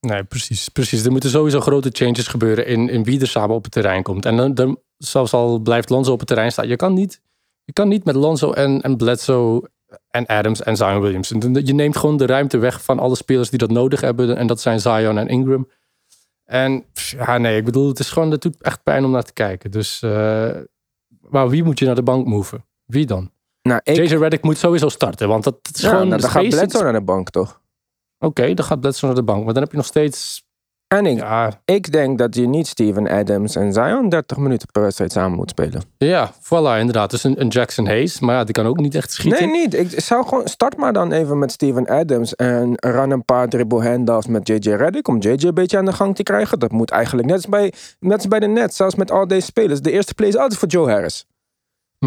Nee, 0.00 0.24
precies. 0.24 0.68
precies. 0.68 1.04
Er 1.04 1.10
moeten 1.10 1.30
sowieso 1.30 1.60
grote 1.60 1.90
changes 1.92 2.26
gebeuren 2.26 2.66
in, 2.66 2.88
in 2.88 3.04
wie 3.04 3.20
er 3.20 3.26
samen 3.26 3.56
op 3.56 3.62
het 3.62 3.72
terrein 3.72 4.02
komt. 4.02 4.26
En 4.26 4.36
dan, 4.36 4.54
dan 4.54 4.78
zelfs 4.96 5.32
al 5.32 5.58
blijft 5.58 5.90
Lonzo 5.90 6.12
op 6.12 6.18
het 6.18 6.28
terrein 6.28 6.52
staan. 6.52 6.68
Je 6.68 6.76
kan 6.76 6.94
niet, 6.94 7.20
je 7.64 7.72
kan 7.72 7.88
niet 7.88 8.04
met 8.04 8.14
Lonzo 8.14 8.52
en, 8.52 8.80
en 8.80 8.96
Bledsoe 8.96 9.70
en 10.10 10.26
Adams 10.26 10.62
en 10.62 10.76
Zion 10.76 11.00
Williamson. 11.00 11.54
Je 11.64 11.74
neemt 11.74 11.96
gewoon 11.96 12.16
de 12.16 12.26
ruimte 12.26 12.58
weg 12.58 12.82
van 12.82 12.98
alle 12.98 13.16
spelers 13.16 13.50
die 13.50 13.58
dat 13.58 13.70
nodig 13.70 14.00
hebben. 14.00 14.36
En 14.36 14.46
dat 14.46 14.60
zijn 14.60 14.80
Zion 14.80 15.18
en 15.18 15.28
Ingram. 15.28 15.68
En 16.44 16.84
ja, 16.92 17.38
nee, 17.38 17.56
ik 17.56 17.64
bedoel, 17.64 17.88
het 17.88 17.98
is 17.98 18.10
gewoon, 18.10 18.30
het 18.30 18.42
doet 18.42 18.62
echt 18.62 18.82
pijn 18.82 19.04
om 19.04 19.10
naar 19.10 19.22
te 19.22 19.32
kijken. 19.32 19.70
Dus, 19.70 20.02
eh, 20.02 20.56
maar 21.20 21.48
wie 21.48 21.64
moet 21.64 21.78
je 21.78 21.84
naar 21.84 21.94
de 21.94 22.02
bank 22.02 22.26
moven? 22.26 22.64
Wie 22.84 23.06
dan? 23.06 23.30
Nou, 23.62 23.80
ik, 23.84 23.96
JJ 23.96 24.16
Redick 24.16 24.42
moet 24.42 24.58
sowieso 24.58 24.88
starten, 24.88 25.28
want 25.28 25.44
dat 25.44 25.56
is 25.72 25.80
ja, 25.80 25.88
gewoon... 25.88 26.08
nou, 26.08 26.20
dan 26.20 26.30
gaat 26.30 26.48
Bledsoe 26.48 26.82
naar 26.82 26.92
de 26.92 27.02
bank, 27.02 27.30
toch? 27.30 27.59
Oké, 28.20 28.54
dan 28.54 28.64
gaat 28.64 28.80
Bledsoe 28.80 29.08
naar 29.08 29.18
de 29.18 29.24
bank. 29.24 29.44
Maar 29.44 29.54
dan 29.54 29.62
heb 29.62 29.70
je 29.70 29.76
nog 29.76 29.86
steeds... 29.86 30.48
En 30.94 31.06
ik, 31.64 31.92
denk 31.92 32.18
dat 32.18 32.34
je 32.34 32.46
niet 32.46 32.66
Steven 32.66 33.08
Adams 33.08 33.56
en 33.56 33.72
Zion 33.72 34.08
30 34.08 34.36
minuten 34.36 34.68
per 34.72 34.82
wedstrijd 34.82 35.12
samen 35.12 35.36
moet 35.36 35.50
spelen. 35.50 35.82
Ja, 35.98 36.32
voilà, 36.32 36.78
inderdaad. 36.78 37.10
Dus 37.10 37.24
een, 37.24 37.40
een 37.40 37.48
Jackson 37.48 37.86
Hayes, 37.86 38.20
maar 38.20 38.34
ja, 38.34 38.44
die 38.44 38.54
kan 38.54 38.66
ook 38.66 38.80
niet 38.80 38.94
echt 38.94 39.12
schieten. 39.12 39.48
Nee, 39.48 39.60
niet. 39.60 39.74
Ik 39.74 40.00
zou 40.00 40.26
gewoon 40.26 40.48
start 40.48 40.76
maar 40.76 40.92
dan 40.92 41.12
even 41.12 41.38
met 41.38 41.52
Steven 41.52 41.86
Adams 41.86 42.34
en 42.34 42.72
run 42.76 43.10
een 43.10 43.24
paar 43.24 43.48
dribble 43.48 43.88
handoffs 43.88 44.26
met 44.26 44.48
JJ 44.48 44.70
Redick 44.70 45.08
om 45.08 45.18
JJ 45.18 45.46
een 45.46 45.54
beetje 45.54 45.78
aan 45.78 45.84
de 45.84 45.92
gang 45.92 46.16
te 46.16 46.22
krijgen. 46.22 46.58
Dat 46.58 46.72
moet 46.72 46.90
eigenlijk 46.90 47.26
net 47.28 47.36
als 47.36 47.48
bij, 47.48 47.72
net 48.00 48.16
als 48.16 48.28
bij 48.28 48.40
de 48.40 48.46
Nets, 48.46 48.76
zelfs 48.76 48.94
met 48.94 49.10
al 49.10 49.26
deze 49.26 49.46
spelers. 49.46 49.80
De 49.80 49.90
eerste 49.90 50.14
play 50.14 50.28
is 50.28 50.36
altijd 50.36 50.58
voor 50.58 50.68
Joe 50.68 50.90
Harris. 50.90 51.26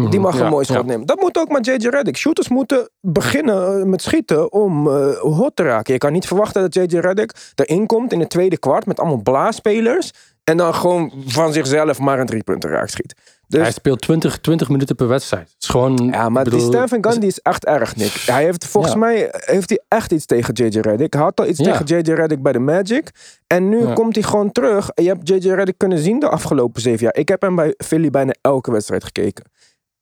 Mhm, 0.00 0.10
Die 0.10 0.20
mag 0.20 0.38
ja, 0.38 0.44
een 0.44 0.50
mooi 0.50 0.64
schot 0.64 0.76
ja. 0.76 0.84
nemen. 0.86 1.06
Dat 1.06 1.20
moet 1.20 1.38
ook 1.38 1.48
met 1.48 1.66
JJ 1.66 1.88
Redick. 1.88 2.16
Shooters 2.16 2.48
moeten 2.48 2.88
beginnen 3.00 3.78
eh, 3.80 3.84
met 3.84 4.02
schieten 4.02 4.52
om 4.52 4.88
eh, 4.88 5.16
hot 5.16 5.56
te 5.56 5.62
raken. 5.62 5.92
Je 5.92 5.98
kan 5.98 6.12
niet 6.12 6.26
verwachten 6.26 6.62
dat 6.70 6.74
JJ 6.74 6.98
Redick 6.98 7.32
erin 7.54 7.86
komt 7.86 8.12
in 8.12 8.20
het 8.20 8.30
tweede 8.30 8.58
kwart 8.58 8.86
met 8.86 8.98
allemaal 9.00 9.22
blaasspelers. 9.22 10.10
En 10.44 10.56
dan 10.56 10.74
gewoon 10.74 11.12
van 11.26 11.52
zichzelf 11.52 11.98
maar 11.98 12.20
een 12.20 12.26
driepunter 12.26 12.70
raak 12.70 12.88
schiet. 12.88 13.14
Dus, 13.48 13.60
Hij 13.62 13.72
speelt 13.72 14.00
20, 14.00 14.38
20 14.38 14.68
minuten 14.68 14.96
per 14.96 15.08
wedstrijd. 15.08 15.42
Het 15.52 15.62
is 15.62 15.68
gewoon... 15.68 16.08
ja, 16.12 16.28
maar 16.28 16.44
bedoel, 16.44 16.58
die 16.58 16.68
Stan 16.68 16.88
Van 16.88 17.10
Gundy 17.10 17.26
is 17.26 17.38
echt 17.40 17.64
erg, 17.64 17.96
Nick. 17.96 18.12
Hij 18.26 18.44
heeft 18.44 18.66
volgens 18.66 18.92
Ja. 18.92 18.98
mij 18.98 19.28
heeft 19.30 19.68
hij 19.68 19.82
echt 19.88 20.12
iets 20.12 20.26
tegen 20.26 20.54
JJ 20.54 20.78
Redick. 20.80 21.12
Hij 21.12 21.22
had 21.22 21.40
al 21.40 21.46
iets 21.46 21.58
Ja. 21.58 21.64
tegen 21.78 21.84
JJ 22.02 22.12
Redick 22.12 22.42
bij 22.42 22.52
de 22.52 22.58
Magic. 22.58 23.10
En 23.46 23.68
nu 23.68 23.86
Ja. 23.86 23.92
komt 23.92 24.14
hij 24.14 24.24
gewoon 24.24 24.52
terug. 24.52 24.88
En 24.90 25.02
je 25.04 25.08
hebt 25.08 25.28
JJ 25.28 25.50
Redick 25.52 25.78
kunnen 25.78 25.98
zien 25.98 26.18
de 26.18 26.28
afgelopen 26.28 26.82
zeven 26.82 27.02
jaar. 27.04 27.16
Ik 27.16 27.28
heb 27.28 27.42
hem 27.42 27.56
bij 27.56 27.74
Philly 27.84 28.10
bijna 28.10 28.34
elke 28.40 28.70
wedstrijd 28.72 29.04
gekeken. 29.04 29.44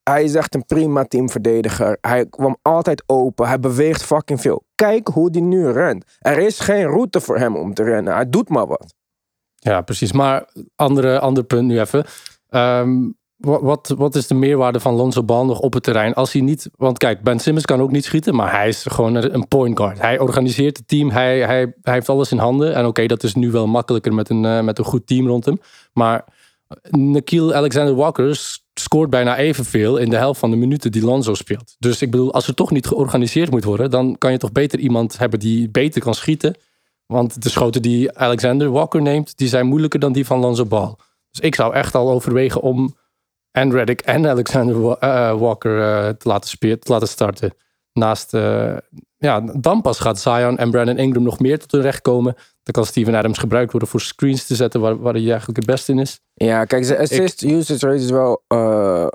Hij 0.02 0.24
is 0.24 0.34
echt 0.34 0.54
een 0.54 0.66
prima 0.66 1.04
teamverdediger. 1.04 1.98
Hij 2.00 2.26
kwam 2.26 2.56
altijd 2.62 3.02
open. 3.06 3.46
Hij 3.48 3.60
beweegt 3.60 4.02
fucking 4.04 4.40
veel. 4.40 4.62
Kijk 4.74 5.08
hoe 5.08 5.28
hij 5.32 5.40
nu 5.40 5.70
rent. 5.70 6.04
Er 6.18 6.38
is 6.38 6.60
geen 6.60 6.84
route 6.86 7.20
voor 7.20 7.38
hem 7.38 7.56
om 7.56 7.74
te 7.74 7.82
rennen. 7.82 8.14
Hij 8.14 8.28
doet 8.30 8.48
maar 8.48 8.66
wat. 8.66 8.94
Ja, 9.56 9.80
precies. 9.80 10.12
Maar 10.12 10.44
andere, 10.76 11.18
ander 11.18 11.44
punt 11.44 11.66
nu 11.66 11.80
even. 11.80 12.04
Ehm, 12.48 13.08
wat, 13.36 13.60
wat, 13.60 13.94
wat 13.96 14.14
is 14.14 14.26
de 14.26 14.34
meerwaarde 14.34 14.80
van 14.80 14.94
Lonzo 14.94 15.22
Ball 15.24 15.44
nog 15.44 15.58
op 15.60 15.72
het 15.72 15.82
terrein? 15.82 16.14
Als 16.14 16.32
hij 16.32 16.42
niet... 16.42 16.70
Want 16.76 16.98
kijk, 16.98 17.22
Ben 17.22 17.38
Simmons 17.38 17.64
kan 17.64 17.80
ook 17.80 17.90
niet 17.90 18.04
schieten, 18.04 18.34
maar 18.34 18.52
hij 18.52 18.68
is 18.68 18.84
gewoon 18.88 19.14
een 19.14 19.48
point 19.48 19.78
guard. 19.78 20.00
Hij 20.00 20.18
organiseert 20.18 20.76
het 20.76 20.88
team, 20.88 21.10
hij, 21.10 21.38
hij, 21.40 21.74
hij 21.82 21.94
heeft 21.94 22.08
alles 22.08 22.32
in 22.32 22.38
handen. 22.38 22.74
En 22.74 22.86
oké, 22.86 23.06
dat 23.06 23.22
is 23.22 23.34
nu 23.34 23.50
wel 23.50 23.66
makkelijker 23.66 24.14
met 24.14 24.28
een, 24.30 24.44
eh, 24.44 24.60
met 24.62 24.78
een 24.78 24.84
goed 24.84 25.06
team 25.06 25.26
rond 25.26 25.44
hem. 25.44 25.60
Maar 25.92 26.24
Nikhil 26.90 27.54
Alexander 27.54 27.94
Walker 27.94 28.36
s- 28.36 28.64
scoort 28.92 29.10
bijna 29.10 29.36
evenveel 29.36 29.96
in 29.96 30.10
de 30.10 30.16
helft 30.16 30.40
van 30.40 30.50
de 30.50 30.56
minuten 30.56 30.92
die 30.92 31.04
Lonzo 31.04 31.34
speelt. 31.34 31.76
Dus 31.78 32.02
ik 32.02 32.10
bedoel, 32.10 32.32
als 32.32 32.46
er 32.46 32.54
toch 32.54 32.70
niet 32.70 32.86
georganiseerd 32.86 33.50
moet 33.50 33.64
worden, 33.64 33.90
dan 33.90 34.18
kan 34.18 34.32
je 34.32 34.38
toch 34.38 34.52
beter 34.52 34.78
iemand 34.78 35.18
hebben 35.18 35.38
die 35.38 35.68
beter 35.68 36.00
kan 36.00 36.14
schieten. 36.14 36.56
Want 37.06 37.42
de 37.42 37.48
schoten 37.48 37.82
die 37.82 38.18
Alexander 38.18 38.70
Walker 38.70 39.02
neemt, 39.02 39.38
die 39.38 39.48
zijn 39.48 39.66
moeilijker 39.66 40.00
dan 40.00 40.12
die 40.12 40.26
van 40.26 40.38
Lonzo 40.38 40.66
Ball. 40.66 40.94
Dus 41.30 41.40
ik 41.40 41.54
zou 41.54 41.74
echt 41.74 41.94
al 41.94 42.10
overwegen 42.10 42.60
om 42.60 42.96
en 43.50 43.72
Reddick 43.72 44.00
en 44.00 44.26
Alexander 44.28 44.98
eh, 44.98 45.38
Walker 45.38 45.80
eh, 45.80 46.08
te, 46.08 46.28
laten 46.28 46.50
spelen, 46.50 46.80
te 46.80 46.92
laten 46.92 47.08
starten. 47.08 47.54
Naast, 47.92 48.34
eh, 48.34 48.76
ja, 49.16 49.40
dan 49.40 49.80
pas 49.80 49.98
gaat 49.98 50.20
Zion 50.20 50.58
en 50.58 50.70
Brandon 50.70 50.98
Ingram 50.98 51.22
nog 51.22 51.38
meer 51.38 51.58
tot 51.58 51.72
hun 51.72 51.82
recht 51.82 52.00
komen. 52.00 52.34
Dan 52.34 52.72
kan 52.72 52.86
Steven 52.86 53.14
Adams 53.14 53.38
gebruikt 53.38 53.70
worden 53.70 53.88
voor 53.88 54.00
screens 54.00 54.46
te 54.46 54.54
zetten 54.54 54.80
waar, 54.80 54.98
waar 55.00 55.12
hij 55.12 55.28
eigenlijk 55.28 55.56
het 55.56 55.66
beste 55.66 55.92
in 55.92 55.98
is. 55.98 56.20
Ja, 56.34 56.64
kijk, 56.64 56.84
zijn 56.84 57.00
assist 57.00 57.42
usage 57.42 57.86
rate 57.86 58.02
is 58.02 58.10
wel. 58.10 58.44
eh, 58.46 59.06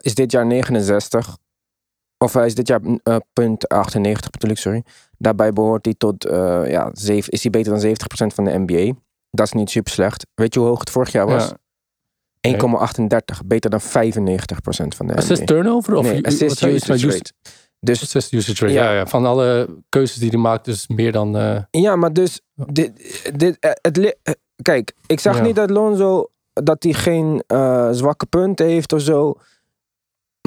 is 0.00 0.14
dit 0.14 0.32
jaar 0.32 0.46
69. 0.46 1.36
Of 2.18 2.32
hij 2.32 2.46
is 2.46 2.54
dit 2.54 2.68
jaar 2.68 2.80
eh, 3.02 3.16
punt 3.32 3.68
98 3.68 4.30
bedoel 4.30 4.50
ik, 4.50 4.58
sorry. 4.58 4.84
Daarbij 5.18 5.52
behoort 5.52 5.84
hij 5.84 5.94
tot. 5.94 6.22
ja, 6.68 6.90
is 6.92 7.42
hij 7.42 7.50
beter 7.50 7.72
dan 7.72 7.80
70% 7.80 8.34
van 8.34 8.44
de 8.44 8.58
NBA. 8.58 8.92
Dat 9.30 9.46
is 9.46 9.52
niet 9.52 9.70
super 9.70 9.92
slecht. 9.92 10.26
Weet 10.34 10.54
je 10.54 10.60
hoe 10.60 10.68
hoog 10.68 10.78
het 10.78 10.90
vorig 10.90 11.12
jaar 11.12 11.26
was? 11.26 11.48
Ja. 11.48 11.56
1,38. 12.40 13.46
Beter 13.46 13.70
dan 13.70 13.80
95% 13.80 13.84
van 14.96 15.06
de 15.06 15.14
Assist 15.14 15.40
NBA. 15.40 15.44
turnover? 15.44 15.94
Of 15.94 16.04
nee, 16.12 16.26
assist 16.26 16.62
usage 16.64 17.10
rate. 17.10 17.32
Dus 17.80 18.14
usage 18.14 18.64
rate, 18.64 18.72
Ja. 18.72 18.84
ja. 18.84 18.92
Ja, 18.92 19.06
Van 19.06 19.26
alle 19.26 19.68
keuzes 19.88 20.16
die 20.16 20.28
hij 20.30 20.38
maakt, 20.38 20.64
dus 20.64 20.88
meer 20.88 21.12
dan... 21.12 21.36
eh, 21.36 21.62
Ja, 21.70 21.96
maar 21.96 22.12
dus, 22.12 22.40
dit, 22.54 22.92
dit, 23.34 23.56
eh, 23.58 23.70
het, 23.80 23.98
eh, 24.22 24.32
kijk, 24.62 24.92
ik 25.06 25.20
zag 25.20 25.36
Ja. 25.36 25.42
niet 25.42 25.54
dat 25.56 25.70
Lonzo, 25.70 26.30
dat 26.52 26.82
hij 26.82 26.92
geen 26.92 27.42
zwakke 27.90 28.26
punten 28.26 28.66
heeft 28.66 28.92
of 28.92 29.00
zo. 29.00 29.34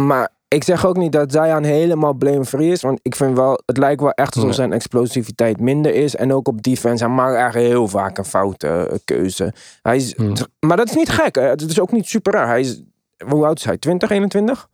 Maar 0.01 0.29
ik 0.47 0.63
zeg 0.63 0.85
ook 0.85 0.97
niet 0.97 1.11
dat 1.11 1.31
Zion 1.31 1.63
helemaal 1.63 2.13
blame-free 2.13 2.71
is. 2.71 2.81
Want 2.81 2.99
ik 3.01 3.15
vind 3.15 3.37
wel, 3.37 3.61
het 3.65 3.77
lijkt 3.77 4.01
wel 4.01 4.11
echt 4.11 4.35
alsof 4.35 4.53
zijn 4.53 4.73
explosiviteit 4.73 5.59
minder 5.59 5.93
is. 5.95 6.15
En 6.15 6.33
ook 6.33 6.47
op 6.47 6.61
defense, 6.61 7.03
hij 7.05 7.13
maakt 7.13 7.35
eigenlijk 7.35 7.67
heel 7.67 7.87
vaak 7.87 8.17
een 8.17 8.25
foute 8.25 8.99
keuze. 9.05 9.53
Hij 9.81 9.95
is, 9.95 10.15
Hmm. 10.15 10.33
Maar 10.59 10.77
dat 10.77 10.89
is 10.89 10.95
niet 10.95 11.09
gek, 11.09 11.35
hè? 11.35 11.41
het 11.41 11.61
is 11.61 11.79
ook 11.79 11.91
niet 11.91 12.07
super 12.07 12.33
raar. 12.33 12.47
Hij 12.47 12.59
is, 12.59 12.81
hoe 13.25 13.45
oud 13.45 13.57
is 13.57 13.65
hij? 13.65 13.77
20, 13.77 14.09
21? 14.09 14.69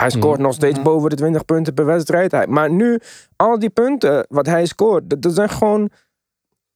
Hij 0.00 0.10
scoort 0.10 0.38
nog 0.40 0.54
steeds 0.54 0.82
boven 0.82 1.10
de 1.10 1.16
20 1.16 1.44
punten 1.44 1.74
per 1.74 1.84
wedstrijd. 1.84 2.32
Hij- 2.32 2.46
Maar 2.46 2.70
nu, 2.70 2.98
al 3.36 3.58
die 3.58 3.70
punten 3.70 4.26
wat 4.28 4.46
hij 4.46 4.66
scoort, 4.66 5.10
dat, 5.10 5.22
dat 5.22 5.34
zijn 5.34 5.48
gewoon... 5.50 5.82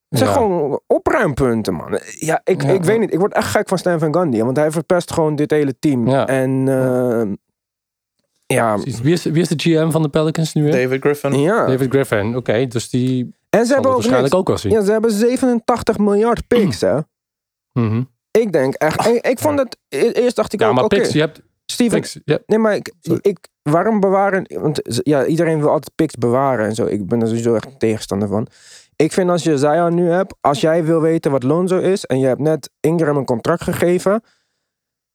Het 0.08 0.18
zijn 0.18 0.30
Ja. 0.30 0.36
gewoon 0.36 0.80
opruimpunten, 0.86 1.74
man. 1.74 1.98
Ja, 2.18 2.40
ik, 2.44 2.62
Ja, 2.62 2.68
ik 2.68 2.82
weet 2.84 2.94
ja. 2.94 3.00
niet. 3.00 3.12
Ik 3.12 3.18
word 3.18 3.34
echt 3.34 3.48
gek 3.50 3.68
van 3.68 3.78
Stan 3.78 3.98
Van 3.98 4.14
Gundy. 4.14 4.42
Want 4.42 4.56
hij 4.56 4.70
verpest 4.70 5.12
gewoon 5.12 5.36
dit 5.36 5.50
hele 5.50 5.74
team. 5.78 6.08
Ja. 6.08 6.26
En 6.26 6.68
eh, 6.68 7.32
ja, 8.46 8.78
wie, 8.78 9.12
is, 9.12 9.22
wie 9.24 9.40
is 9.42 9.48
de 9.48 9.54
GM 9.58 9.90
van 9.90 10.02
de 10.02 10.08
Pelicans 10.08 10.52
nu 10.54 10.62
weer? 10.62 10.72
David 10.72 11.00
Griffin. 11.00 11.40
ja. 11.40 11.66
David 11.66 11.90
Griffin, 11.90 12.36
oké. 12.36 12.66
dus 12.66 12.90
die 12.90 13.34
En 13.50 13.66
ze 13.66 13.72
hebben 13.72 13.90
ook 13.90 13.96
waarschijnlijk 13.96 14.32
niks. 14.32 14.40
ook 14.42 14.48
wel 14.48 14.58
zien. 14.58 14.72
Ja, 14.72 14.84
ze 14.84 14.92
hebben 14.92 15.10
87 15.12 15.98
miljard 15.98 16.46
picks, 16.46 16.80
hè. 16.90 16.98
Mhm. 17.72 18.02
Ik 18.30 18.52
denk 18.52 18.74
echt... 18.74 19.06
Ik, 19.06 19.26
ik 19.26 19.38
vond 19.38 19.58
het... 19.58 19.76
e- 19.88 20.10
Eerst 20.10 20.36
dacht 20.36 20.52
ik 20.52 20.60
Ja, 20.60 20.68
ook, 20.68 20.74
maar 20.74 20.84
oké. 20.84 20.96
picks, 20.96 21.12
je 21.12 21.20
hebt 21.20 21.40
Steven. 21.66 22.22
Ja. 22.24 22.38
Nee, 22.46 22.58
maar 22.58 22.74
ik, 22.74 22.92
ik, 23.20 23.48
waarom 23.62 24.00
bewaren? 24.00 24.46
Want 24.60 24.80
ja, 24.84 25.26
iedereen 25.26 25.58
wil 25.58 25.70
altijd 25.70 25.94
picks 25.94 26.14
bewaren 26.14 26.66
en 26.66 26.74
zo. 26.74 26.86
Ik 26.86 27.06
ben 27.06 27.20
er 27.20 27.26
sowieso 27.26 27.54
echt 27.54 27.78
tegenstander 27.78 28.28
van. 28.28 28.46
Ik 28.96 29.12
vind 29.12 29.30
als 29.30 29.42
je 29.42 29.58
Zion 29.58 29.94
nu 29.94 30.08
hebt, 30.08 30.34
als 30.40 30.60
jij 30.60 30.84
wil 30.84 31.00
weten 31.00 31.30
wat 31.30 31.42
Lonzo 31.42 31.78
is 31.78 32.04
en 32.04 32.18
je 32.18 32.26
hebt 32.26 32.40
net 32.40 32.70
Ingram 32.80 33.16
een 33.16 33.24
contract 33.24 33.62
gegeven. 33.62 34.22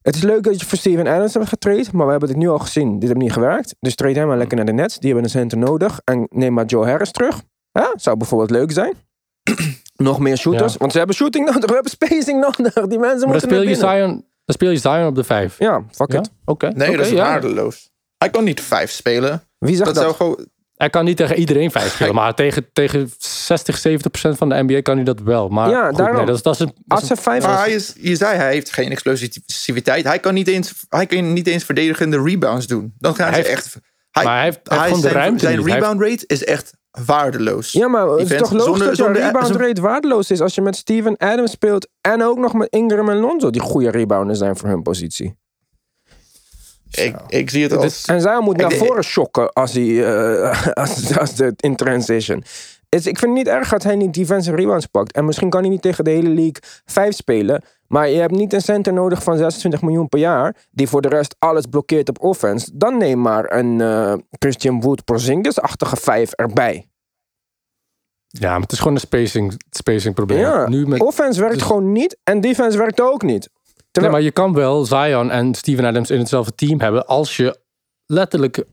Het 0.02 0.16
is 0.16 0.22
leuk 0.22 0.44
dat 0.44 0.60
je 0.60 0.66
voor 0.66 0.78
Steven 0.78 1.08
Adams 1.08 1.34
hebt 1.34 1.48
getraind, 1.48 1.92
maar 1.92 2.06
we 2.06 2.12
hebben 2.12 2.30
het 2.30 2.38
nu 2.38 2.50
al 2.50 2.60
gezien. 2.60 3.00
Dit 3.00 3.10
heeft 3.10 3.22
niet 3.22 3.34
gewerkt. 3.34 3.76
Dus 3.80 3.96
trade 3.96 4.20
hem 4.20 4.28
maar 4.28 4.38
lekker 4.38 4.58
naar 4.58 4.66
de 4.66 4.72
Nets. 4.72 4.98
Die 4.98 5.06
hebben 5.06 5.24
een 5.24 5.30
center 5.30 5.58
nodig. 5.58 6.02
En 6.04 6.28
neem 6.30 6.54
maar 6.54 6.66
Joe 6.66 6.86
Harris 6.86 7.12
terug. 7.12 7.42
Hè? 7.72 7.86
Zou 7.96 8.18
bijvoorbeeld 8.18 8.52
leuk 8.52 8.72
zijn. 8.72 8.94
Nog 9.96 10.20
meer 10.20 10.38
shooters. 10.38 10.72
Ja. 10.72 10.80
Want 10.80 10.92
ze 10.92 10.98
hebben 10.98 11.16
shooting 11.16 11.46
nodig. 11.52 11.66
We 11.66 11.74
hebben 11.74 11.92
spacing 11.92 12.40
nodig. 12.40 12.74
Die 12.74 13.00
mensen 13.00 13.00
Maar 13.00 13.10
dan 13.10 13.30
moeten 13.30 13.42
speel, 13.42 13.64
naar 13.64 13.70
je. 13.70 13.76
Zion, 13.76 14.26
dan 14.50 14.56
speel 14.58 14.70
je 14.70 14.78
Zion 14.78 15.08
op 15.08 15.16
de 15.16 15.24
vijf. 15.24 15.56
Ja, 15.60 15.84
fuck 15.92 16.12
Ja? 16.12 16.20
it. 16.20 16.30
Oké. 16.46 16.68
Nee, 16.68 16.98
dat 16.98 17.06
is 17.06 17.12
ja. 17.12 17.24
waardeloos. 17.24 17.90
Hij 18.18 18.30
kan 18.30 18.44
niet 18.44 18.62
vijf 18.62 18.92
spelen. 18.92 19.44
Wie 19.58 19.76
zegt 19.76 19.86
Dat, 19.86 19.96
dat? 19.96 20.04
zou 20.04 20.16
gewoon... 20.16 20.48
Hij 20.76 20.90
kan 20.90 21.06
niet 21.06 21.18
tegen 21.18 21.36
iedereen 21.38 21.72
vijf 21.72 21.92
spelen, 21.94 22.16
maar 22.16 22.34
tegen, 22.36 22.70
tegen 22.74 23.12
60, 23.18 23.78
70 23.78 24.12
procent 24.12 24.38
van 24.38 24.50
de 24.50 24.64
NBA 24.64 24.82
kan 24.82 24.96
hij 24.96 25.04
dat 25.06 25.20
wel. 25.20 25.50
Maar 25.50 25.70
Ja, 25.70 25.88
goed, 25.88 25.98
daarom. 25.98 26.18
nee, 26.18 26.26
dat, 26.26 26.36
is, 26.36 26.42
dat 26.42 26.54
is 26.54 26.60
een, 26.60 26.66
dat 26.76 26.76
Als 26.88 27.02
is 27.02 27.08
ze 27.08 27.14
een- 27.14 27.22
vijf... 27.22 27.44
Maar 27.44 27.58
hij 27.58 27.72
is, 27.74 27.94
je 28.00 28.16
zei, 28.16 28.38
hij 28.38 28.52
heeft 28.52 28.74
geen 28.74 28.92
explosiviteit. 28.92 30.04
Hij 30.06 30.20
kan 30.20 30.34
niet 30.34 30.48
eens, 30.48 30.74
hij 30.90 31.06
kan 31.06 31.34
niet 31.34 31.48
eens 31.48 31.64
verdedigende 31.64 32.22
rebounds 32.22 32.68
doen. 32.68 32.94
Dan 32.98 33.16
gaan 33.16 33.32
Hij 33.32 33.42
ze 33.44 33.48
heeft- 33.50 33.60
echt... 33.66 33.78
Hij, 34.12 34.24
maar 34.24 34.36
hij 34.36 34.44
heeft, 34.44 34.60
hij 34.64 34.78
heeft 34.78 34.88
gewoon 34.88 35.02
de 35.02 35.08
zijn, 35.10 35.20
ruimte 35.22 35.46
Zijn 35.46 35.58
niet. 35.58 35.68
Rebound 35.68 36.02
rate 36.02 36.24
is 36.28 36.44
echt 36.44 36.74
waardeloos. 37.06 37.72
Ja, 37.72 37.88
maar 37.88 38.08
het 38.08 38.32
is 38.32 38.38
toch 38.38 38.52
logisch 38.52 38.66
zonder- 38.66 38.88
dat 38.88 38.96
zonder- 38.96 39.22
rebound 39.22 39.48
zonder- 39.48 39.68
rate 39.68 39.82
waardeloos 39.82 40.32
is 40.32 40.42
als 40.42 40.56
je 40.56 40.62
met 40.62 40.76
Steven 40.76 41.18
Adams 41.18 41.52
speelt 41.52 41.88
en 42.02 42.24
ook 42.24 42.38
nog 42.38 42.54
met 42.54 42.68
Ingram 42.70 43.10
en 43.10 43.18
Lonzo 43.18 43.50
die 43.50 43.62
goede 43.62 43.90
rebounders 43.90 44.40
zijn 44.40 44.58
voor 44.58 44.70
hun 44.70 44.82
positie. 44.82 45.38
Ik, 46.92 47.16
ik 47.28 47.50
zie 47.50 47.64
het 47.64 47.76
als... 47.76 48.06
En 48.06 48.22
zij 48.22 48.40
moet 48.40 48.58
naar 48.58 48.72
voren 48.72 49.04
shocken 49.04 49.54
als 49.54 49.72
hij 49.74 50.06
eh, 50.06 50.68
als, 50.84 51.18
als 51.18 51.36
de, 51.36 51.54
in 51.56 51.76
transition. 51.76 52.44
Dus 52.90 53.08
ik 53.08 53.18
vind 53.20 53.38
het 53.38 53.46
niet 53.46 53.56
erg 53.56 53.70
dat 53.70 53.84
hij 53.84 53.96
niet 53.96 54.14
defensive 54.14 54.56
rebounds 54.56 54.86
pakt. 54.86 55.12
En 55.14 55.26
misschien 55.26 55.50
kan 55.50 55.62
hij 55.62 55.70
niet 55.70 55.82
tegen 55.82 56.04
de 56.04 56.10
hele 56.10 56.30
league 56.30 56.62
5 56.86 57.16
spelen. 57.16 57.64
Maar 57.88 58.10
je 58.10 58.20
hebt 58.20 58.32
niet 58.36 58.54
een 58.54 58.62
center 58.62 58.94
nodig 58.94 59.24
van 59.24 59.38
26 59.38 59.82
miljoen 59.82 60.10
per 60.10 60.20
jaar. 60.20 60.56
Die 60.72 60.88
voor 60.88 61.02
de 61.02 61.08
rest 61.08 61.36
alles 61.40 61.66
blokkeert 61.66 62.10
op 62.10 62.24
offense. 62.24 62.70
Dan 62.74 62.98
neem 62.98 63.22
maar 63.22 63.54
een 63.54 63.82
eh, 63.82 64.14
Christian 64.40 64.82
Wood 64.82 65.04
Porzingis-achtige 65.06 65.96
5 65.96 66.32
erbij. 66.32 66.88
ja, 68.28 68.52
maar 68.52 68.62
het 68.62 68.72
is 68.72 68.78
gewoon 68.78 68.94
een 68.94 69.00
spacing, 69.00 69.62
spacing 69.70 70.16
probleem. 70.16 70.40
Ja, 70.40 70.68
Nu 70.70 70.88
met, 70.88 71.02
offense 71.02 71.40
werkt 71.40 71.56
dus- 71.56 71.64
gewoon 71.68 71.92
niet. 71.92 72.18
En 72.24 72.42
defense 72.42 72.78
werkt 72.78 73.02
ook 73.02 73.22
niet. 73.22 73.50
nee, 73.92 74.10
maar 74.10 74.22
je 74.22 74.32
kan 74.32 74.54
wel 74.54 74.86
Zion 74.86 75.32
en 75.32 75.54
Steven 75.56 75.86
Adams 75.86 76.10
in 76.10 76.20
hetzelfde 76.20 76.56
team 76.56 76.80
hebben 76.80 77.06
als 77.08 77.38
je 77.38 77.60
letterlijk 78.06 78.66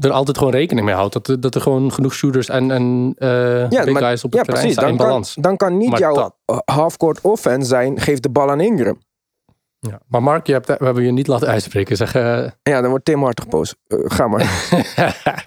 er 0.00 0.10
altijd 0.10 0.38
gewoon 0.38 0.52
rekening 0.52 0.86
mee 0.86 0.94
houdt. 0.94 1.12
Dat, 1.12 1.28
er- 1.28 1.40
dat 1.40 1.54
er 1.54 1.60
gewoon 1.60 1.92
genoeg 1.92 2.14
shooters 2.14 2.48
en, 2.48 2.70
en 2.70 3.14
eh 3.18 3.28
ja, 3.70 3.84
big 3.84 3.92
maar- 3.92 4.02
guys 4.02 4.24
op 4.24 4.32
ja, 4.32 4.38
het 4.38 4.46
terrein 4.48 4.66
precies. 4.66 4.72
staan 4.72 4.82
Dan 4.84 4.92
in 4.92 4.96
kan, 4.96 5.06
balans. 5.06 5.34
dan 5.40 5.56
kan 5.56 5.76
niet 5.76 5.90
Maar 5.90 5.98
jouw 5.98 6.36
half-court 6.64 7.20
offense 7.20 7.68
zijn, 7.68 8.00
geef 8.00 8.20
de 8.20 8.28
bal 8.30 8.50
aan 8.50 8.60
Ingram. 8.60 8.98
Ja. 9.80 10.00
Maar 10.08 10.22
Mark, 10.22 10.46
je 10.46 10.52
hebt, 10.52 10.66
we 10.66 10.84
hebben 10.84 11.04
je 11.04 11.12
niet 11.12 11.26
laten 11.26 11.48
uitspreken. 11.48 11.96
Zeg, 11.96 12.14
eh, 12.14 12.22
Ja, 12.62 12.80
dan 12.80 12.90
wordt 12.90 13.04
Tim 13.04 13.22
hartig 13.22 13.48
boos. 13.48 13.74
Eh, 13.86 13.98
ga 14.04 14.28
maar. 14.28 14.64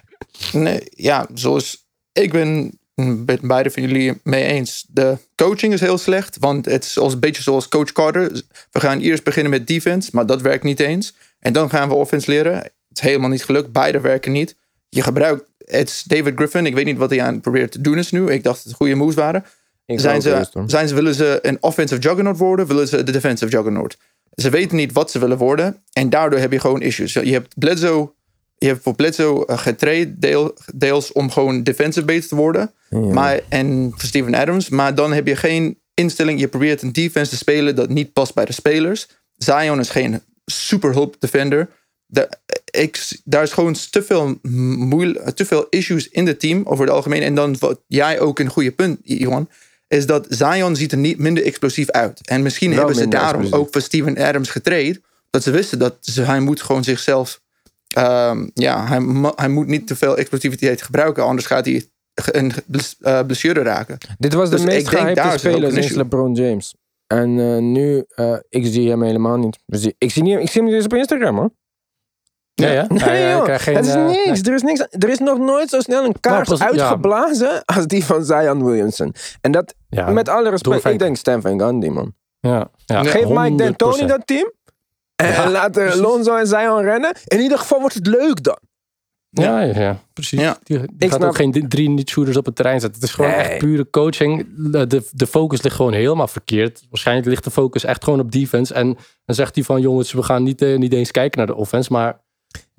Nee, 0.52 0.80
ja, 0.90 1.26
zoals 1.34 1.86
ik 2.12 2.32
ben 2.32 2.78
met 3.24 3.40
beide 3.40 3.70
van 3.70 3.82
jullie 3.82 4.20
mee 4.22 4.44
eens. 4.44 4.86
De 4.88 5.18
coaching 5.36 5.72
is 5.72 5.80
heel 5.80 5.98
slecht, 5.98 6.36
want 6.38 6.64
het 6.64 6.84
is 6.84 6.98
als, 6.98 7.12
een 7.12 7.20
beetje 7.20 7.42
zoals 7.42 7.68
coach 7.68 7.92
Carter. 7.92 8.42
We 8.70 8.80
gaan 8.80 8.98
eerst 8.98 9.24
beginnen 9.24 9.50
met 9.50 9.66
defense, 9.66 10.10
maar 10.12 10.26
dat 10.26 10.40
werkt 10.40 10.64
niet 10.64 10.80
eens. 10.80 11.14
En 11.38 11.52
dan 11.52 11.70
gaan 11.70 11.88
we 11.88 11.94
offense 11.94 12.30
leren. 12.30 12.72
Het 12.90 12.98
is 12.98 13.04
helemaal 13.04 13.30
niet 13.30 13.44
gelukt, 13.44 13.72
beide 13.72 14.00
werken 14.00 14.32
niet. 14.32 14.56
Je 14.88 15.02
gebruikt, 15.02 15.44
het 15.58 15.88
is 15.88 16.02
David 16.02 16.32
Griffin, 16.36 16.66
ik 16.66 16.74
weet 16.74 16.84
niet 16.84 16.98
wat 16.98 17.10
hij 17.10 17.22
aan 17.22 17.40
probeert 17.40 17.72
te 17.72 17.80
doen 17.80 17.98
is 17.98 18.10
nu. 18.10 18.30
Ik 18.30 18.42
dacht 18.42 18.56
dat 18.56 18.64
het 18.64 18.74
goede 18.74 18.94
moves 18.94 19.14
waren. 19.14 19.44
Ik 19.86 20.00
Zijn 20.00 20.22
ze, 20.22 20.46
zijn 20.66 20.88
ze, 20.88 20.94
willen 20.94 21.14
ze 21.14 21.38
een 21.42 21.56
offensive 21.60 22.00
juggernaut 22.00 22.38
worden? 22.38 22.66
Willen 22.66 22.88
ze 22.88 23.02
de 23.02 23.12
defensive 23.12 23.50
juggernaut? 23.50 23.96
Ze 24.34 24.50
weten 24.50 24.76
niet 24.76 24.92
wat 24.92 25.10
ze 25.10 25.18
willen 25.18 25.38
worden. 25.38 25.82
En 25.92 26.10
daardoor 26.10 26.38
heb 26.38 26.52
je 26.52 26.60
gewoon 26.60 26.82
issues. 26.82 27.12
Je 27.12 27.32
hebt 27.32 27.58
Bledsoe, 27.58 28.12
je 28.58 28.66
hebt 28.66 28.82
voor 28.82 28.94
Bledsoe 28.94 29.46
eh, 29.46 29.58
getraind 29.58 30.20
deel, 30.22 30.56
deels 30.74 31.12
om 31.12 31.30
gewoon 31.30 31.62
defensive 31.62 32.06
beter 32.06 32.28
te 32.28 32.36
worden. 32.36 32.72
Maar, 32.90 33.40
en 33.48 33.90
voor 33.90 34.08
Steven 34.08 34.34
Adams. 34.34 34.68
Maar 34.68 34.94
dan 34.94 35.12
heb 35.12 35.26
je 35.26 35.36
geen 35.36 35.78
instelling. 35.94 36.40
Je 36.40 36.48
probeert 36.48 36.82
een 36.82 36.92
defense 36.92 37.30
te 37.30 37.36
spelen 37.36 37.76
dat 37.76 37.88
niet 37.88 38.12
past 38.12 38.34
bij 38.34 38.44
de 38.44 38.52
spelers. 38.52 39.08
Zion 39.36 39.78
is 39.80 39.90
geen 39.90 40.22
super 40.44 40.92
hulp 40.92 41.16
defender. 41.18 41.68
De, 42.10 42.28
ik, 42.70 43.08
daar 43.24 43.42
is 43.42 43.52
gewoon 43.52 43.76
te 43.90 44.02
veel, 44.02 44.38
moeil, 44.42 45.32
te 45.34 45.44
veel 45.44 45.66
issues 45.68 46.08
in 46.08 46.26
het 46.26 46.40
team 46.40 46.62
over 46.64 46.84
het 46.84 46.94
algemeen. 46.94 47.22
En 47.22 47.34
dan 47.34 47.56
wat 47.58 47.80
jij 47.86 48.20
ook 48.20 48.38
een 48.38 48.48
goede 48.48 48.72
punt, 48.72 48.98
Johan, 49.02 49.48
is 49.88 50.06
dat 50.06 50.26
Zion 50.28 50.76
ziet 50.76 50.92
er 50.92 50.98
niet 50.98 51.18
minder 51.18 51.44
explosief 51.44 51.90
uit. 51.90 52.26
En 52.26 52.42
misschien 52.42 52.68
Wel 52.70 52.78
hebben 52.78 52.96
ze 52.96 53.08
daarom 53.08 53.40
explosief. 53.40 53.66
ook 53.66 53.72
voor 53.72 53.82
Steven 53.82 54.18
Adams 54.18 54.50
getraind. 54.50 55.00
Dat 55.30 55.42
ze 55.42 55.50
wisten 55.50 55.78
dat 55.78 55.96
ze, 56.00 56.22
hij 56.22 56.40
moet 56.40 56.62
gewoon 56.62 56.84
zichzelf... 56.84 57.40
ehm, 57.86 58.48
ja, 58.54 58.86
hij, 58.86 59.32
hij 59.34 59.48
moet 59.48 59.66
niet 59.66 59.86
te 59.86 59.96
veel 59.96 60.16
explosiviteit 60.16 60.82
gebruiken. 60.82 61.24
Anders 61.24 61.46
gaat 61.46 61.64
hij 61.64 61.84
een 62.14 62.52
eh, 63.00 63.20
blessure 63.26 63.62
raken. 63.62 63.98
Dit 64.18 64.32
was 64.32 64.50
de 64.50 64.56
Dus 64.56 64.64
meest 64.64 64.88
gehypte 64.88 65.38
speler 65.38 65.72
sinds. 65.72 65.90
LeBron 65.90 66.34
James. 66.34 66.74
En 67.06 67.38
eh, 67.38 67.58
nu, 67.58 68.04
eh, 68.08 68.36
ik 68.48 68.66
zie 68.66 68.88
hem 68.88 69.02
helemaal 69.02 69.36
niet. 69.36 69.58
Dus 69.66 69.90
ik, 69.98 70.10
zie 70.10 70.22
niet. 70.22 70.38
ik 70.38 70.50
zie 70.50 70.60
hem 70.60 70.64
niet 70.64 70.74
eens 70.74 70.84
op 70.84 70.94
Instagram, 70.94 71.36
hoor. 71.36 71.50
Ja, 72.60 72.70
ja. 72.72 72.86
Nee, 72.88 73.30
joh. 73.30 73.44
geen, 73.56 73.76
het 73.76 73.86
is 73.86 73.94
eh, 73.94 74.06
niks. 74.06 74.16
nee. 74.24 74.42
Er 74.42 74.54
is 74.54 74.62
niks. 74.62 74.86
Er 74.90 75.08
is 75.08 75.18
nog 75.18 75.38
nooit 75.38 75.68
zo 75.68 75.80
snel 75.80 76.04
een 76.04 76.20
kaars 76.20 76.48
ja. 76.48 76.66
uitgeblazen 76.66 77.64
als 77.64 77.86
die 77.86 78.04
van 78.04 78.24
Zion 78.24 78.64
Williamson. 78.64 79.14
En 79.40 79.52
dat, 79.52 79.74
Ja, 79.88 80.10
met 80.10 80.28
alle 80.28 80.50
respect, 80.50 80.84
ik 80.84 80.98
denk 80.98 81.16
Stan 81.16 81.40
Van 81.40 81.60
Gundy, 81.60 81.88
man. 81.88 82.14
ja, 82.40 82.68
ja, 82.86 83.02
Geef 83.04 83.28
Mike 83.28 83.54
D'Antoni 83.54 84.02
100%. 84.02 84.06
dat 84.06 84.26
team. 84.26 84.52
En 85.16 85.28
Ja, 85.32 85.50
laat 85.50 85.76
eh, 85.76 85.82
precies. 85.84 86.00
Lonzo 86.00 86.36
en 86.36 86.46
Zion 86.46 86.82
rennen. 86.82 87.12
In 87.26 87.40
ieder 87.40 87.58
geval 87.58 87.80
wordt 87.80 87.94
het 87.94 88.06
leuk 88.06 88.42
dan. 88.42 88.58
Ja, 89.32 89.60
ja, 89.60 89.80
ja, 89.80 89.98
precies. 90.12 90.40
Ja. 90.40 90.56
Die, 90.62 90.78
die 90.78 90.86
Ik 90.98 91.08
gaat 91.08 91.12
snap- 91.18 91.28
ook 91.28 91.36
geen 91.36 91.68
drie 91.68 91.88
niet-shooters 91.88 92.36
op 92.36 92.44
het 92.46 92.56
terrein 92.56 92.80
zetten. 92.80 93.00
Het 93.00 93.08
is 93.08 93.14
gewoon 93.14 93.30
Nee. 93.30 93.40
echt 93.40 93.58
pure 93.58 93.90
coaching. 93.90 94.46
De, 94.72 94.86
de, 94.86 95.08
de 95.12 95.26
focus 95.26 95.62
ligt 95.62 95.76
gewoon 95.76 95.92
helemaal 95.92 96.28
verkeerd. 96.28 96.82
Waarschijnlijk 96.90 97.28
ligt 97.28 97.44
de 97.44 97.50
focus 97.50 97.84
echt 97.84 98.04
gewoon 98.04 98.20
op 98.20 98.32
defense. 98.32 98.74
En 98.74 98.86
dan 99.24 99.34
zegt 99.34 99.54
hij 99.54 99.64
van 99.64 99.80
jongens, 99.80 100.12
we 100.12 100.22
gaan 100.22 100.42
niet, 100.42 100.62
eh, 100.62 100.78
niet 100.78 100.92
eens 100.92 101.10
kijken 101.10 101.38
naar 101.38 101.46
de 101.46 101.54
offense. 101.54 101.92
Maar 101.92 102.20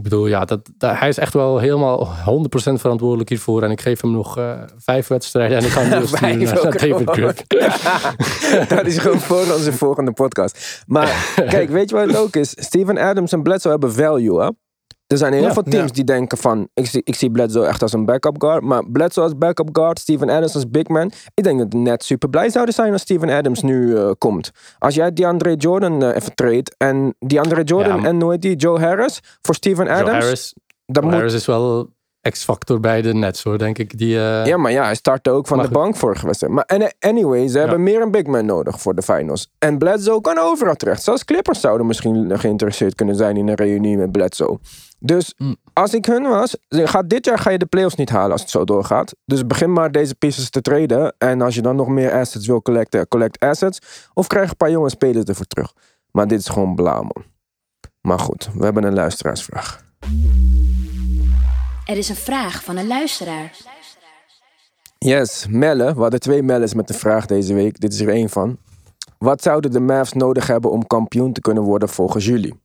Ik 0.01 0.09
bedoel, 0.09 0.27
ja, 0.27 0.45
dat, 0.45 0.69
dat- 0.77 0.97
hij 0.99 1.07
is 1.09 1.17
echt 1.17 1.33
wel 1.33 1.57
helemaal 1.57 2.07
100% 2.07 2.79
verantwoordelijk 2.79 3.29
hiervoor. 3.29 3.63
En 3.63 3.71
ik 3.71 3.81
geef 3.81 4.01
hem 4.01 4.11
nog 4.11 4.37
eh, 4.37 4.51
vijf 4.77 5.07
wedstrijden 5.07 5.57
en 5.57 5.63
ik 5.63 5.69
ga 5.69 5.81
hem 5.81 5.89
weer 5.99 6.07
sturen 6.07 6.37
naar 6.45 6.57
David 7.05 7.07
dat 8.75 8.85
is 8.85 8.97
gewoon 8.97 9.19
voor 9.19 9.53
onze 9.55 9.73
volgende 9.73 10.11
podcast. 10.11 10.83
Maar 10.87 11.33
kijk, 11.49 11.69
weet 11.69 11.89
je 11.89 11.95
wat 11.95 12.07
het 12.07 12.17
ook 12.17 12.35
is? 12.35 12.49
Steven 12.55 12.97
Adams 12.97 13.31
en 13.31 13.41
Bledsoe 13.43 13.71
hebben 13.71 13.93
value, 13.93 14.41
hè? 14.41 14.49
Er 15.11 15.17
zijn 15.17 15.33
heel 15.33 15.41
Ja, 15.43 15.53
veel 15.53 15.63
teams 15.63 15.87
ja. 15.87 15.93
die 15.93 16.03
denken 16.03 16.37
van... 16.37 16.67
Ik 16.73 16.85
zie, 16.85 17.01
ik 17.03 17.15
zie 17.15 17.31
Bledsoe 17.31 17.65
echt 17.65 17.81
als 17.81 17.93
een 17.93 18.05
backup 18.05 18.41
guard. 18.41 18.63
Maar 18.63 18.85
Bledsoe 18.89 19.23
als 19.23 19.37
backup 19.37 19.69
guard, 19.71 19.99
Steven 19.99 20.29
Adams 20.29 20.53
als 20.55 20.69
big 20.69 20.87
man. 20.87 21.11
Ik 21.33 21.43
denk 21.43 21.59
dat 21.59 21.71
de 21.71 21.77
net 21.77 22.03
super 22.03 22.29
blij 22.29 22.49
zouden 22.49 22.73
zijn 22.73 22.91
als 22.91 23.01
Steven 23.01 23.29
Adams 23.29 23.61
nu 23.61 23.95
eh, 23.97 24.09
komt. 24.17 24.51
Als 24.79 24.95
jij 24.95 25.13
DeAndre 25.13 25.55
Jordan 25.55 26.03
eh, 26.03 26.15
even 26.15 26.35
treedt... 26.35 26.75
En 26.77 27.15
DeAndre 27.19 27.63
Jordan 27.63 28.01
Ja. 28.01 28.07
en 28.07 28.29
heet 28.29 28.41
die? 28.41 28.55
Joe 28.55 28.79
Harris 28.79 29.19
voor 29.41 29.55
Steven 29.55 29.85
Joe 29.85 29.95
Adams. 29.95 30.23
Harris, 30.23 30.55
dan 30.85 31.03
moet, 31.03 31.13
Harris 31.13 31.33
is 31.33 31.45
wel 31.45 31.89
X-factor 32.29 32.79
bij 32.79 33.01
de 33.01 33.13
Nets 33.13 33.43
hoor, 33.43 33.57
denk 33.57 33.77
ik. 33.77 33.97
Die, 33.97 34.17
eh, 34.17 34.45
Ja, 34.45 34.57
maar 34.57 34.71
ja, 34.71 34.83
hij 34.83 34.95
startte 34.95 35.29
ook 35.29 35.47
van 35.47 35.57
Maar 35.57 35.67
de 35.67 35.73
goed. 35.73 35.81
bank 35.83 35.95
vorige 35.95 36.25
wedstrijd. 36.25 36.53
Maar 36.53 36.93
anyway, 36.99 37.47
ze 37.47 37.59
hebben 37.59 37.83
meer 37.83 38.01
een 38.01 38.11
big 38.11 38.25
man 38.25 38.45
nodig 38.45 38.81
voor 38.81 38.95
de 38.95 39.01
finals. 39.01 39.49
En 39.59 39.77
Bledsoe 39.77 40.21
kan 40.21 40.37
overal 40.37 40.75
terecht. 40.75 41.03
Zelfs 41.03 41.25
Clippers 41.25 41.59
zouden 41.59 41.87
misschien 41.87 42.39
geïnteresseerd 42.39 42.95
kunnen 42.95 43.15
zijn 43.15 43.37
in 43.37 43.47
een 43.47 43.55
reunie 43.55 43.97
met 43.97 44.11
Bledsoe. 44.11 44.59
Dus 45.03 45.33
Mm. 45.37 45.55
als 45.73 45.93
ik 45.93 46.05
hun 46.05 46.23
was, 46.23 46.55
gaat 46.69 47.09
dit 47.09 47.25
jaar 47.25 47.39
ga 47.39 47.49
je 47.49 47.57
de 47.57 47.65
playoffs 47.65 47.95
niet 47.95 48.09
halen 48.09 48.31
als 48.31 48.41
het 48.41 48.49
zo 48.49 48.63
doorgaat. 48.65 49.15
Dus 49.25 49.47
begin 49.47 49.73
maar 49.73 49.91
deze 49.91 50.15
pieces 50.15 50.49
te 50.49 50.61
traden. 50.61 51.15
En 51.17 51.41
als 51.41 51.55
je 51.55 51.61
dan 51.61 51.75
nog 51.75 51.87
meer 51.87 52.11
assets 52.11 52.47
wil 52.47 52.61
collecten, 52.61 53.07
collect 53.07 53.39
assets. 53.39 54.07
Of 54.13 54.27
krijg 54.27 54.49
een 54.49 54.57
paar 54.57 54.71
jonge 54.71 54.89
spelers 54.89 55.25
ervoor 55.25 55.45
terug. 55.45 55.73
Maar 56.11 56.27
dit 56.27 56.39
is 56.39 56.47
gewoon 56.47 56.75
bla, 56.75 56.93
man. 57.01 57.23
Maar 58.01 58.19
goed, 58.19 58.49
we 58.53 58.63
hebben 58.63 58.83
een 58.83 58.93
luisteraarsvraag. 58.93 59.83
Er 61.85 61.97
is 61.97 62.09
een 62.09 62.15
vraag 62.15 62.63
van 62.63 62.77
een 62.77 62.87
luisteraar. 62.87 63.51
Yes, 64.97 65.45
Melle. 65.49 65.93
We 65.93 66.01
hadden 66.01 66.19
twee 66.19 66.43
Melles 66.43 66.73
met 66.73 66.87
de 66.87 66.93
vraag 66.93 67.25
deze 67.25 67.53
week. 67.53 67.79
Dit 67.79 67.93
is 67.93 67.99
er 67.99 68.09
één 68.09 68.29
van. 68.29 68.57
Wat 69.17 69.41
zouden 69.41 69.71
de 69.71 69.79
Mavs 69.79 70.13
nodig 70.13 70.47
hebben 70.47 70.71
om 70.71 70.87
kampioen 70.87 71.33
te 71.33 71.41
kunnen 71.41 71.63
worden 71.63 71.89
volgens 71.89 72.25
jullie? 72.25 72.59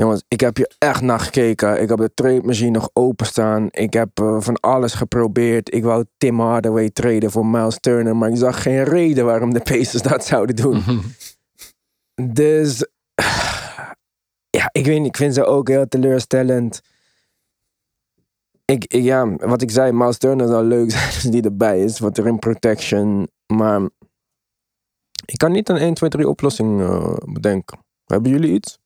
Jongens, 0.00 0.22
ik 0.28 0.40
heb 0.40 0.56
hier 0.56 0.74
echt 0.78 1.00
naar 1.00 1.20
gekeken. 1.20 1.82
Ik 1.82 1.88
heb 1.88 1.98
de 1.98 2.14
trade 2.14 2.42
machine 2.42 2.70
nog 2.70 2.90
openstaan. 2.92 3.68
Ik 3.70 3.92
heb 3.92 4.18
eh, 4.18 4.40
van 4.40 4.60
alles 4.60 4.94
geprobeerd. 4.94 5.74
Ik 5.74 5.82
wou 5.82 6.04
Tim 6.16 6.40
Hardaway 6.40 6.90
traden 6.90 7.30
voor 7.30 7.46
Miles 7.46 7.80
Turner. 7.80 8.16
Maar 8.16 8.30
ik 8.30 8.36
zag 8.36 8.62
geen 8.62 8.84
reden 8.84 9.24
waarom 9.24 9.52
de 9.52 9.60
Pacers 9.60 10.02
dat 10.02 10.24
zouden 10.24 10.56
doen. 10.56 10.82
dus... 12.32 12.86
Ja, 14.50 14.68
ik 14.72 14.86
weet 14.86 14.98
niet. 14.98 15.06
Ik 15.06 15.16
vind 15.16 15.34
ze 15.34 15.44
ook 15.44 15.68
heel 15.68 15.88
teleurstellend. 15.88 16.80
Ik, 18.64 18.84
ik- 18.84 19.02
ja, 19.02 19.36
wat 19.36 19.62
ik 19.62 19.70
zei, 19.70 19.92
Miles 19.92 20.18
Turner 20.18 20.46
zou 20.48 20.64
leuk 20.64 20.90
zijn 20.96 21.04
als 21.04 21.22
die 21.22 21.42
erbij 21.42 21.80
is. 21.84 21.98
Wat 21.98 22.18
er 22.18 22.26
in 22.26 22.38
protection. 22.38 23.28
Maar 23.46 23.80
ik 25.24 25.38
kan 25.38 25.52
niet 25.52 25.68
een 25.68 25.76
1, 25.76 25.94
2, 25.94 26.10
3 26.10 26.28
oplossing 26.28 26.80
eh, 26.80 27.16
bedenken. 27.32 27.78
Hebben 28.04 28.30
jullie 28.30 28.52
iets? 28.52 28.79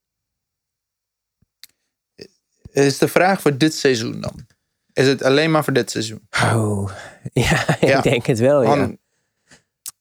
Is 2.75 2.99
de 2.99 3.09
vraag 3.09 3.41
voor 3.41 3.57
dit 3.59 3.75
seizoen 3.75 4.20
dan? 4.20 4.47
Is 4.93 5.07
het 5.07 5.22
alleen 5.22 5.51
maar 5.51 5.64
voor 5.64 5.72
dit 5.72 5.91
seizoen? 5.91 6.29
Oh, 6.55 6.91
ja, 7.33 7.64
Ja. 7.81 7.97
ik 7.97 8.03
denk 8.03 8.27
het 8.27 8.39
wel, 8.39 8.62
ja. 8.62 8.91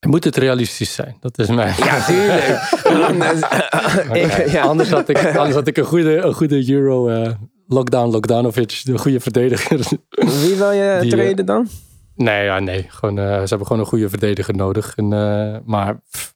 Moet 0.08 0.24
het 0.24 0.38
realistisch 0.38 0.94
zijn? 0.94 1.18
Dat 1.20 1.38
is 1.40 1.48
mijn... 1.48 1.74
Ja, 1.78 2.06
tuurlijk. 2.06 2.60
Anders, 3.10 3.40
ik, 4.24 4.48
ja. 4.52 4.62
anders, 4.64 4.90
had 4.90 5.10
ik, 5.10 5.18
anders 5.36 5.56
had 5.56 5.68
ik 5.68 5.78
een 5.78 5.84
goede, 5.86 6.16
een 6.18 6.34
goede 6.34 6.72
Euro 6.72 7.08
eh, 7.10 7.32
lockdown, 7.68 8.12
Lockdownovic, 8.12 8.82
de 8.84 8.98
goede 8.98 9.20
verdediger. 9.20 9.80
Wie 10.10 10.56
wil 10.56 10.72
je 10.72 10.98
Die, 11.02 11.12
eh, 11.12 11.18
treden 11.18 11.46
dan? 11.46 11.68
nee, 12.16 12.44
ja, 12.44 12.60
nee. 12.60 12.86
Gewoon, 12.90 13.18
eh, 13.20 13.26
ze 13.26 13.48
hebben 13.48 13.68
gewoon 13.68 13.82
een 13.82 13.88
goede 13.88 14.10
verdediger 14.10 14.56
nodig. 14.56 14.94
En, 14.96 15.14
eh, 15.14 15.58
maar 15.66 16.00
pff, 16.12 16.34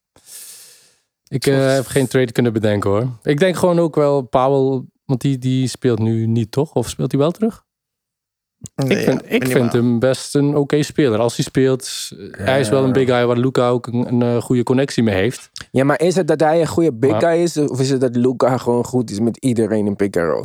ik 1.28 1.46
eh, 1.46 1.74
heb 1.74 1.88
geen 1.88 2.08
trade 2.08 2.32
kunnen 2.32 2.54
bedenken 2.54 2.90
hoor. 2.90 3.08
Ik 3.24 3.40
denk 3.40 3.56
gewoon 3.58 3.80
ook 3.80 3.96
wel 3.96 4.22
Powell, 4.22 4.82
want 5.08 5.22
die, 5.22 5.38
die 5.38 5.68
speelt 5.68 6.00
nu 6.00 6.26
niet 6.28 6.52
toch? 6.52 6.74
Of 6.74 6.90
speelt 6.90 7.12
hij 7.12 7.22
wel 7.22 7.32
terug? 7.32 7.66
nee, 8.76 8.98
ik 8.98 9.04
vind, 9.04 9.22
ja, 9.24 9.30
ik 9.30 9.48
vind 9.48 9.74
hem 9.74 10.00
best 10.00 10.36
een 10.36 10.56
oké 10.56 10.84
speler. 10.84 11.20
Als 11.20 11.36
hij 11.36 11.46
speelt, 11.46 12.10
hij 12.32 12.60
is 12.60 12.70
wel 12.70 12.84
een 12.84 12.92
big 12.92 13.08
guy 13.08 13.26
waar 13.26 13.38
Luca 13.38 13.70
ook 13.70 13.88
een, 13.88 14.08
een 14.08 14.22
eh, 14.22 14.42
goede 14.42 14.64
connectie 14.64 15.04
mee 15.04 15.16
heeft. 15.16 15.52
Ja, 15.72 15.84
maar 15.84 16.02
is 16.02 16.16
het 16.16 16.28
dat 16.28 16.40
hij 16.40 16.62
een 16.62 16.68
goede 16.68 16.94
big 16.94 17.12
Maar- 17.12 17.22
guy 17.22 17.42
is? 17.42 17.58
Of 17.58 17.80
is 17.80 17.90
het 17.90 18.02
dat 18.02 18.16
Luca 18.16 18.58
gewoon 18.58 18.84
goed 18.84 19.10
is 19.12 19.20
met 19.20 19.38
iedereen 19.38 19.86
in 19.86 19.96
pick 19.96 20.18
and 20.18 20.30
roll? 20.32 20.44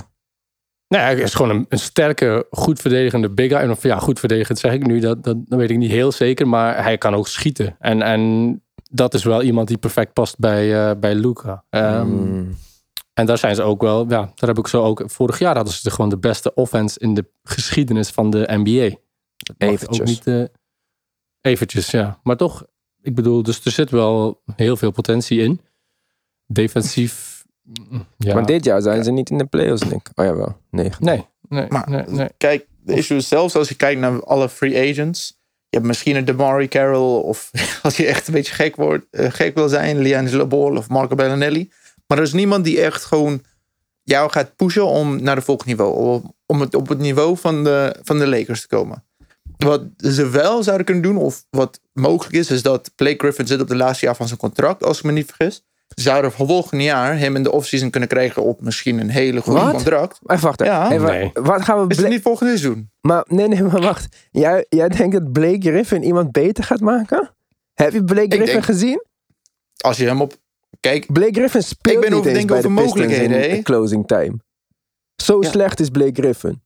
Nee, 0.89 1.01
hij 1.01 1.15
is 1.17 1.35
gewoon 1.35 1.57
een, 1.57 1.67
een 1.69 1.79
sterke, 1.79 2.47
goed 2.51 2.81
verdedigende 2.81 3.31
big 3.31 3.49
guy. 3.51 3.59
En 3.61 3.71
Of 3.71 3.83
ja, 3.83 3.99
goed 3.99 4.19
verdedigend 4.19 4.59
zeg 4.59 4.73
ik 4.73 4.87
nu, 4.87 5.01
dat, 5.01 5.25
dat, 5.25 5.37
dat 5.49 5.59
weet 5.59 5.71
ik 5.71 5.77
niet 5.79 5.91
heel 5.91 6.13
zeker. 6.13 6.49
Maar 6.49 6.83
hij 6.83 6.99
kan 6.99 7.15
ook 7.15 7.29
schieten. 7.29 7.77
En, 7.79 8.03
en 8.03 8.63
dat 8.91 9.15
is 9.15 9.25
wel 9.25 9.43
iemand 9.43 9.69
die 9.69 9.79
perfect 9.79 10.13
past 10.13 10.39
bij, 10.39 10.89
eh, 10.91 10.97
bij 11.01 11.15
Luca. 11.15 11.65
Ehm, 11.71 12.07
Mm. 12.07 12.55
En 13.15 13.27
daar 13.27 13.39
zijn 13.39 13.55
ze 13.55 13.63
ook 13.63 13.81
wel, 13.83 14.01
ja, 14.09 14.33
daar 14.35 14.49
heb 14.49 14.59
ik 14.59 14.67
zo 14.67 14.83
ook. 14.83 15.03
Vorig 15.07 15.39
jaar 15.39 15.55
hadden 15.57 15.75
ze 15.75 15.91
gewoon 15.91 16.11
de 16.11 16.19
beste 16.19 16.55
offense 16.55 16.99
in 16.99 17.15
de 17.15 17.31
geschiedenis 17.43 18.09
van 18.09 18.31
de 18.31 18.49
NBA. 18.53 18.97
Eventjes. 19.59 20.01
Ook 20.01 20.07
niet, 20.07 20.27
eh, 20.27 20.45
eventjes, 21.41 21.91
ja. 21.91 22.21
Maar 22.23 22.37
toch, 22.37 22.65
ik 23.03 23.15
bedoel, 23.15 23.43
dus 23.43 23.65
er 23.65 23.71
zit 23.71 23.91
wel 23.91 24.43
heel 24.57 24.77
veel 24.77 24.91
potentie 24.91 25.41
in. 25.41 25.61
Defensief, 26.47 27.45
mm, 27.63 28.07
ja. 28.17 28.35
Maar 28.35 28.47
dit 28.47 28.65
jaar 28.65 28.83
zijn 28.83 29.05
ze 29.05 29.11
niet 29.11 29.31
in 29.31 29.39
de 29.39 29.47
playoffs, 29.47 29.83
Nick. 29.83 30.11
Oh 30.15 30.25
jawel, 30.25 30.57
nee. 30.71 30.91
Nee, 31.01 31.27
nee, 31.49 31.67
Maar- 31.69 31.91
nee, 31.91 32.05
nee. 32.07 32.29
Kijk, 32.39 32.67
de 32.85 32.95
issue 32.95 33.17
is 33.17 33.29
zelfs 33.29 33.55
als 33.57 33.69
je 33.69 33.75
kijkt 33.75 34.01
naar 34.01 34.25
alle 34.25 34.49
free 34.49 34.91
agents. 34.91 35.41
Je 35.69 35.77
hebt 35.79 35.87
misschien 35.87 36.17
een 36.17 36.25
Damari 36.25 36.69
Carroll. 36.69 37.23
Of 37.23 37.51
als 37.83 37.97
je 37.97 38.07
echt 38.07 38.27
een 38.27 38.35
beetje 38.35 38.55
gek, 38.55 38.77
wordt, 38.77 39.07
eh, 39.11 39.31
gek 39.31 39.55
wil 39.55 39.69
zijn. 39.69 39.99
Liangelo 39.99 40.47
Ball 40.47 40.77
of 40.77 40.89
Marco 40.89 41.15
Bellinelli. 41.15 41.71
Maar 42.13 42.21
er 42.21 42.27
is 42.27 42.33
niemand 42.33 42.65
die 42.65 42.81
echt 42.81 43.05
gewoon 43.05 43.43
jou 44.03 44.31
gaat 44.31 44.57
pushen 44.57 44.87
om 44.87 45.23
naar 45.23 45.35
de 45.35 45.43
volgende 45.43 45.71
niveau. 45.71 45.97
Om, 45.97 46.35
om 46.47 46.61
het, 46.61 46.75
op 46.75 46.89
het 46.89 46.99
niveau 46.99 47.37
van 47.37 47.65
de, 47.65 47.97
van 48.03 48.19
de 48.19 48.27
Lakers 48.29 48.61
te 48.61 48.67
komen. 48.67 49.05
Wat 49.57 49.83
ze 49.97 50.29
wel 50.29 50.63
zouden 50.63 50.87
kunnen 50.87 51.03
doen, 51.03 51.17
of 51.17 51.45
wat 51.51 51.81
mogelijk 51.93 52.35
is, 52.35 52.51
is 52.51 52.63
dat 52.63 52.91
Blake 52.95 53.19
Griffin 53.19 53.47
zit 53.47 53.61
op 53.61 53.69
de 53.69 53.77
laatste 53.77 54.07
jaar 54.07 54.17
van 54.17 54.27
zijn 54.27 54.39
contract, 54.39 54.85
als 54.85 54.99
ik 54.99 55.05
me 55.05 55.13
niet 55.13 55.33
vergis. 55.35 55.65
Ze 55.89 56.03
zouden 56.03 56.33
volgend 56.33 56.83
jaar 56.83 57.19
hem 57.19 57.37
in 57.37 57.43
de 57.43 57.53
offseason 57.53 57.91
kunnen 57.91 58.09
krijgen 58.09 58.43
op 58.43 58.61
misschien 58.61 58.99
een 59.01 59.11
hele 59.11 59.41
goede 59.41 59.61
Wat? 59.61 59.73
contract. 59.73 60.19
Even 60.27 60.45
wachten. 60.45 60.67
Ja. 60.67 60.93
Even, 60.93 61.07
Nee. 61.07 61.31
Wat 61.33 61.63
gaan 61.63 61.81
we... 61.87 61.95
Is 61.95 61.97
het 61.97 62.09
niet 62.09 62.23
volgend 62.23 62.49
seizoen? 62.49 62.91
Maar 63.01 63.25
nee, 63.29 63.49
nee, 63.49 63.63
maar 63.63 63.81
wacht. 63.81 64.17
Jij, 64.31 64.67
jij 64.69 64.89
denkt 64.89 65.13
dat 65.15 65.33
Blake 65.33 65.61
Griffin 65.61 66.03
iemand 66.03 66.33
beter 66.33 66.65
gaat 66.65 66.81
maken? 66.81 67.31
Heb 67.75 67.93
je 67.93 68.05
Blake 68.05 68.31
Griffin 68.31 68.53
denk- 68.53 68.65
gezien? 68.65 69.05
Als 69.77 69.97
je 69.97 70.07
hem 70.07 70.21
op. 70.21 70.41
Kijk, 70.83 71.13
Blake 71.13 71.33
Griffin 71.33 71.63
speelt 71.63 71.95
Ik 71.95 72.01
ben 72.01 72.11
niet 72.11 72.19
over- 72.19 72.31
eens 72.31 72.39
denk 72.39 72.49
bij 72.51 72.59
over 72.59 72.71
de 72.71 72.75
Pistons 72.77 72.99
mogelijkheden, 73.01 73.51
in 73.57 73.63
closing 73.63 74.07
time. 74.07 74.37
Zo 75.23 75.39
Ja. 75.41 75.49
slecht 75.51 75.81
is 75.81 75.89
Blake 75.89 76.23
Griffin. 76.23 76.63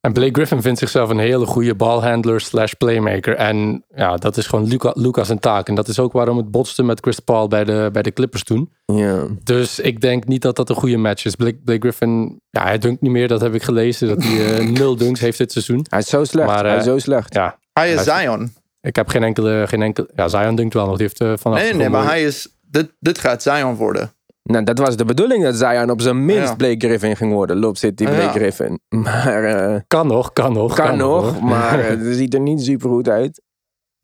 En 0.00 0.12
Blake 0.12 0.32
Griffin 0.32 0.62
vindt 0.62 0.78
zichzelf 0.78 1.08
een 1.10 1.18
hele 1.18 1.46
goede 1.46 1.74
balhandler 1.74 2.40
slash 2.40 2.72
playmaker. 2.72 3.34
En 3.36 3.84
ja, 3.94 4.16
dat 4.16 4.36
is 4.36 4.46
gewoon 4.46 4.68
Luca, 4.68 4.92
Lucas 4.94 5.28
een 5.28 5.38
taak. 5.38 5.68
En 5.68 5.74
dat 5.74 5.88
is 5.88 5.98
ook 5.98 6.12
waarom 6.12 6.36
het 6.36 6.50
botste 6.50 6.82
met 6.82 7.00
Chris 7.00 7.18
Paul 7.20 7.48
bij 7.48 7.64
de, 7.64 7.88
bij 7.92 8.02
de 8.02 8.12
Clippers 8.12 8.44
toen. 8.44 8.72
Ja. 8.86 9.26
Dus 9.42 9.78
ik 9.78 10.00
denk 10.00 10.24
niet 10.26 10.42
dat 10.42 10.56
dat 10.56 10.68
een 10.68 10.74
goede 10.76 10.96
match 10.96 11.24
is. 11.24 11.34
Blake, 11.34 11.56
Blake 11.64 11.80
Griffin, 11.80 12.40
ja, 12.50 12.62
hij 12.62 12.78
dunkt 12.78 13.00
niet 13.02 13.10
meer. 13.10 13.28
Dat 13.28 13.40
heb 13.40 13.54
ik 13.54 13.62
gelezen. 13.62 14.08
Dat 14.08 14.22
hij 14.24 14.56
eh, 14.58 14.68
nul 14.78 14.96
dunks 14.96 15.20
heeft 15.20 15.38
dit 15.38 15.52
seizoen. 15.52 15.86
Hij 15.88 15.98
is 15.98 16.08
zo 16.08 16.24
slecht. 16.24 16.48
Maar, 16.48 16.64
hij 16.64 16.76
is 16.76 16.84
eh, 16.86 16.90
zo 16.92 16.98
slecht. 16.98 17.34
Ja, 17.34 17.58
hij 17.72 17.92
is 17.92 18.02
Zion. 18.04 18.52
ik 18.80 18.96
heb 18.96 19.08
geen 19.08 19.22
enkele... 19.22 19.64
Geen 19.68 19.82
enkele 19.82 20.10
ja, 20.14 20.28
Zion 20.28 20.54
dunkt 20.54 20.74
wel 20.74 20.86
nog. 20.86 20.96
Die 20.96 21.06
heeft 21.06 21.20
eh, 21.20 21.32
vanaf... 21.36 21.58
Nee, 21.58 21.74
nee, 21.74 21.88
maar 21.88 22.04
hij 22.04 22.22
is. 22.24 22.48
Dit, 22.74 22.92
dit 23.00 23.18
gaat 23.18 23.42
Zion 23.42 23.74
worden. 23.74 24.12
Nou, 24.42 24.64
dat 24.64 24.78
was 24.78 24.96
de 24.96 25.04
bedoeling 25.04 25.42
dat 25.44 25.54
Zion 25.54 25.90
op 25.90 26.00
zijn 26.00 26.24
minst 26.24 26.48
Ja. 26.48 26.54
Blake 26.54 26.86
Griffin 26.86 27.16
ging 27.16 27.32
worden. 27.32 27.56
Loop 27.58 27.76
City 27.76 28.04
Blake 28.04 28.20
Ja. 28.22 28.30
Griffin. 28.30 28.80
Maar 29.02 29.44
eh, 29.44 29.80
Kan 29.86 30.06
nog, 30.06 30.32
kan 30.32 30.52
nog. 30.52 30.74
kan 30.74 30.96
nog. 30.96 31.32
hoor. 31.32 31.44
Maar 31.44 31.78
eh, 31.80 31.88
het 31.88 32.16
ziet 32.16 32.34
er 32.34 32.40
niet 32.40 32.62
super 32.62 32.88
goed 32.90 33.08
uit. 33.08 33.42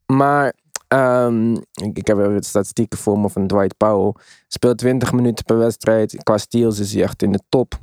Maar 0.05 0.53
ehm, 0.87 1.53
ik, 1.55 1.97
ik 1.97 2.07
heb 2.07 2.17
even 2.19 2.35
de 2.35 2.45
statistieken 2.45 2.99
voor 2.99 3.19
me 3.19 3.29
van 3.29 3.47
Dwight 3.47 3.77
Powell. 3.77 4.13
Speelt 4.47 4.77
20 4.77 5.11
minuten 5.13 5.45
per 5.45 5.57
wedstrijd. 5.57 6.23
Qua 6.23 6.37
steals 6.37 6.79
is 6.79 6.93
hij 6.93 7.03
echt 7.03 7.21
in 7.23 7.31
de 7.31 7.41
top. 7.49 7.73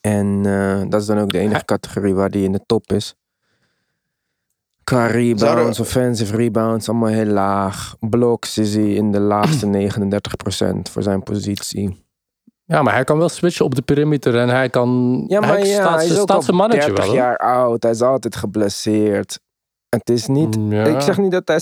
En 0.00 0.40
eh, 0.46 0.82
dat 0.88 1.00
is 1.00 1.06
dan 1.06 1.18
ook 1.18 1.32
de 1.32 1.38
enige 1.38 1.64
categorie 1.64 2.14
waar 2.14 2.28
hij 2.30 2.42
in 2.42 2.52
de 2.52 2.62
top 2.66 2.92
is. 2.92 3.14
Qua 4.84 5.06
rebounds, 5.06 5.80
offensive 5.80 6.36
rebounds, 6.36 6.88
allemaal 6.88 7.08
heel 7.08 7.24
laag. 7.26 7.96
Blocks 8.00 8.58
is 8.58 8.74
hij 8.74 8.92
in 8.94 9.12
de 9.12 9.20
laagste 9.20 9.66
39% 10.86 10.90
voor 10.90 11.02
zijn 11.02 11.22
positie. 11.22 12.04
Ja, 12.64 12.82
maar 12.82 12.94
hij 12.94 13.04
kan 13.04 13.18
wel 13.18 13.28
switchen 13.28 13.64
op 13.64 13.74
de 13.74 13.82
perimeter. 13.82 14.36
En 14.38 14.48
hij 14.48 14.68
kan... 14.70 15.24
Ja, 15.28 15.40
maar 15.40 15.48
hij 15.48 15.66
ja, 15.68 15.74
staat, 15.74 15.94
hij 15.96 16.06
is 16.06 16.18
ook 16.18 16.22
staat 16.28 16.44
zijn 16.44 16.56
mannetje 16.56 16.86
30 16.86 17.04
wel. 17.04 17.14
jaar 17.14 17.36
oud. 17.36 17.82
Hij 17.82 17.92
is 17.92 18.02
altijd 18.02 18.36
geblesseerd. 18.36 19.40
Het 19.88 20.10
is 20.10 20.26
niet... 20.26 20.56
Mm, 20.56 20.72
Ja. 20.72 20.84
Ik 20.84 21.00
zeg 21.00 21.18
niet 21.18 21.30
dat 21.32 21.48
hij 21.48 21.60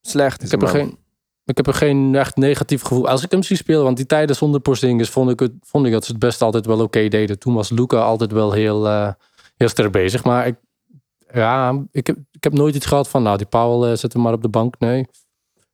slecht 0.00 0.42
is, 0.42 0.44
Ik 0.44 0.60
heb 0.60 0.68
er 0.68 0.74
maar- 0.74 0.84
geen... 0.84 0.98
Ik 1.44 1.56
heb 1.56 1.66
er 1.66 1.74
geen 1.74 2.14
echt 2.14 2.36
negatief 2.36 2.82
gevoel 2.82 3.08
als 3.08 3.24
ik 3.24 3.30
hem 3.30 3.42
zie 3.42 3.56
spelen. 3.56 3.82
Want 3.82 3.96
die 3.96 4.06
tijden 4.06 4.36
zonder 4.36 4.60
Porzingis 4.60 5.10
vond 5.10 5.30
ik, 5.30 5.40
het, 5.40 5.52
vond 5.60 5.86
ik 5.86 5.92
dat 5.92 6.04
ze 6.04 6.10
het 6.10 6.20
best 6.20 6.42
altijd 6.42 6.66
wel 6.66 6.80
oké 6.80 7.08
deden. 7.08 7.38
Toen 7.38 7.54
was 7.54 7.70
Luca 7.70 7.96
altijd 8.00 8.32
wel 8.32 8.52
heel, 8.52 8.86
eh, 8.86 9.12
heel 9.56 9.68
sterk 9.68 9.92
bezig. 9.92 10.24
Maar 10.24 10.46
ik, 10.46 10.56
ja, 11.32 11.82
ik, 11.92 12.06
heb, 12.06 12.16
ik 12.32 12.44
heb 12.44 12.52
nooit 12.52 12.74
iets 12.74 12.86
gehad 12.86 13.08
van... 13.08 13.22
Nou, 13.22 13.36
die 13.36 13.46
Powell 13.46 13.90
eh, 13.90 13.96
zet 13.96 14.12
hem 14.12 14.22
maar 14.22 14.32
op 14.32 14.42
de 14.42 14.48
bank. 14.48 14.74
Nee, 14.78 15.06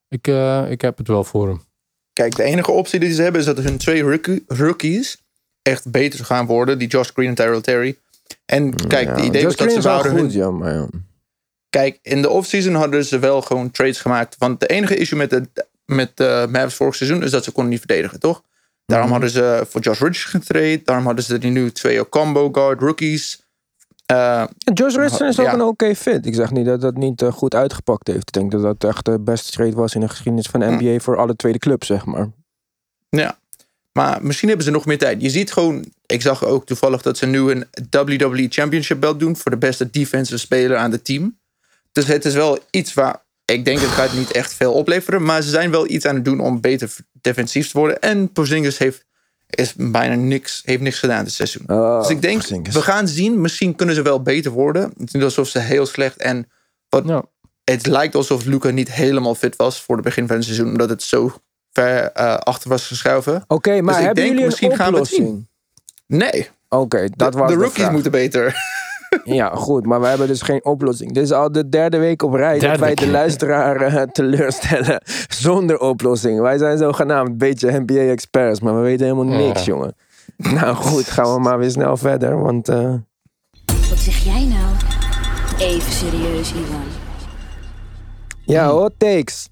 ik, 0.08 0.28
eh, 0.28 0.70
ik 0.70 0.80
heb 0.80 0.98
het 0.98 1.08
wel 1.08 1.24
voor 1.24 1.48
hem. 1.48 1.60
Kijk, 2.12 2.36
de 2.36 2.42
enige 2.42 2.70
optie 2.70 3.00
die 3.00 3.12
ze 3.12 3.22
hebben 3.22 3.40
is 3.40 3.46
dat 3.46 3.58
hun 3.58 3.78
twee 3.78 4.02
rookie- 4.02 4.44
rookies 4.46 5.22
echt 5.62 5.90
beter 5.90 6.24
gaan 6.24 6.46
worden. 6.46 6.78
Die 6.78 6.88
Josh 6.88 7.10
Green 7.12 7.28
en 7.28 7.34
Tyrell 7.34 7.60
Terry. 7.60 7.98
En 8.44 8.74
kijk, 8.86 9.16
de 9.16 9.22
idee 9.22 9.42
was 9.44 9.54
Josh 9.54 9.56
dat 9.56 9.56
Green 9.56 9.70
ze 9.70 9.78
is 9.78 9.84
wel 9.84 9.92
wouden 9.92 10.12
hun 10.12 10.22
goed, 10.24 10.32
ja, 10.32 10.50
maar 10.50 10.74
ja. 10.74 10.88
Kijk, 11.70 11.98
in 12.02 12.22
de 12.22 12.30
offseason 12.30 12.74
hadden 12.74 13.04
ze 13.04 13.18
wel 13.18 13.42
gewoon 13.42 13.70
trades 13.70 14.00
gemaakt. 14.00 14.36
Want 14.38 14.60
de 14.60 14.66
enige 14.66 14.96
issue 14.96 15.18
met 15.18 15.30
de 15.30 15.48
met 15.84 16.16
de 16.16 16.46
Mavs 16.50 16.74
vorig 16.74 16.94
seizoen 16.94 17.22
is 17.22 17.30
dat 17.30 17.44
ze 17.44 17.50
konden 17.50 17.72
niet 17.72 17.82
verdedigen, 17.82 18.20
toch? 18.20 18.42
Daarom 18.86 19.08
Mhm. 19.08 19.20
hadden 19.20 19.30
ze 19.42 19.64
voor 19.68 19.80
Josh 19.80 20.00
Richardson 20.00 20.40
getraind. 20.40 20.86
Daarom 20.86 21.04
hadden 21.06 21.24
ze 21.24 21.38
die 21.38 21.50
nu 21.50 21.70
twee 21.72 22.08
combo 22.08 22.48
guard 22.52 22.80
rookies. 22.80 23.45
En 24.06 24.48
Josh 24.74 24.94
Richardson 24.94 25.26
is 25.26 25.40
ook 25.40 25.46
Ja. 25.46 25.52
een 25.52 25.62
oké 25.62 25.94
fit. 25.94 26.26
Ik 26.26 26.34
zeg 26.34 26.50
niet 26.50 26.66
dat 26.66 26.80
dat 26.80 26.96
niet 26.96 27.22
eh, 27.22 27.32
goed 27.32 27.54
uitgepakt 27.54 28.06
heeft. 28.06 28.26
Ik 28.28 28.32
denk 28.32 28.50
dat 28.52 28.62
dat 28.62 28.90
echt 28.90 29.04
de 29.04 29.20
beste 29.20 29.50
trade 29.50 29.74
was 29.74 29.94
in 29.94 30.00
de 30.00 30.08
geschiedenis 30.08 30.46
van 30.46 30.60
de 30.60 30.66
Hm. 30.66 30.72
NBA 30.74 30.98
voor 30.98 31.16
alle 31.16 31.36
tweede 31.36 31.58
clubs, 31.58 31.86
zeg 31.86 32.04
maar. 32.04 32.28
ja. 33.08 33.38
Maar 33.92 34.18
misschien 34.22 34.48
hebben 34.48 34.66
ze 34.66 34.72
nog 34.72 34.86
meer 34.86 34.98
tijd. 34.98 35.22
Je 35.22 35.30
ziet 35.30 35.52
gewoon, 35.52 35.84
ik 36.06 36.22
zag 36.22 36.44
ook 36.44 36.66
toevallig 36.66 37.02
dat 37.02 37.16
ze 37.18 37.26
nu 37.26 37.38
een 37.50 37.64
WWE 37.90 38.46
Championship 38.48 39.00
belt 39.00 39.20
doen 39.20 39.36
voor 39.36 39.50
de 39.50 39.56
beste 39.56 39.90
defensive 39.90 40.38
speler 40.38 40.76
aan 40.76 40.90
het 40.92 41.04
team. 41.04 41.38
Dus 41.92 42.06
het 42.06 42.24
is 42.24 42.34
wel 42.34 42.58
iets 42.70 42.94
waar 42.94 43.22
ik 43.44 43.64
denk 43.64 43.78
het 43.80 43.88
gaat 43.88 44.12
niet 44.12 44.30
echt 44.32 44.54
veel 44.54 44.72
opleveren, 44.72 45.22
maar 45.22 45.42
ze 45.42 45.50
zijn 45.50 45.70
wel 45.70 45.88
iets 45.90 46.04
aan 46.06 46.14
het 46.14 46.24
doen 46.24 46.40
om 46.40 46.60
beter 46.60 46.96
defensief 47.20 47.70
te 47.70 47.78
worden. 47.78 48.00
En 48.00 48.32
Porzingis 48.32 48.78
heeft 48.78 49.04
is 49.50 49.74
bijna 49.76 50.14
niks, 50.14 50.62
heeft 50.64 50.82
niks 50.82 50.98
gedaan 50.98 51.24
dit 51.24 51.32
seizoen. 51.32 51.64
Oh, 51.66 52.00
dus 52.00 52.08
ik 52.10 52.22
denk, 52.22 52.42
we 52.46 52.82
gaan 52.82 53.08
zien. 53.08 53.40
Misschien 53.40 53.74
kunnen 53.74 53.94
ze 53.94 54.02
wel 54.02 54.22
beter 54.22 54.50
worden. 54.50 54.82
Het 54.82 55.06
is 55.06 55.12
niet 55.12 55.22
alsof 55.22 55.48
ze 55.48 55.58
heel 55.58 55.86
slecht 55.86 56.16
en 56.16 56.48
wat 56.88 57.04
Ja. 57.06 57.24
het 57.64 57.86
lijkt 57.86 58.14
alsof 58.14 58.44
Luca 58.44 58.70
niet 58.70 58.92
helemaal 58.92 59.34
fit 59.34 59.56
was 59.56 59.80
voor 59.82 59.94
het 59.96 60.04
begin 60.04 60.26
van 60.26 60.36
het 60.36 60.44
seizoen, 60.44 60.66
omdat 60.68 60.88
het 60.88 61.02
zo 61.02 61.32
ver 61.72 62.10
eh, 62.12 62.34
achter 62.34 62.68
was 62.70 62.86
geschuiven. 62.86 63.44
Oké, 63.46 63.70
maar 63.80 63.82
Dus 63.94 63.96
ik 63.96 64.04
hebben 64.06 64.14
denk, 64.14 64.26
jullie 64.26 64.40
een 64.42 64.46
misschien 64.48 64.76
gaan 64.76 64.92
we 64.92 64.98
het 64.98 65.12
oplossing? 65.12 65.48
Nee, 66.06 66.48
Oké, 66.68 67.08
dat 67.16 67.32
de, 67.32 67.38
was 67.38 67.48
de 67.50 67.54
de 67.56 67.60
rookies 67.62 67.78
vraag. 67.82 67.92
moeten 67.92 68.10
beter. 68.10 68.44
Ja, 69.24 69.48
goed, 69.54 69.86
maar 69.86 70.00
we 70.00 70.06
hebben 70.06 70.26
dus 70.26 70.42
geen 70.42 70.64
oplossing. 70.64 71.12
Dit 71.12 71.22
is 71.22 71.32
al 71.32 71.52
de 71.52 71.68
derde 71.68 71.98
week 71.98 72.22
op 72.22 72.34
rij 72.34 72.58
dat 72.58 72.78
wij 72.78 72.94
de 72.94 73.08
luisteraar 73.10 73.80
eh, 73.80 74.02
teleurstellen 74.02 75.02
zonder 75.28 75.78
oplossing. 75.80 76.40
Wij 76.40 76.58
zijn 76.58 76.78
zogenaamd 76.78 77.28
een 77.28 77.38
beetje 77.38 77.78
NBA-experts, 77.80 78.60
maar 78.60 78.74
we 78.74 78.80
weten 78.80 79.06
helemaal 79.06 79.36
niks, 79.36 79.58
Ja. 79.64 79.72
jongen. 79.72 79.94
Nou 80.36 80.74
goed, 80.74 81.04
gaan 81.04 81.34
we 81.34 81.40
maar 81.40 81.58
weer 81.58 81.70
snel 81.70 81.96
verder, 81.96 82.42
want... 82.42 82.68
eh, 82.68 82.94
Wat 83.88 83.98
zeg 83.98 84.16
jij 84.24 84.44
nou? 84.44 84.74
Even 85.58 85.92
serieus, 85.92 86.50
Ivan. 86.50 86.82
Ja, 88.44 88.68
hot 88.70 88.92
takes. 88.98 89.48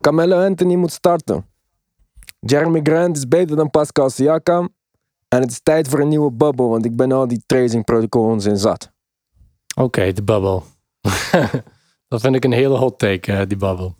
Carmelo 0.00 0.44
Anthony 0.44 0.74
moet 0.74 0.92
starten. 0.92 1.46
Jeremy 2.40 2.80
Grant 2.82 3.16
is 3.16 3.28
beter 3.28 3.56
dan 3.56 3.70
Pascal 3.70 4.10
Siakam. 4.10 4.68
En 5.28 5.40
het 5.40 5.50
is 5.50 5.60
tijd 5.62 5.88
voor 5.88 6.00
een 6.00 6.08
nieuwe 6.08 6.32
bubble, 6.32 6.66
want 6.66 6.84
ik 6.84 6.96
ben 6.96 7.12
al 7.12 7.28
die 7.28 7.42
tracing 7.46 7.84
protocols 7.84 8.44
in 8.44 8.56
zat. 8.56 8.92
Oké, 9.74 10.12
de 10.12 10.22
bubble. 10.22 10.60
dat 12.08 12.20
vind 12.20 12.34
ik 12.34 12.44
een 12.44 12.52
hele 12.52 12.76
hot 12.76 12.98
take, 12.98 13.32
eh, 13.32 13.40
die 13.48 13.56
bubble. 13.56 13.92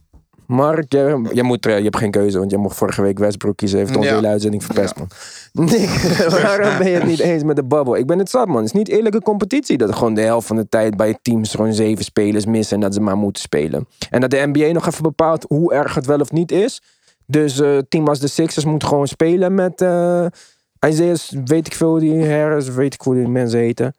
Mark, 0.46 0.92
jij, 0.92 1.18
jij 1.32 1.42
moet, 1.42 1.64
je 1.64 1.70
hebt 1.70 1.96
geen 1.96 2.10
keuze, 2.10 2.38
want 2.38 2.50
jij 2.50 2.60
mocht 2.60 2.76
vorige 2.76 3.02
week 3.02 3.18
Westbrook 3.18 3.56
kiezen. 3.56 3.78
Heeft 3.78 3.96
onze 3.96 4.08
Ja. 4.08 4.14
hele 4.14 4.26
uitzending 4.26 4.64
verpest, 4.64 4.96
man. 4.98 5.08
Nick, 5.66 5.88
waarom 6.42 6.78
ben 6.78 6.88
je 6.90 6.94
het 6.94 7.06
niet 7.06 7.18
eens 7.18 7.42
met 7.42 7.56
de 7.56 7.64
bubble? 7.64 7.98
Ik 7.98 8.06
ben 8.06 8.18
het 8.18 8.30
zat, 8.30 8.46
man. 8.46 8.56
Het 8.56 8.64
is 8.64 8.72
niet 8.72 8.88
eerlijke 8.88 9.20
competitie 9.22 9.76
dat 9.78 9.94
gewoon 9.94 10.14
de 10.14 10.20
helft 10.20 10.46
van 10.46 10.56
de 10.56 10.68
tijd 10.68 10.96
bij 10.96 11.18
teams 11.22 11.50
gewoon 11.54 11.72
zeven 11.72 12.04
spelers 12.04 12.46
missen 12.46 12.74
en 12.76 12.82
dat 12.82 12.94
ze 12.94 13.00
maar 13.00 13.16
moeten 13.16 13.42
spelen. 13.42 13.86
En 14.10 14.20
dat 14.20 14.30
de 14.30 14.50
NBA 14.52 14.72
nog 14.72 14.86
even 14.86 15.02
bepaalt 15.02 15.44
hoe 15.48 15.72
erg 15.72 15.94
het 15.94 16.06
wel 16.06 16.20
of 16.20 16.32
niet 16.32 16.52
is. 16.52 16.82
Dus 17.26 17.60
eh 17.60 17.78
team 17.88 18.08
als 18.08 18.18
de 18.20 18.28
Sixers 18.28 18.64
moet 18.64 18.84
gewoon 18.84 19.06
spelen 19.08 19.54
met 19.54 19.80
eh 19.80 20.26
Isaiah, 20.88 21.16
weet 21.44 21.66
ik 21.66 21.74
veel, 21.74 21.98
die 21.98 22.30
Harris, 22.30 22.68
weet 22.68 22.94
ik 22.94 23.00
hoe 23.00 23.14
die 23.14 23.28
mensen 23.28 23.58
heten. 23.58 23.94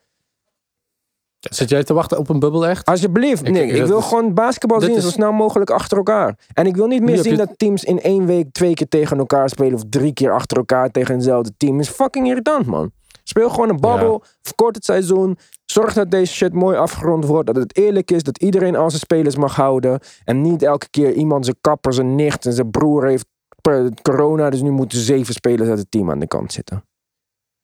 Zit 1.49 1.69
jij 1.69 1.83
te 1.83 1.93
wachten 1.93 2.17
op 2.17 2.29
een 2.29 2.39
bubbel 2.39 2.67
echt? 2.67 2.85
Alsjeblieft, 2.87 3.47
Ik- 3.47 3.53
Nick. 3.53 3.71
Ik, 3.71 3.85
wil 3.85 3.97
is- 3.97 4.05
gewoon 4.05 4.33
basketbal 4.33 4.81
zien 4.81 4.95
is- 4.95 5.03
zo 5.03 5.09
snel 5.09 5.31
mogelijk 5.31 5.69
achter 5.69 5.97
elkaar. 5.97 6.37
En 6.53 6.65
ik 6.65 6.75
wil 6.75 6.87
niet 6.87 7.01
meer 7.03 7.17
zien 7.17 7.31
je- 7.31 7.37
dat 7.37 7.53
teams 7.57 7.83
in 7.83 8.01
één 8.01 8.25
week 8.25 8.51
twee 8.51 8.73
keer 8.73 8.87
tegen 8.87 9.17
elkaar 9.17 9.49
spelen 9.49 9.73
of 9.73 9.83
drie 9.89 10.13
keer 10.13 10.31
achter 10.31 10.57
elkaar 10.57 10.91
tegen 10.91 11.13
hetzelfde 11.15 11.51
team. 11.57 11.79
is 11.79 11.89
fucking 11.89 12.27
irritant, 12.27 12.65
man. 12.65 12.91
Speel 13.23 13.49
gewoon 13.49 13.69
een 13.69 13.79
babbel, 13.79 14.23
verkort 14.41 14.75
het 14.75 14.85
seizoen. 14.85 15.37
Zorg 15.65 15.93
dat 15.93 16.11
deze 16.11 16.33
shit 16.33 16.53
mooi 16.53 16.77
afgerond 16.77 17.25
wordt. 17.25 17.47
Dat 17.47 17.55
het 17.55 17.77
eerlijk 17.77 18.11
is, 18.11 18.23
dat 18.23 18.37
iedereen 18.37 18.75
al 18.75 18.89
zijn 18.89 19.01
spelers 19.01 19.35
mag 19.35 19.55
houden. 19.55 19.99
En 20.23 20.41
niet 20.41 20.61
elke 20.63 20.89
keer 20.89 21.13
iemand 21.13 21.45
zijn 21.45 21.57
kapper, 21.61 21.93
zijn 21.93 22.15
nicht 22.15 22.45
en 22.45 22.53
zijn 22.53 22.71
broer 22.71 23.07
heeft 23.07 23.25
per- 23.61 23.89
corona. 24.01 24.49
Dus 24.49 24.61
nu 24.61 24.71
moeten 24.71 24.97
zeven 24.99 25.33
spelers 25.33 25.69
uit 25.69 25.79
het 25.79 25.91
team 25.91 26.11
aan 26.11 26.19
de 26.19 26.27
kant 26.27 26.53
zitten. 26.53 26.83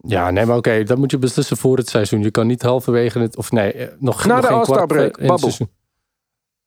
Ja, 0.08 0.32
nee, 0.32 0.46
maar 0.46 0.58
oké, 0.58 0.84
dat 0.84 0.98
moet 0.98 1.12
je 1.12 1.18
beslissen 1.18 1.58
voor 1.58 1.78
het 1.78 1.90
seizoen. 1.90 2.22
Je 2.22 2.32
kan 2.32 2.48
niet 2.48 2.62
halverwege 2.62 3.20
het, 3.20 3.38
of 3.38 3.52
nee, 3.52 3.74
eh, 3.74 3.88
nog, 4.00 4.26
Na 4.26 4.34
nog 4.36 4.42
de 4.42 4.48
geen 4.54 4.62
kwart 4.62 4.88
break, 4.88 5.18
in 5.18 5.38
seizoen. 5.38 5.70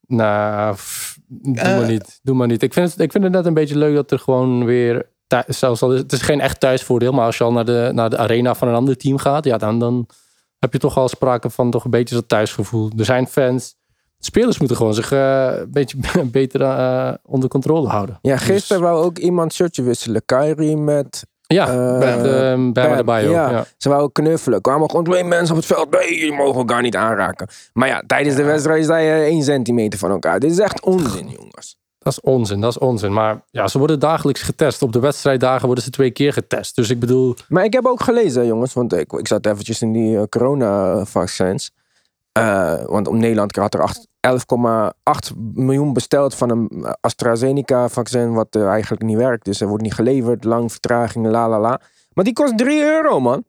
Nou, 0.06 0.74
pff, 0.74 1.18
doe 1.26 1.54
Eh. 1.56 1.78
maar 1.78 1.88
niet. 1.88 2.20
Doe 2.22 2.34
maar 2.34 2.46
niet. 2.46 2.62
Ik 2.62 2.72
vind, 2.72 2.90
het, 2.90 3.00
ik 3.00 3.12
vind 3.12 3.24
het 3.24 3.32
net 3.32 3.46
een 3.46 3.54
beetje 3.54 3.78
leuk 3.78 3.94
dat 3.94 4.10
er 4.10 4.18
gewoon 4.18 4.64
weer... 4.64 5.12
Zelfs 5.46 5.82
al 5.82 5.92
is, 5.92 5.98
het 5.98 6.12
is 6.12 6.22
geen 6.22 6.40
echt 6.40 6.60
thuisvoordeel, 6.60 7.12
maar 7.12 7.24
als 7.26 7.38
je 7.38 7.44
al 7.44 7.52
naar 7.52 7.64
de, 7.64 7.90
naar 7.94 8.10
de 8.10 8.16
arena 8.16 8.54
van 8.54 8.68
een 8.68 8.74
ander 8.74 8.96
team 8.96 9.18
gaat, 9.18 9.44
ja, 9.44 9.56
dan, 9.56 9.78
dan 9.78 10.06
heb 10.58 10.72
je 10.72 10.78
toch 10.78 10.96
al 10.96 11.08
sprake 11.08 11.50
van 11.50 11.70
toch 11.70 11.84
een 11.84 11.90
beetje 11.90 12.14
dat 12.14 12.28
thuisgevoel. 12.28 12.90
Er 12.96 13.04
zijn 13.04 13.26
fans. 13.26 13.74
Spelers 14.18 14.58
moeten 14.58 14.76
gewoon 14.76 14.94
zich 14.94 15.12
eh, 15.12 15.52
een 15.56 15.70
beetje 15.70 15.96
beter 16.24 17.18
onder 17.22 17.48
controle 17.48 17.88
houden. 17.88 18.18
Ja, 18.22 18.36
gisteren 18.36 18.82
Dus- 18.82 18.90
wou 18.90 19.04
ook 19.04 19.18
iemand 19.18 19.52
shirtje 19.52 19.82
wisselen. 19.82 20.22
Kyrie 20.24 20.76
met 20.76 21.26
Ja, 21.46 21.68
Eh, 21.68 21.98
met 21.98 22.26
uh, 22.26 22.32
Bam 22.32 22.72
Bam, 22.72 22.92
Adebayo. 22.92 23.30
ja. 23.30 23.50
Ja. 23.50 23.64
Ze 23.76 23.88
wouden 23.88 24.12
knuffelen. 24.12 24.60
kwamen 24.60 24.90
gewoon 24.90 25.04
twee 25.04 25.24
mensen 25.24 25.54
op 25.56 25.62
het 25.62 25.66
veld. 25.72 25.90
Nee, 25.90 26.08
die 26.08 26.32
mogen 26.32 26.54
elkaar 26.58 26.82
niet 26.82 26.96
aanraken. 26.96 27.48
Maar 27.72 27.88
ja, 27.88 28.02
tijdens 28.06 28.36
de 28.36 28.42
wedstrijd 28.42 28.84
sta 28.84 28.96
je 28.96 29.12
één 29.24 29.42
centimeter 29.42 29.98
van 29.98 30.10
elkaar. 30.10 30.40
Dit 30.40 30.50
is 30.50 30.58
echt 30.58 30.80
onzin, 30.82 31.28
jongens. 31.28 31.76
Dat 31.98 32.12
is 32.12 32.20
onzin, 32.20 32.60
dat 32.60 32.70
is 32.70 32.78
onzin. 32.78 33.12
Maar 33.12 33.42
ja, 33.50 33.68
ze 33.68 33.78
worden 33.78 33.98
dagelijks 33.98 34.42
getest. 34.42 34.82
Op 34.82 34.92
de 34.92 35.00
wedstrijddagen 35.00 35.66
worden 35.66 35.84
ze 35.84 35.90
twee 35.90 36.10
keer 36.10 36.32
getest. 36.32 36.76
Dus 36.76 36.90
ik 36.90 36.98
bedoel, 37.00 37.34
Maar 37.48 37.64
ik 37.64 37.72
heb 37.72 37.86
ook 37.86 38.02
gelezen, 38.02 38.46
jongens. 38.46 38.72
Want 38.72 38.92
ik, 38.92 39.12
ik 39.12 39.28
zat 39.28 39.46
eventjes 39.46 39.82
in 39.82 39.92
die 39.92 40.16
eh, 40.16 40.22
corona-vaccins. 40.28 41.70
Eh, 42.32 42.74
want 42.86 43.08
om 43.08 43.18
Nederland 43.18 43.56
had 43.56 43.74
er 43.74 43.82
acht- 43.82 44.06
11,8 44.24 45.36
miljoen 45.54 45.92
besteld 45.92 46.34
van 46.34 46.50
een 46.50 46.96
AstraZeneca-vaccin. 47.00 48.32
Wat 48.32 48.54
eh, 48.54 48.68
eigenlijk 48.68 49.02
niet 49.02 49.16
werkt. 49.16 49.44
Dus 49.44 49.60
er 49.60 49.68
wordt 49.68 49.82
niet 49.82 49.94
geleverd. 49.94 50.44
Lang 50.44 50.70
vertragingen, 50.70 51.30
la 51.30 51.48
la 51.48 51.60
la. 51.60 51.80
Maar 52.12 52.24
die 52.24 52.32
kost 52.32 52.58
3 52.58 52.82
euro, 52.82 53.20
man. 53.20 53.44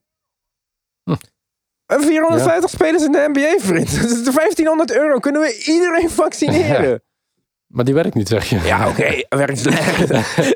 Hm. 1.03 1.15
En 1.86 2.01
450 2.01 2.69
spelers 2.69 3.03
in 3.03 3.11
de 3.11 3.30
NBA, 3.34 3.59
vriend. 3.59 4.01
Dat 4.01 4.11
is 4.11 4.23
1500 4.23 4.95
euro. 4.95 5.19
Kunnen 5.19 5.41
we 5.41 5.63
iedereen 5.65 6.09
vaccineren? 6.09 7.03
Maar 7.76 7.86
die 7.86 7.93
werkt 7.93 8.13
niet, 8.15 8.28
zeg 8.28 8.45
je. 8.49 8.59
Ja, 8.65 8.88
oké. 8.89 9.21
Werkt 9.38 9.59
slecht. 9.59 10.09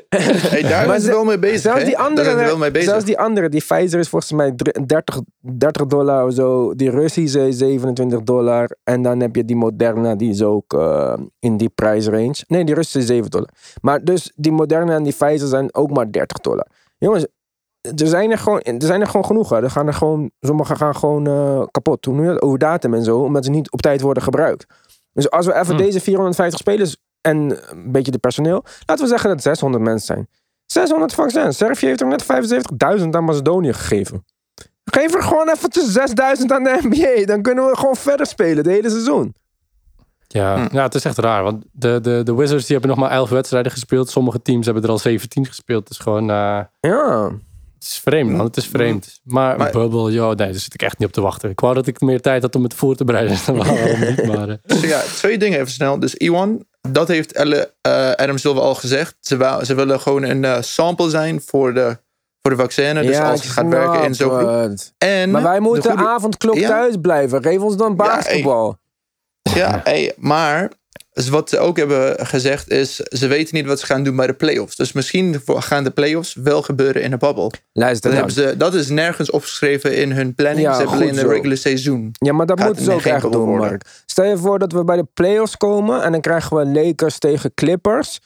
Hey, 0.50 0.62
daar 0.62 0.86
Maar 0.86 0.96
is 0.96 1.02
ze- 1.02 1.10
wel 1.10 1.24
mee 1.24 1.38
bezig. 1.38 1.60
Zelfs 1.60 1.84
die 1.84 1.96
Daar 1.96 2.06
andere, 2.06 2.26
zijn 2.26 2.38
ze 2.38 2.44
wel 2.44 2.58
mee 2.58 2.70
bezig. 2.70 2.88
zelfs 2.88 3.04
die 3.04 3.18
andere, 3.18 3.48
die 3.48 3.60
Pfizer 3.60 3.98
is 3.98 4.08
volgens 4.08 4.32
mij 4.32 4.52
dr- 4.52 4.86
30, 4.86 5.20
30 5.40 5.86
dollar 5.86 6.26
of 6.26 6.32
zo. 6.32 6.74
Die 6.74 6.90
Russische 6.90 7.48
is 7.48 7.56
27 7.56 8.22
dollar. 8.22 8.76
En 8.84 9.02
dan 9.02 9.20
heb 9.20 9.36
je 9.36 9.44
die 9.44 9.56
Moderna, 9.56 10.14
die 10.14 10.30
is 10.30 10.42
ook 10.42 10.72
eh, 10.74 11.12
in 11.38 11.56
die 11.56 11.68
prijsrange. 11.68 12.44
Nee, 12.46 12.64
die 12.64 12.74
Russische 12.74 12.98
is 12.98 13.06
7 13.06 13.30
dollar. 13.30 13.48
Maar 13.80 14.04
dus 14.04 14.32
die 14.36 14.52
Moderna 14.52 14.94
en 14.94 15.02
die 15.02 15.12
Pfizer 15.18 15.48
zijn 15.48 15.74
ook 15.74 15.90
maar 15.90 16.10
30 16.12 16.38
dollar. 16.38 16.66
Jongens, 16.98 17.26
er 17.80 18.06
zijn 18.06 18.30
er 18.30 18.38
gewoon, 18.38 18.60
er 18.60 18.74
zijn 18.82 19.00
er 19.00 19.06
gewoon 19.06 19.26
genoeg. 19.26 19.48
Hè. 19.50 19.62
Er 19.62 19.70
gaan 19.70 19.86
er 19.86 19.94
gewoon, 19.94 20.30
sommige 20.40 20.76
gaan 20.76 20.96
gewoon 20.96 21.26
eh, 21.26 21.62
kapot. 21.70 22.04
Hoe 22.04 22.14
noem 22.14 22.24
je 22.24 22.30
dat? 22.32 22.42
Over 22.42 22.58
datum 22.58 22.94
en 22.94 23.04
zo. 23.04 23.18
Omdat 23.18 23.44
ze 23.44 23.50
niet 23.50 23.70
op 23.70 23.80
tijd 23.82 24.00
worden 24.00 24.22
gebruikt. 24.22 24.66
Dus 25.12 25.30
als 25.30 25.46
we 25.46 25.54
even 25.54 25.74
Hm. 25.76 25.82
deze 25.82 26.00
450 26.00 26.58
spelers 26.58 26.96
en 27.20 27.36
een 27.70 27.92
beetje 27.92 28.10
de 28.12 28.18
personeel. 28.18 28.64
Laten 28.86 29.04
we 29.04 29.10
zeggen 29.10 29.28
dat 29.28 29.36
het 29.38 29.46
600 29.46 29.82
mensen 29.84 30.06
zijn. 30.14 30.28
600 30.66 31.14
vaccins. 31.14 31.56
Servië 31.56 31.86
heeft 31.86 32.00
er 32.00 32.06
net 32.06 32.24
75.000 33.02 33.08
aan 33.10 33.24
Macedonië 33.24 33.72
gegeven. 33.72 34.24
Geef 34.84 35.14
er 35.14 35.22
gewoon 35.22 35.48
even 35.50 35.70
tussen 35.70 35.92
6000 35.92 36.52
aan 36.52 36.62
de 36.64 36.78
NBA. 36.82 37.24
Dan 37.26 37.42
kunnen 37.42 37.66
we 37.66 37.76
gewoon 37.76 37.96
verder 37.96 38.26
spelen 38.26 38.56
het 38.56 38.66
hele 38.66 38.90
seizoen. 38.90 39.34
Ja, 40.26 40.68
ja, 40.72 40.82
het 40.82 40.94
is 40.94 41.04
echt 41.04 41.18
raar. 41.18 41.42
Want 41.42 41.64
de, 41.72 41.98
de, 42.02 42.20
de 42.24 42.34
Wizards 42.34 42.66
die 42.66 42.76
hebben 42.76 42.96
nog 42.96 42.98
maar 43.08 43.16
11 43.16 43.28
wedstrijden 43.30 43.72
gespeeld. 43.72 44.10
Sommige 44.10 44.42
teams 44.42 44.64
hebben 44.64 44.82
er 44.84 44.88
al 44.90 44.98
17 44.98 45.46
gespeeld. 45.46 45.82
Het 45.88 45.90
is 45.98 45.98
gewoon... 45.98 46.30
eh, 46.30 46.60
Ja. 46.80 47.30
het 47.74 47.82
is 47.82 47.98
vreemd, 48.04 48.30
man. 48.30 48.46
Het 48.46 48.56
is 48.56 48.66
vreemd. 48.66 49.20
Maar, 49.24 49.56
Maar- 49.58 49.70
Bubble, 49.70 50.12
joh, 50.12 50.26
nee, 50.26 50.34
daar 50.36 50.54
zit 50.54 50.74
ik 50.74 50.82
echt 50.82 50.98
niet 50.98 51.08
op 51.08 51.14
te 51.14 51.20
wachten. 51.20 51.50
Ik 51.50 51.60
wou 51.60 51.74
dat 51.74 51.86
ik 51.86 52.00
meer 52.00 52.20
tijd 52.20 52.42
had 52.42 52.54
om 52.54 52.62
het 52.62 52.74
voor 52.74 52.96
te 52.96 53.04
bereiden. 53.04 53.36
Niet, 54.08 54.26
maar... 54.26 54.48
eh, 54.48 54.54
Dus 54.62 54.80
ja, 54.80 55.00
twee 55.00 55.38
dingen 55.38 55.58
even 55.58 55.72
snel. 55.72 55.98
Dus 55.98 56.14
Iwan, 56.14 56.64
dat 56.88 57.08
heeft 57.08 57.32
Elle, 57.32 57.74
eh, 57.80 58.10
Adam 58.10 58.38
Silver 58.38 58.62
al 58.62 58.74
gezegd. 58.74 59.16
Ze, 59.20 59.60
ze 59.62 59.74
willen 59.74 60.00
gewoon 60.00 60.22
een 60.22 60.44
eh, 60.44 60.56
sample 60.60 61.10
zijn 61.10 61.40
voor 61.46 61.74
de, 61.74 61.98
voor 62.42 62.50
de 62.56 62.62
vaccine. 62.62 63.02
Dus 63.02 63.18
als 63.18 63.38
ik 63.38 63.42
het 63.44 63.52
gaat 63.52 63.68
werken 63.68 64.02
in 64.04 64.14
zo'n 64.14 64.30
groep. 64.38 64.78
En 64.98 65.30
Maar 65.30 65.42
wij 65.42 65.54
de 65.54 65.60
moeten 65.60 65.90
goede- 65.90 66.08
avondklok 66.08 66.54
Ja. 66.56 66.68
thuis 66.68 66.94
blijven. 67.00 67.42
Geef 67.42 67.58
ons 67.60 67.76
dan 67.76 67.94
Ja, 67.96 68.04
hey. 68.04 68.14
basketbal. 68.16 68.78
Ja, 69.42 69.80
hey, 69.84 70.12
maar 70.16 70.70
dus 71.12 71.28
wat 71.28 71.48
ze 71.48 71.58
ook 71.58 71.76
hebben 71.76 72.26
gezegd 72.26 72.70
is... 72.70 72.96
ze 72.96 73.26
weten 73.26 73.54
niet 73.56 73.66
wat 73.66 73.80
ze 73.80 73.86
gaan 73.86 74.02
doen 74.02 74.16
bij 74.16 74.26
de 74.26 74.32
playoffs. 74.32 74.76
Dus 74.76 74.92
misschien 74.92 75.42
gaan 75.46 75.84
de 75.84 75.90
playoffs 75.90 76.34
wel 76.34 76.62
gebeuren 76.62 77.02
in 77.02 77.10
de 77.10 77.16
bubble. 77.16 77.50
Luister 77.72 78.14
Dat, 78.14 78.32
ze, 78.32 78.54
dat 78.56 78.74
is 78.74 78.88
nergens 78.88 79.30
opgeschreven 79.30 79.96
in 79.96 80.12
hun 80.12 80.34
planning. 80.34 80.66
Ja, 80.66 80.74
ze 80.74 80.88
hebben 80.88 81.08
in 81.08 81.14
de 81.14 81.26
regular 81.26 81.56
seizoen. 81.56 82.10
Ja, 82.18 82.32
maar 82.32 82.46
dat 82.46 82.58
moeten 82.58 82.84
ze 82.84 82.92
ook 82.92 83.02
echt 83.02 83.22
doen, 83.22 83.44
worden. 83.44 83.68
Mark. 83.68 83.84
Stel 84.06 84.24
je 84.24 84.36
voor 84.38 84.58
dat 84.58 84.72
we 84.72 84.84
bij 84.84 84.96
de 84.96 85.06
playoffs 85.14 85.56
komen 85.56 86.02
en 86.02 86.12
dan 86.12 86.20
krijgen 86.20 86.56
we 86.56 86.66
Lakers 86.66 87.18
tegen 87.18 87.54
Clippers. 87.54 88.20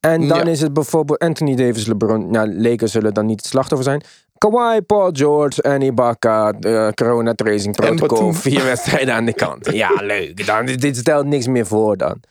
En 0.00 0.28
dan 0.28 0.38
Ja. 0.38 0.44
is 0.44 0.60
het 0.60 0.72
bijvoorbeeld 0.72 1.18
Anthony 1.18 1.54
Davis, 1.54 1.86
LeBron. 1.86 2.30
Nou, 2.30 2.60
Lakers 2.60 2.92
zullen 2.92 3.14
dan 3.14 3.26
niet 3.26 3.40
het 3.40 3.48
slachtoffer 3.48 3.84
zijn. 3.88 4.02
Kawhi, 4.40 4.80
Paul 4.80 5.10
George 5.12 5.62
en 5.62 5.82
Ibaka, 5.82 6.52
eh, 6.52 6.88
corona 6.94 7.34
tracing 7.34 7.76
protocol. 7.76 8.32
Vier 8.44 8.64
wedstrijden 8.64 9.14
aan 9.14 9.24
de 9.24 9.32
kant. 9.32 9.72
Ja, 9.72 9.90
leuk. 10.00 10.46
Dan, 10.46 10.66
dit, 10.66 10.96
stelt 10.96 11.26
niks 11.26 11.46
meer 11.46 11.66
voor 11.66 11.96
dan. 11.96 12.22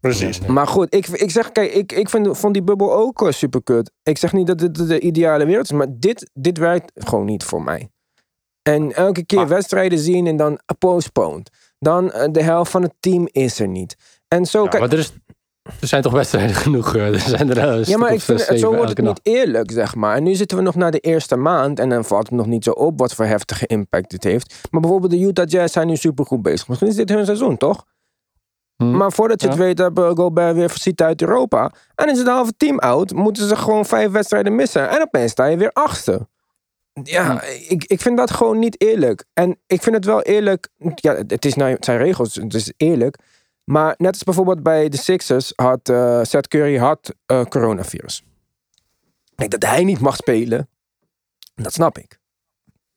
Precies. 0.00 0.40
Maar 0.46 0.66
goed, 0.66 0.94
ik, 0.94 1.06
ik 1.08 1.30
zeg, 1.30 1.52
kijk, 1.52 1.72
ik, 1.72 1.92
ik 1.92 2.08
vind, 2.08 2.38
vond 2.38 2.54
die 2.54 2.62
bubbel 2.62 2.94
ook 2.94 3.22
uh, 3.22 3.30
super 3.30 3.62
kut. 3.62 3.90
Ik 4.02 4.18
zeg 4.18 4.32
niet 4.32 4.46
dat 4.46 4.58
dit 4.58 4.74
de, 4.74 4.86
de 4.86 5.00
ideale 5.00 5.46
wereld 5.46 5.64
is, 5.64 5.72
maar 5.72 5.86
dit, 5.90 6.30
dit 6.32 6.58
werkt 6.58 6.92
gewoon 6.94 7.24
niet 7.24 7.44
voor 7.44 7.62
mij. 7.62 7.88
En 8.62 8.92
elke 8.92 9.24
keer 9.24 9.48
wedstrijden 9.48 9.98
zien 9.98 10.26
en 10.26 10.36
dan 10.36 10.60
postponed. 10.78 11.50
Dan 11.78 12.12
eh, 12.12 12.32
de 12.32 12.42
helft 12.42 12.70
van 12.70 12.82
het 12.82 12.94
team 13.00 13.28
is 13.30 13.60
er 13.60 13.68
niet. 13.68 13.96
En 14.28 14.46
zo, 14.46 14.62
Ja, 14.62 14.68
kijk, 14.68 14.82
maar 14.82 14.92
er, 14.92 14.98
is, 14.98 15.12
er 15.80 15.86
zijn 15.88 16.02
toch 16.02 16.12
wedstrijden 16.12 16.54
genoeg. 16.56 16.94
eh, 16.94 17.06
Er 17.06 17.18
zijn 17.20 17.50
er 17.50 17.58
eh, 17.78 17.84
ja, 17.84 17.98
maar 17.98 18.12
ik 18.12 18.20
vind, 18.20 18.46
het, 18.48 18.58
zo 18.58 18.74
wordt 18.74 18.88
het 18.88 19.02
niet 19.02 19.20
eerlijk, 19.22 19.70
zeg 19.70 19.94
maar. 19.94 20.16
En 20.16 20.22
nu 20.22 20.34
zitten 20.34 20.56
we 20.56 20.62
nog 20.62 20.74
naar 20.74 20.90
de 20.90 20.98
eerste 20.98 21.36
maand 21.36 21.78
en 21.78 21.88
dan 21.88 22.04
valt 22.04 22.22
het 22.26 22.36
nog 22.36 22.46
niet 22.46 22.64
zo 22.64 22.70
op 22.70 22.98
wat 22.98 23.14
voor 23.14 23.24
heftige 23.24 23.66
impact 23.66 24.10
dit 24.10 24.24
heeft. 24.24 24.54
Maar 24.70 24.80
bijvoorbeeld 24.80 25.12
de 25.12 25.20
Utah 25.20 25.46
Jazz 25.48 25.72
zijn 25.72 25.86
nu 25.86 25.96
super 25.96 26.26
goed 26.26 26.42
bezig. 26.42 26.68
Misschien 26.68 26.88
is 26.88 26.96
dit 26.96 27.08
hun 27.08 27.24
seizoen, 27.24 27.56
toch? 27.56 27.84
Hm. 28.76 28.96
Maar 28.96 29.12
voordat 29.12 29.40
je 29.40 29.48
het 29.48 29.56
Ja. 29.56 29.62
weet, 29.64 29.78
hebben 29.78 30.16
Gobert 30.16 30.54
weer 30.54 30.70
visite 30.70 31.04
uit 31.04 31.20
Europa. 31.22 31.72
En 31.94 32.10
is 32.10 32.18
het 32.18 32.26
halve 32.28 32.52
team 32.56 32.78
oud, 32.78 33.12
moeten 33.12 33.48
ze 33.48 33.56
gewoon 33.56 33.84
vijf 33.86 34.10
wedstrijden 34.10 34.54
missen. 34.54 34.88
En 34.90 35.00
opeens 35.02 35.30
sta 35.30 35.44
je 35.46 35.56
weer 35.56 35.70
achtste. 35.72 36.28
Ja, 37.02 37.42
ik, 37.68 37.84
ik 37.84 38.00
vind 38.00 38.16
dat 38.16 38.30
gewoon 38.30 38.58
niet 38.58 38.80
eerlijk. 38.80 39.24
En 39.32 39.60
ik 39.66 39.82
vind 39.82 39.96
het 39.96 40.04
wel 40.04 40.22
eerlijk. 40.22 40.68
Ja, 40.94 41.14
het, 41.26 41.44
is 41.44 41.54
nou, 41.54 41.70
het 41.70 41.84
zijn 41.84 41.98
regels, 41.98 42.34
het 42.34 42.54
is 42.54 42.72
eerlijk. 42.76 43.18
Maar 43.64 43.94
net 43.98 44.12
als 44.12 44.22
bijvoorbeeld 44.22 44.62
bij 44.62 44.88
de 44.88 44.96
Sixers 44.96 45.52
had 45.56 45.88
eh 45.88 46.20
Seth 46.22 46.48
Curry 46.48 46.76
had, 46.78 47.14
eh, 47.26 47.44
coronavirus. 47.44 48.22
Kijk, 49.34 49.50
dat 49.50 49.62
hij 49.62 49.84
niet 49.84 50.00
mag 50.00 50.16
spelen, 50.16 50.68
dat 51.54 51.72
snap 51.72 51.98
ik. 51.98 52.18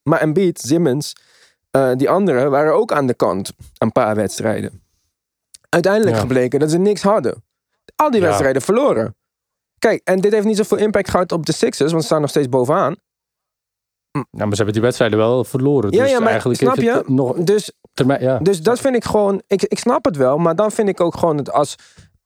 Maar 0.04 0.20
Embiid, 0.20 0.60
Simmons, 0.60 1.16
eh, 1.72 1.92
die 1.96 2.10
anderen 2.10 2.52
waren 2.52 2.74
ook 2.74 2.92
aan 2.92 3.08
de 3.08 3.14
kant 3.14 3.54
een 3.78 3.92
paar 3.92 4.16
wedstrijden. 4.16 4.82
Uiteindelijk 5.70 6.16
Ja. 6.16 6.22
gebleken 6.22 6.60
dat 6.60 6.72
ze 6.72 6.78
niks 6.78 7.02
hadden. 7.02 7.44
Al 7.96 8.12
die 8.12 8.22
Ja. 8.22 8.26
wedstrijden 8.28 8.62
verloren. 8.62 9.16
Kijk, 9.80 10.02
en 10.04 10.20
dit 10.22 10.32
heeft 10.32 10.46
niet 10.46 10.58
zoveel 10.58 10.78
impact 10.78 11.10
gehad 11.10 11.32
op 11.32 11.46
de 11.46 11.52
Sixers, 11.54 11.90
want 11.92 12.02
ze 12.02 12.08
staan 12.08 12.22
nog 12.22 12.30
steeds 12.30 12.50
bovenaan. 12.50 12.96
Nou, 14.18 14.28
maar 14.32 14.50
ze 14.50 14.56
hebben 14.56 14.74
die 14.74 14.82
wedstrijden 14.82 15.18
wel 15.18 15.44
verloren. 15.44 15.92
Ja, 15.92 16.02
dus 16.02 16.12
ja, 16.12 16.20
maar 16.20 16.28
eigenlijk 16.30 16.60
snap 16.60 16.76
je? 16.76 16.92
het 16.92 17.10
nog 17.10 17.34
Dus, 17.38 17.72
termijn, 17.94 18.22
ja. 18.22 18.38
dus 18.38 18.62
dat 18.62 18.80
vind 18.80 18.96
ik 18.96 19.04
gewoon. 19.06 19.42
Ik, 19.48 19.64
ik 19.64 19.80
snap 19.80 20.06
het 20.06 20.18
wel, 20.18 20.38
maar 20.38 20.56
dan 20.56 20.72
vind 20.72 20.90
ik 20.90 21.02
ook 21.02 21.18
gewoon 21.18 21.38
het 21.38 21.52
als. 21.52 21.76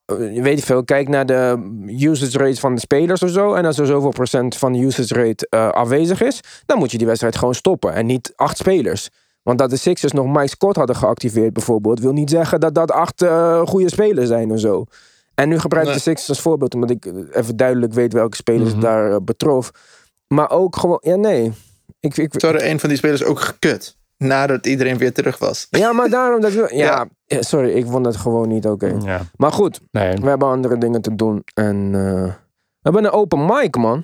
eh, 0.05 0.35
Je 0.35 0.41
weet 0.41 0.59
je 0.59 0.65
veel, 0.65 0.83
kijk 0.83 1.07
naar 1.07 1.25
de 1.25 1.57
usage 1.99 2.37
rate 2.37 2.59
van 2.59 2.73
de 2.75 2.81
spelers 2.81 3.23
of 3.23 3.29
zo. 3.29 3.53
En 3.53 3.65
als 3.65 3.77
er 3.79 3.85
zoveel 3.85 4.09
procent 4.09 4.57
van 4.57 4.73
de 4.73 4.79
usage 4.79 5.13
rate 5.13 5.47
eh, 5.49 5.69
afwezig 5.69 6.21
is, 6.21 6.39
dan 6.65 6.77
moet 6.77 6.91
je 6.91 6.97
die 6.97 7.07
wedstrijd 7.07 7.35
gewoon 7.37 7.55
stoppen. 7.55 7.93
En 7.93 8.05
niet 8.05 8.33
acht 8.35 8.57
spelers. 8.57 9.09
Want 9.43 9.57
dat 9.59 9.69
de 9.69 9.77
Sixers 9.77 10.11
nog 10.11 10.25
Mike 10.25 10.47
Scott 10.47 10.75
hadden 10.75 10.95
geactiveerd, 10.95 11.53
bijvoorbeeld, 11.53 11.99
wil 11.99 12.13
niet 12.13 12.29
zeggen 12.29 12.59
dat 12.59 12.75
dat 12.75 12.91
acht 12.91 13.21
eh, 13.21 13.61
goede 13.65 13.89
spelers 13.89 14.27
zijn 14.27 14.51
of 14.51 14.59
zo. 14.59 14.83
En 15.35 15.49
nu 15.49 15.59
gebruik 15.59 15.85
ik 15.85 15.89
Nee. 15.93 15.97
de 16.03 16.09
Sixers 16.09 16.29
als 16.29 16.41
voorbeeld, 16.41 16.73
omdat 16.73 16.89
ik 16.89 17.05
even 17.31 17.55
duidelijk 17.57 17.93
weet 17.93 18.13
welke 18.13 18.35
spelers 18.35 18.71
Mhm. 18.71 18.79
daar 18.81 19.23
betrof. 19.23 19.71
Maar 20.27 20.49
ook 20.49 20.75
gewoon, 20.75 20.97
ja, 21.01 21.15
nee. 21.15 21.51
Ik, 22.01 22.17
ik, 22.17 22.41
hadden 22.41 22.69
een 22.69 22.79
van 22.79 22.89
die 22.89 22.97
spelers 22.97 23.23
ook 23.23 23.39
gekut. 23.39 23.97
Nadat 24.17 24.65
iedereen 24.65 24.97
weer 24.97 25.13
terug 25.13 25.37
was. 25.37 25.67
Ja, 25.69 25.91
maar 25.93 26.09
daarom 26.09 26.41
dat 26.41 26.53
ik... 26.53 26.69
Ja, 26.71 26.85
Ja. 26.85 27.07
ja, 27.25 27.41
sorry, 27.41 27.69
ik 27.71 27.85
vond 27.85 28.05
het 28.05 28.15
gewoon 28.15 28.47
niet 28.47 28.65
oké. 28.67 28.97
ja. 29.03 29.21
Maar 29.35 29.51
goed, 29.51 29.79
Nee. 29.91 30.13
we 30.15 30.29
hebben 30.29 30.47
andere 30.47 30.77
dingen 30.77 31.01
te 31.01 31.15
doen. 31.15 31.43
En 31.53 31.85
eh, 31.93 32.23
we 32.23 32.33
hebben 32.81 33.03
een 33.03 33.11
open 33.11 33.45
mic, 33.45 33.75
man. 33.77 34.03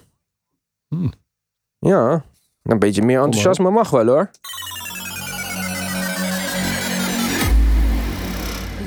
Hmm. 0.88 1.14
Ja, 1.80 2.24
een 2.64 2.80
beetje 2.80 3.02
meer 3.02 3.22
enthousiasme 3.22 3.70
mag 3.70 3.90
wel, 3.90 4.06
hoor. 4.06 4.30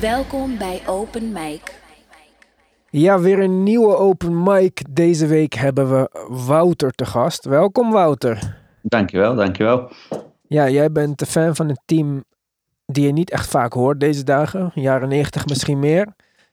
Welkom 0.01 0.59
bij 0.59 0.83
Open 0.87 1.33
Mic. 1.33 1.79
Ja, 2.91 3.21
weer 3.21 3.39
een 3.39 3.63
nieuwe 3.63 3.97
open 3.97 4.43
mic. 4.43 4.83
Deze 4.91 5.27
week 5.27 5.55
hebben 5.55 5.91
we 5.91 6.27
Wouter 6.29 6.91
te 6.91 7.07
gast. 7.07 7.45
Welkom, 7.45 7.91
Wouter. 7.93 8.59
Dankjewel, 8.91 9.35
dankjewel. 9.35 9.91
Ja, 10.49 10.69
jij 10.69 10.93
bent 10.93 11.21
een 11.21 11.27
fan 11.27 11.57
van 11.57 11.69
een 11.69 11.81
team 11.85 12.25
die 12.87 13.07
je 13.07 13.13
niet 13.13 13.31
echt 13.31 13.49
vaak 13.49 13.73
hoort 13.73 14.01
deze 14.01 14.25
dagen. 14.25 14.71
Jaren 14.75 15.09
90 15.09 15.47
misschien 15.47 15.79
meer. 15.79 16.07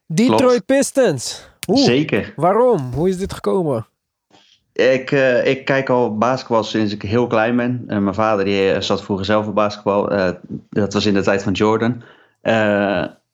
Detroit 0.06 0.40
Klopt. 0.40 0.66
Pistons. 0.66 1.50
Zeker. 1.74 2.34
Waarom? 2.36 2.92
Hoe 2.94 3.10
is 3.10 3.18
dit 3.18 3.34
gekomen? 3.34 3.88
Ik, 4.74 5.12
eh, 5.12 5.46
ik 5.46 5.66
kijk 5.66 5.90
al 5.90 6.18
basketbal 6.18 6.64
sinds 6.64 6.94
ik 6.94 7.02
heel 7.02 7.28
klein 7.28 7.56
ben. 7.56 7.84
En 7.88 8.04
mijn 8.04 8.16
vader 8.16 8.46
die 8.46 8.72
eh, 8.72 8.82
zat 8.82 9.04
vroeger 9.04 9.26
zelf 9.26 9.48
op 9.48 9.56
basketbal. 9.56 10.10
Dat 10.70 10.94
was 10.94 11.06
in 11.06 11.14
de 11.14 11.22
tijd 11.22 11.44
van 11.44 11.54
Jordan. 11.54 12.04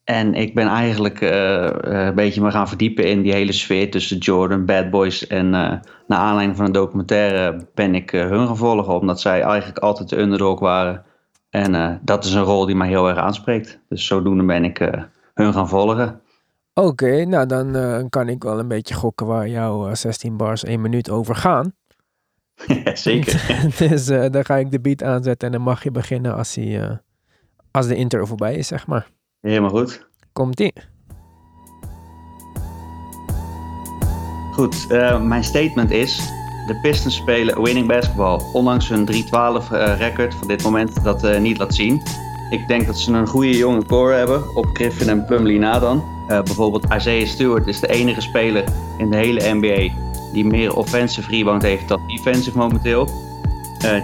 En 0.03 0.33
ik 0.33 0.55
ben 0.55 0.67
eigenlijk 0.67 1.21
eh, 1.21 1.65
eh, 1.65 2.05
een 2.05 2.15
beetje 2.15 2.41
me 2.41 2.51
gaan 2.51 2.67
verdiepen 2.67 3.09
in 3.09 3.21
die 3.21 3.33
hele 3.33 3.51
sfeer 3.51 3.91
tussen 3.91 4.17
Jordan, 4.17 4.65
Bad 4.65 4.89
Boys. 4.89 5.27
En 5.27 5.53
eh 5.53 5.79
naar 6.07 6.19
aanleiding 6.19 6.57
van 6.57 6.65
een 6.65 6.71
documentaire 6.71 7.67
ben 7.73 7.95
ik 7.95 8.11
hun 8.11 8.47
gaan 8.47 8.57
volgen. 8.57 8.93
Omdat 8.93 9.21
zij 9.21 9.41
eigenlijk 9.41 9.79
altijd 9.79 10.09
de 10.09 10.19
underdog 10.19 10.59
waren. 10.59 11.03
En 11.49 11.99
dat 12.03 12.25
is 12.25 12.33
een 12.33 12.43
rol 12.43 12.65
die 12.65 12.75
mij 12.75 12.87
heel 12.87 13.09
erg 13.09 13.17
aanspreekt. 13.17 13.79
Dus 13.89 14.05
zodoende 14.05 14.45
ben 14.45 14.63
ik 14.63 14.77
hun 15.33 15.53
gaan 15.53 15.69
volgen. 15.69 16.21
Oké, 16.73 17.25
nou 17.25 17.45
dan 17.45 18.09
kan 18.09 18.29
ik 18.29 18.43
wel 18.43 18.59
een 18.59 18.67
beetje 18.67 18.93
gokken 18.93 19.25
waar 19.25 19.47
jouw 19.47 19.87
eh, 19.87 19.95
16 19.95 20.37
bars 20.37 20.63
1 20.63 20.81
minuut 20.81 21.09
over 21.09 21.35
gaan. 21.35 21.73
Zeker. 22.93 23.61
dus 23.87 24.05
dan 24.05 24.45
ga 24.45 24.55
ik 24.55 24.71
de 24.71 24.79
beat 24.79 25.03
aanzetten 25.03 25.47
en 25.47 25.53
dan 25.53 25.63
mag 25.63 25.83
je 25.83 25.91
beginnen 25.91 26.35
als, 26.35 26.57
eh, 26.57 26.91
als 27.71 27.87
de 27.87 27.95
intro 27.95 28.25
voorbij 28.25 28.55
is, 28.55 28.67
zeg 28.67 28.87
maar. 28.87 29.07
Helemaal 29.43 29.69
goed. 29.69 30.05
Komt-ie. 30.33 30.73
Goed, 34.51 34.87
eh, 34.89 35.21
mijn 35.21 35.43
statement 35.43 35.91
is: 35.91 36.17
de 36.67 36.79
Pistons 36.81 37.15
spelen 37.15 37.61
winning 37.61 37.87
basketball, 37.87 38.39
ondanks 38.53 38.89
hun 38.89 39.05
3-12 39.05 39.71
eh, 39.71 39.97
record 39.97 40.35
van 40.35 40.47
dit 40.47 40.63
moment 40.63 41.03
dat 41.03 41.23
eh, 41.23 41.39
niet 41.39 41.57
laat 41.57 41.75
zien. 41.75 42.01
Ik 42.49 42.67
denk 42.67 42.85
dat 42.85 42.99
ze 42.99 43.11
een 43.11 43.27
goede 43.27 43.57
jonge 43.57 43.85
core 43.85 44.13
hebben, 44.13 44.55
op 44.55 44.65
Griffin 44.73 45.09
en 45.09 45.25
Plumlee 45.25 45.59
na 45.59 45.79
dan. 45.79 46.11
Bijvoorbeeld 46.27 46.85
Isaiah 46.93 47.27
Stewart 47.27 47.67
is 47.67 47.79
de 47.79 47.87
enige 47.87 48.21
speler 48.21 48.63
in 48.97 49.09
de 49.09 49.17
hele 49.17 49.53
NBA 49.53 49.93
die 50.33 50.45
meer 50.45 50.75
offensive 50.75 51.29
rebound 51.29 51.61
heeft 51.61 51.87
dan 51.87 52.07
defensive 52.07 52.57
momenteel. 52.57 53.09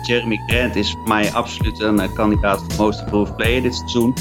Jeremy 0.02 0.42
Grant 0.48 0.76
is 0.76 0.92
voor 0.92 1.08
mij 1.08 1.32
absoluut 1.32 1.80
een 1.80 2.14
kandidaat 2.14 2.64
voor 2.68 2.86
most 2.86 3.00
improved 3.00 3.36
player 3.36 3.62
dit 3.62 3.76
seizoen. 3.76 4.14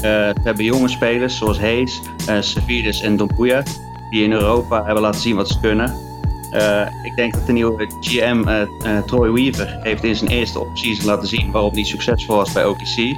Eh, 0.00 0.10
we 0.10 0.40
hebben 0.42 0.64
jonge 0.64 0.88
spelers 0.88 1.36
zoals 1.36 1.58
Hayes, 1.58 2.00
eh 2.26 2.36
Savides 2.40 3.00
en 3.00 3.16
Dompuya 3.16 3.62
die 4.10 4.24
in 4.24 4.32
Europa 4.32 4.84
hebben 4.84 5.02
laten 5.02 5.20
zien 5.20 5.36
wat 5.36 5.48
ze 5.48 5.60
kunnen. 5.60 5.96
Eh, 6.50 6.86
ik 7.02 7.16
denk 7.16 7.32
dat 7.32 7.46
de 7.46 7.52
nieuwe 7.52 7.90
GM 8.00 8.66
Troy 9.06 9.32
Weaver 9.32 9.78
heeft 9.82 10.04
in 10.04 10.16
zijn 10.16 10.30
eerste 10.30 10.60
offseason 10.60 11.06
laten 11.06 11.28
zien 11.28 11.50
waarom 11.50 11.72
hij 11.72 11.84
succesvol 11.84 12.36
was 12.36 12.52
bij 12.52 12.64
OKC. 12.64 12.96
Hij 12.96 13.16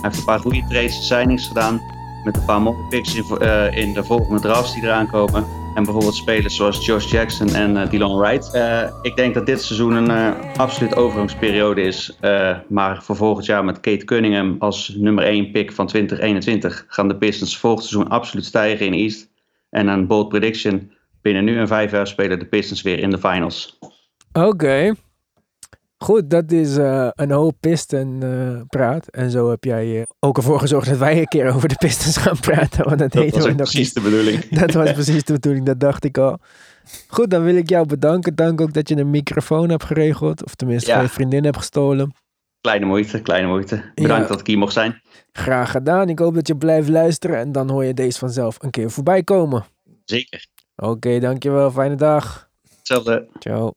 heeft 0.00 0.18
een 0.18 0.24
paar 0.24 0.40
goede 0.40 0.64
trades 0.68 0.96
en 0.96 1.02
signings 1.02 1.46
gedaan 1.46 1.80
met 2.24 2.36
een 2.36 2.44
paar 2.44 2.62
mooie 2.62 2.82
picks 2.88 3.14
in, 3.14 3.24
in 3.70 3.92
de 3.92 4.04
volgende 4.04 4.40
drafts 4.40 4.74
die 4.74 4.82
eraan 4.82 5.06
komen. 5.06 5.57
En 5.78 5.84
bijvoorbeeld 5.84 6.14
spelers 6.14 6.56
zoals 6.56 6.86
Josh 6.86 7.10
Jackson 7.10 7.48
en 7.48 7.76
eh 7.76 7.90
Dylan 7.90 8.18
Wright. 8.18 8.54
Eh, 8.54 8.90
ik 9.02 9.16
denk 9.16 9.34
dat 9.34 9.46
dit 9.46 9.62
seizoen 9.62 9.92
een 9.92 10.10
eh, 10.10 10.56
absoluut 10.56 10.96
overgangsperiode 10.96 11.80
is. 11.80 12.18
Maar 12.68 13.02
voor 13.02 13.16
volgend 13.16 13.46
jaar 13.46 13.64
met 13.64 13.80
Kate 13.80 14.04
Cunningham 14.04 14.56
als 14.58 14.94
nummer 14.96 15.24
1 15.24 15.50
pick 15.50 15.72
van 15.72 15.86
2021 15.86 16.84
gaan 16.88 17.08
de 17.08 17.16
Pistons 17.16 17.58
volgend 17.58 17.86
seizoen 17.86 18.10
absoluut 18.10 18.44
stijgen 18.44 18.86
in 18.86 18.92
East. 18.92 19.28
En 19.70 19.86
een 19.86 20.06
bold 20.06 20.28
prediction. 20.28 20.92
Binnen 21.22 21.44
nu 21.44 21.58
en 21.58 21.68
vijf 21.68 21.90
jaar 21.90 22.06
spelen 22.06 22.38
de 22.38 22.46
Pistons 22.46 22.82
weer 22.82 22.98
in 22.98 23.10
de 23.10 23.18
finals. 23.18 23.78
Oké. 24.32 24.94
Goed, 25.98 26.30
dat 26.30 26.52
is 26.52 26.76
eh, 26.76 27.08
een 27.14 27.30
hoop 27.30 27.56
Piston 27.60 28.22
eh, 28.22 28.60
praat. 28.68 29.08
En 29.08 29.30
zo 29.30 29.50
heb 29.50 29.64
jij 29.64 30.06
ook 30.20 30.36
ervoor 30.36 30.60
gezorgd 30.60 30.88
dat 30.88 30.98
wij 30.98 31.18
een 31.18 31.26
keer 31.26 31.50
over 31.54 31.68
de 31.68 31.74
Pistons 31.78 32.16
gaan 32.16 32.40
praten. 32.40 32.84
Want 32.84 32.98
dat, 32.98 33.12
Dat 33.12 33.30
was 33.30 33.44
nog 33.44 33.54
precies 33.56 33.74
niet. 33.78 33.94
de 33.94 34.00
bedoeling. 34.00 34.48
Dat 34.60 34.72
was 34.72 34.92
precies 34.92 35.24
de 35.24 35.32
bedoeling, 35.32 35.66
dat 35.66 35.80
dacht 35.80 36.04
ik 36.04 36.18
al. 36.18 36.38
Goed, 37.08 37.30
dan 37.30 37.42
wil 37.42 37.56
ik 37.56 37.68
jou 37.68 37.86
bedanken. 37.86 38.34
Dank 38.34 38.60
ook 38.60 38.72
dat 38.72 38.88
je 38.88 38.96
een 38.96 39.10
microfoon 39.10 39.68
hebt 39.70 39.84
geregeld. 39.84 40.44
Of 40.44 40.54
tenminste 40.54 40.90
Ja. 40.90 41.00
je 41.00 41.08
vriendin 41.08 41.44
hebt 41.44 41.56
gestolen. 41.56 42.14
Kleine 42.60 42.86
moeite, 42.86 43.22
kleine 43.22 43.48
moeite. 43.48 43.92
Bedankt 43.94 44.22
Ja. 44.22 44.28
dat 44.28 44.40
ik 44.40 44.46
hier 44.46 44.58
mocht 44.58 44.72
zijn. 44.72 45.00
Graag 45.32 45.70
gedaan. 45.70 46.08
Ik 46.08 46.18
hoop 46.18 46.34
dat 46.34 46.46
je 46.46 46.56
blijft 46.56 46.88
luisteren. 46.88 47.36
En 47.38 47.52
dan 47.52 47.70
hoor 47.70 47.84
je 47.84 47.94
deze 47.94 48.18
vanzelf 48.18 48.56
een 48.62 48.70
keer 48.70 48.90
voorbij 48.90 49.22
komen. 49.22 49.64
Zeker. 50.04 50.46
Oké, 50.76 51.18
dankjewel. 51.18 51.70
Fijne 51.70 51.94
dag. 51.94 52.48
Hetzelfde. 52.78 53.28
Ciao. 53.38 53.72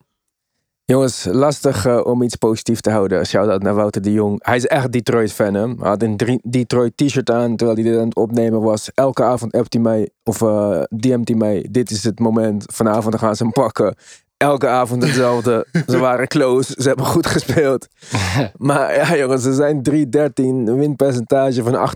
Jongens, 0.91 1.27
lastig 1.29 1.85
eh, 1.85 2.05
om 2.05 2.21
iets 2.21 2.35
positiefs 2.35 2.81
te 2.81 2.89
houden. 2.89 3.25
Shout-out 3.25 3.63
naar 3.63 3.73
Wouter 3.73 4.01
de 4.01 4.11
Jong. 4.11 4.45
Hij 4.45 4.55
is 4.55 4.67
echt 4.67 4.91
Detroit-fan, 4.91 5.53
hè. 5.53 5.67
Hij 5.67 5.75
had 5.77 6.01
een 6.01 6.39
Detroit 6.43 6.97
t-shirt 6.97 7.31
aan 7.31 7.55
terwijl 7.55 7.77
hij 7.79 7.89
dit 7.89 7.99
aan 7.99 8.05
het 8.05 8.15
opnemen 8.15 8.61
was. 8.61 8.91
Elke 8.93 9.23
avond 9.23 9.53
appt 9.53 9.73
hij 9.73 9.81
mij, 9.81 10.09
of 10.23 10.41
eh 10.41 10.81
DM't 10.89 11.27
hij 11.27 11.37
mij. 11.37 11.67
Dit 11.71 11.91
is 11.91 12.03
het 12.03 12.19
moment. 12.19 12.65
Vanavond 12.73 13.17
gaan 13.17 13.35
ze 13.35 13.43
hem 13.43 13.51
pakken. 13.51 13.95
Elke 14.37 14.67
avond 14.67 15.03
hetzelfde. 15.03 15.67
ze 15.87 15.97
waren 15.97 16.27
close. 16.27 16.73
Ze 16.77 16.87
hebben 16.87 17.05
goed 17.05 17.27
gespeeld. 17.27 17.87
maar 18.57 18.95
ja, 18.95 19.17
jongens, 19.17 19.43
ze 19.43 19.53
zijn 19.53 19.81
3-13. 19.89 19.93
Een 20.35 20.77
winpercentage 20.77 21.63
van 21.63 21.89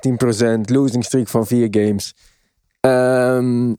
18%. 0.59 0.61
Losing 0.61 1.05
streak 1.05 1.27
van 1.27 1.47
4 1.47 1.67
games. 1.71 2.15
Ehm 2.79 3.73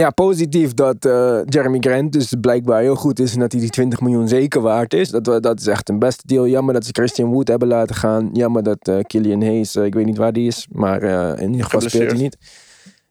ja, 0.00 0.10
positief 0.10 0.74
dat 0.74 1.04
eh, 1.04 1.40
Jeremy 1.44 1.78
Grant 1.80 2.12
dus 2.12 2.34
blijkbaar 2.40 2.80
heel 2.80 2.94
goed 2.94 3.18
is 3.18 3.32
en 3.32 3.40
dat 3.40 3.52
hij 3.52 3.60
die 3.60 3.70
20 3.70 4.00
miljoen 4.00 4.28
zeker 4.28 4.60
waard 4.60 4.94
is. 4.94 5.10
Dat, 5.10 5.42
dat 5.42 5.60
is 5.60 5.66
echt 5.66 5.88
een 5.88 5.98
beste 5.98 6.22
deal. 6.26 6.46
Jammer 6.46 6.74
dat 6.74 6.84
ze 6.84 6.92
Christian 6.92 7.30
Wood 7.30 7.48
hebben 7.48 7.68
laten 7.68 7.96
gaan. 7.96 8.30
Jammer 8.32 8.62
dat 8.62 8.88
eh 8.88 8.98
Killian 9.00 9.42
Hayes, 9.42 9.76
eh, 9.76 9.84
ik 9.84 9.94
weet 9.94 10.06
niet 10.06 10.16
waar 10.16 10.32
die 10.32 10.46
is, 10.46 10.66
maar 10.70 11.02
in 11.40 11.50
ieder 11.50 11.64
geval 11.64 11.80
speelt 11.80 12.10
hij 12.10 12.20
niet. 12.20 12.36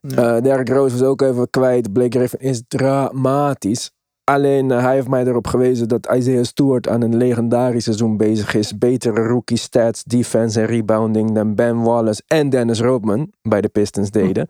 Eh 0.01 0.41
Derrick 0.41 0.69
Rose 0.69 0.97
was 0.97 1.07
ook 1.07 1.21
even 1.21 1.49
kwijt. 1.49 1.93
Blake 1.93 2.17
Griffin 2.17 2.39
is 2.39 2.61
dramatisch. 2.67 3.91
Alleen 4.23 4.69
hij 4.69 4.93
heeft 4.93 5.07
mij 5.07 5.25
erop 5.25 5.47
gewezen 5.47 5.87
dat 5.87 6.13
Isaiah 6.15 6.43
Stewart 6.43 6.87
aan 6.87 7.01
een 7.01 7.17
legendarisch 7.17 7.83
seizoen 7.83 8.17
bezig 8.17 8.53
is. 8.53 8.77
Betere 8.77 9.27
rookie 9.27 9.57
stats, 9.57 10.03
defense 10.03 10.59
en 10.59 10.65
rebounding 10.65 11.31
dan 11.31 11.55
Ben 11.55 11.81
Wallace 11.81 12.23
en 12.27 12.49
Dennis 12.49 12.79
Rodman 12.79 13.31
bij 13.41 13.61
de 13.61 13.69
Pistons 13.69 14.11
deden. 14.11 14.49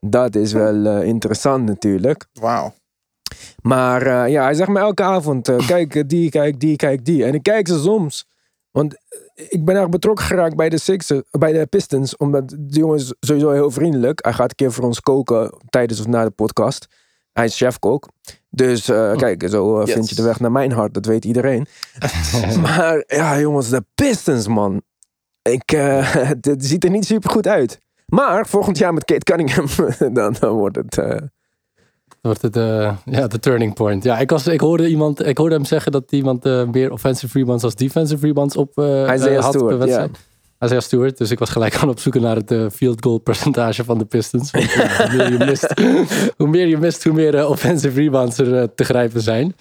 Dat 0.00 0.34
is 0.34 0.52
wel 0.52 0.86
eh, 0.86 1.06
interessant 1.06 1.66
natuurlijk. 1.66 2.26
Wauw. 2.32 2.74
Maar 3.62 4.02
eh, 4.02 4.32
ja, 4.32 4.42
hij 4.42 4.54
zegt 4.54 4.68
me 4.68 4.78
elke 4.78 5.02
avond: 5.02 5.48
eh, 5.48 5.66
kijk 5.66 6.08
die, 6.08 6.30
kijk 6.30 6.60
die, 6.60 6.76
kijk 6.76 7.04
die. 7.04 7.24
En 7.24 7.34
ik 7.34 7.42
kijk 7.42 7.68
ze 7.68 7.78
soms. 7.78 8.28
Want 8.70 8.96
ik 9.48 9.64
ben 9.64 9.76
erg 9.76 9.88
betrokken 9.88 10.24
geraakt 10.24 10.56
bij 10.56 10.68
de, 10.68 10.78
Sixers, 10.78 11.22
bij 11.30 11.52
de 11.52 11.66
Pistons. 11.66 12.16
Omdat 12.16 12.48
die 12.48 12.78
jongen 12.78 12.96
is 12.96 13.14
sowieso 13.20 13.50
heel 13.50 13.70
vriendelijk. 13.70 14.24
Hij 14.24 14.32
gaat 14.32 14.50
een 14.50 14.56
keer 14.56 14.72
voor 14.72 14.84
ons 14.84 15.00
koken 15.00 15.54
tijdens 15.68 16.00
of 16.00 16.06
na 16.06 16.24
de 16.24 16.30
podcast. 16.30 16.86
Hij 17.32 17.44
is 17.44 17.56
chefkok. 17.56 18.08
Dus 18.50 18.88
eh, 18.88 19.16
kijk, 19.16 19.48
zo 19.48 19.80
eh, 19.80 19.92
vind 19.92 20.08
je 20.08 20.14
de 20.14 20.22
weg 20.22 20.40
naar 20.40 20.52
mijn 20.52 20.72
hart. 20.72 20.94
Dat 20.94 21.06
weet 21.06 21.24
iedereen. 21.24 21.66
maar 22.62 23.04
ja, 23.06 23.40
jongens, 23.40 23.68
de 23.68 23.84
Pistons, 23.94 24.48
man. 24.48 24.82
Ik, 25.42 25.72
eh, 25.72 26.14
het 26.40 26.64
ziet 26.64 26.84
er 26.84 26.90
niet 26.90 27.06
super 27.06 27.30
goed 27.30 27.46
uit. 27.46 27.80
Maar 28.10 28.46
volgend 28.46 28.78
jaar 28.78 28.94
met 28.94 29.04
Kate 29.04 29.24
Cunningham, 29.24 29.66
dan, 30.14 30.36
dan 30.40 30.52
wordt 30.52 30.76
het... 30.76 30.98
eh, 30.98 31.16
wordt 32.20 32.42
het 32.42 32.56
eh, 32.56 32.96
ja, 33.04 33.26
de 33.26 33.38
turning 33.38 33.74
point. 33.74 34.04
Ja, 34.04 34.18
ik, 34.18 34.30
was, 34.30 34.46
ik, 34.46 34.60
hoorde 34.60 34.88
iemand, 34.88 35.26
ik 35.26 35.38
hoorde 35.38 35.54
hem 35.54 35.64
zeggen 35.64 35.92
dat 35.92 36.12
iemand 36.12 36.44
eh, 36.44 36.64
meer 36.64 36.92
offensive 36.92 37.38
rebounds 37.38 37.64
als 37.64 37.74
defensive 37.74 38.26
rebounds 38.26 38.56
op 38.56 38.70
Isaiah 38.78 39.36
eh, 39.36 39.40
had 39.40 39.52
Stewart, 39.52 39.68
per 39.68 39.78
wedstrijd. 39.78 40.18
Isaiah 40.60 40.82
Stewart. 40.82 41.18
Dus 41.18 41.30
ik 41.30 41.38
was 41.38 41.50
gelijk 41.50 41.76
aan 41.76 41.88
op 41.88 41.98
zoek 41.98 42.14
naar 42.14 42.36
het 42.36 42.54
field 42.72 43.04
goal 43.04 43.18
percentage 43.18 43.84
van 43.84 43.98
de 43.98 44.04
Pistons. 44.04 44.50
Want, 44.50 44.72
hoe, 44.74 45.16
meer 45.16 45.32
je 45.32 45.44
mist, 45.44 45.80
hoe 46.36 46.48
meer 46.48 46.66
je 46.66 46.78
mist, 46.78 47.04
hoe 47.04 47.12
meer 47.12 47.48
offensive 47.48 48.00
rebounds 48.00 48.38
er 48.38 48.74
te 48.74 48.84
grijpen 48.84 49.20
zijn. 49.20 49.54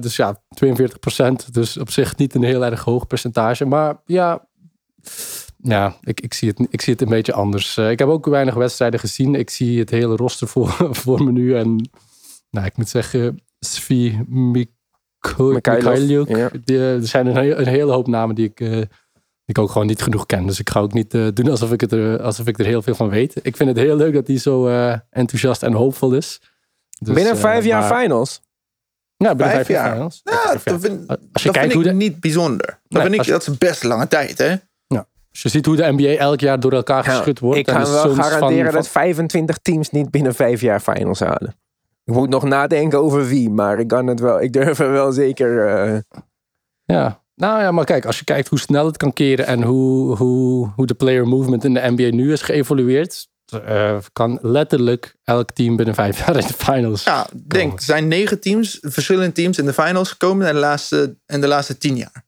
Dus 0.00 0.16
ja, 0.16 0.42
42% 0.64 1.50
Dus 1.50 1.76
op 1.76 1.90
zich 1.90 2.16
niet 2.16 2.34
een 2.34 2.42
heel 2.42 2.64
erg 2.64 2.84
hoog 2.84 3.06
percentage. 3.06 3.64
Maar 3.64 4.00
ja, 4.04 4.46
ja 5.62 5.96
ik, 6.02 6.20
ik, 6.20 6.34
zie 6.34 6.48
het, 6.48 6.66
ik 6.70 6.80
zie 6.80 6.92
het 6.92 7.02
een 7.02 7.08
beetje 7.08 7.32
anders. 7.32 7.76
Eh, 7.76 7.90
ik 7.90 7.98
heb 7.98 8.08
ook 8.08 8.26
weinig 8.26 8.54
wedstrijden 8.54 9.00
gezien. 9.00 9.34
Ik 9.34 9.50
zie 9.50 9.78
het 9.78 9.90
hele 9.90 10.16
roster 10.16 10.48
voor, 10.48 10.68
voor 11.02 11.24
me 11.24 11.32
nu. 11.32 11.56
En 11.56 11.90
nou, 12.50 12.66
ik 12.66 12.76
moet 12.76 12.88
zeggen, 12.88 13.40
Svi 13.58 14.18
Mikhailuk. 14.28 15.66
Ja. 16.28 16.50
Die, 16.64 16.76
eh, 16.76 16.94
Er 16.94 17.06
zijn 17.06 17.26
een, 17.26 17.58
een 17.60 17.66
hele 17.66 17.92
hoop 17.92 18.06
namen 18.06 18.34
die 18.34 18.46
ik, 18.48 18.60
eh, 18.60 18.70
die 18.70 18.86
ik 19.44 19.58
ook 19.58 19.70
gewoon 19.70 19.86
niet 19.86 20.02
genoeg 20.02 20.26
ken. 20.26 20.46
Dus 20.46 20.58
ik 20.58 20.70
ga 20.70 20.80
ook 20.80 20.92
niet 20.92 21.10
doen 21.10 21.48
alsof 21.50 21.72
ik, 21.72 21.80
het 21.80 21.92
er, 21.92 22.22
alsof 22.22 22.46
ik 22.46 22.58
er 22.58 22.64
heel 22.64 22.82
veel 22.82 22.94
van 22.94 23.08
weet. 23.08 23.34
Ik 23.42 23.56
vind 23.56 23.68
het 23.68 23.78
heel 23.78 23.96
leuk 23.96 24.14
dat 24.14 24.26
hij 24.26 24.38
zo 24.38 24.68
eh, 24.68 24.98
enthousiast 25.10 25.62
en 25.62 25.72
hoopvol 25.72 26.12
is. 26.12 26.40
Dus, 26.98 27.14
binnen 27.14 27.36
vijf 27.36 27.64
jaar 27.64 27.88
maar- 27.88 28.00
finals. 28.00 28.40
Ja, 29.16 29.28
binnen 29.34 29.54
Vijf 29.54 29.66
vijf 29.66 29.78
jaar. 29.78 29.92
finals. 29.92 30.20
Ja, 30.24 30.52
dat 30.64 30.80
vind, 30.80 31.08
Als 31.08 31.18
je 31.42 31.42
dat 31.42 31.42
kijkt 31.42 31.58
vind 31.60 31.72
hoe 31.72 31.82
ik 31.82 31.88
de, 31.88 31.92
niet 31.92 32.20
bijzonder. 32.20 32.66
Dat, 32.66 32.78
Nee, 32.88 33.02
vind 33.02 33.14
ik, 33.14 33.22
je- 33.22 33.30
dat 33.30 33.46
is 33.48 33.58
best 33.58 33.82
lange 33.84 34.08
tijd, 34.08 34.38
hè? 34.38 34.54
Als 35.30 35.42
je 35.42 35.48
ziet 35.48 35.66
hoe 35.66 35.76
de 35.76 35.92
NBA 35.92 36.16
elk 36.18 36.40
jaar 36.40 36.60
door 36.60 36.72
elkaar 36.72 37.04
geschud 37.04 37.38
wordt. 37.38 37.58
ik 37.58 37.66
de 37.66 37.72
wel 37.72 38.14
garanderen 38.14 38.64
van- 38.64 38.74
dat 38.74 38.88
25 38.88 39.58
teams 39.58 39.90
niet 39.90 40.10
binnen 40.10 40.34
vijf 40.34 40.60
jaar 40.60 40.80
finals 40.80 41.20
halen. 41.20 41.54
Ik 42.04 42.14
moet 42.14 42.28
nog 42.28 42.42
nadenken 42.44 42.98
over 42.98 43.26
wie, 43.26 43.50
maar 43.50 43.78
ik 43.78 43.88
kan 43.88 44.06
het 44.06 44.20
wel. 44.20 44.40
Ik 44.42 44.52
durf 44.52 44.78
er 44.78 44.90
wel 44.92 45.12
zeker. 45.12 45.66
eh, 45.68 45.98
Ja. 46.84 47.22
Nou 47.34 47.60
ja, 47.60 47.70
maar 47.70 47.84
kijk, 47.84 48.04
als 48.04 48.18
je 48.18 48.24
kijkt 48.24 48.48
hoe 48.48 48.58
snel 48.58 48.86
het 48.86 48.96
kan 48.96 49.12
keren 49.12 49.46
en 49.46 49.62
hoe, 49.62 50.16
hoe, 50.16 50.72
hoe 50.76 50.86
de 50.86 50.94
player 50.94 51.26
movement 51.28 51.64
in 51.64 51.74
de 51.74 51.80
NBA 51.96 52.16
nu 52.16 52.32
is 52.32 52.42
geëvolueerd, 52.42 53.28
eh, 53.64 53.96
kan 54.12 54.38
letterlijk 54.42 55.16
elk 55.24 55.50
team 55.50 55.76
binnen 55.76 55.94
vijf 55.94 56.18
jaar 56.26 56.36
in 56.36 56.46
de 56.46 56.52
finals. 56.52 57.04
Ja, 57.04 57.26
denk, 57.46 57.72
er 57.72 57.82
zijn 57.84 58.08
negen 58.08 58.40
teams, 58.40 58.78
verschillende 58.80 59.32
teams 59.32 59.58
in 59.58 59.64
de 59.64 59.72
finals 59.72 60.10
gekomen 60.10 60.46
in 60.48 60.54
de 60.54 60.60
laatste, 60.60 61.16
in 61.26 61.40
de 61.40 61.46
laatste 61.46 61.78
tien 61.78 61.96
jaar. 61.96 62.24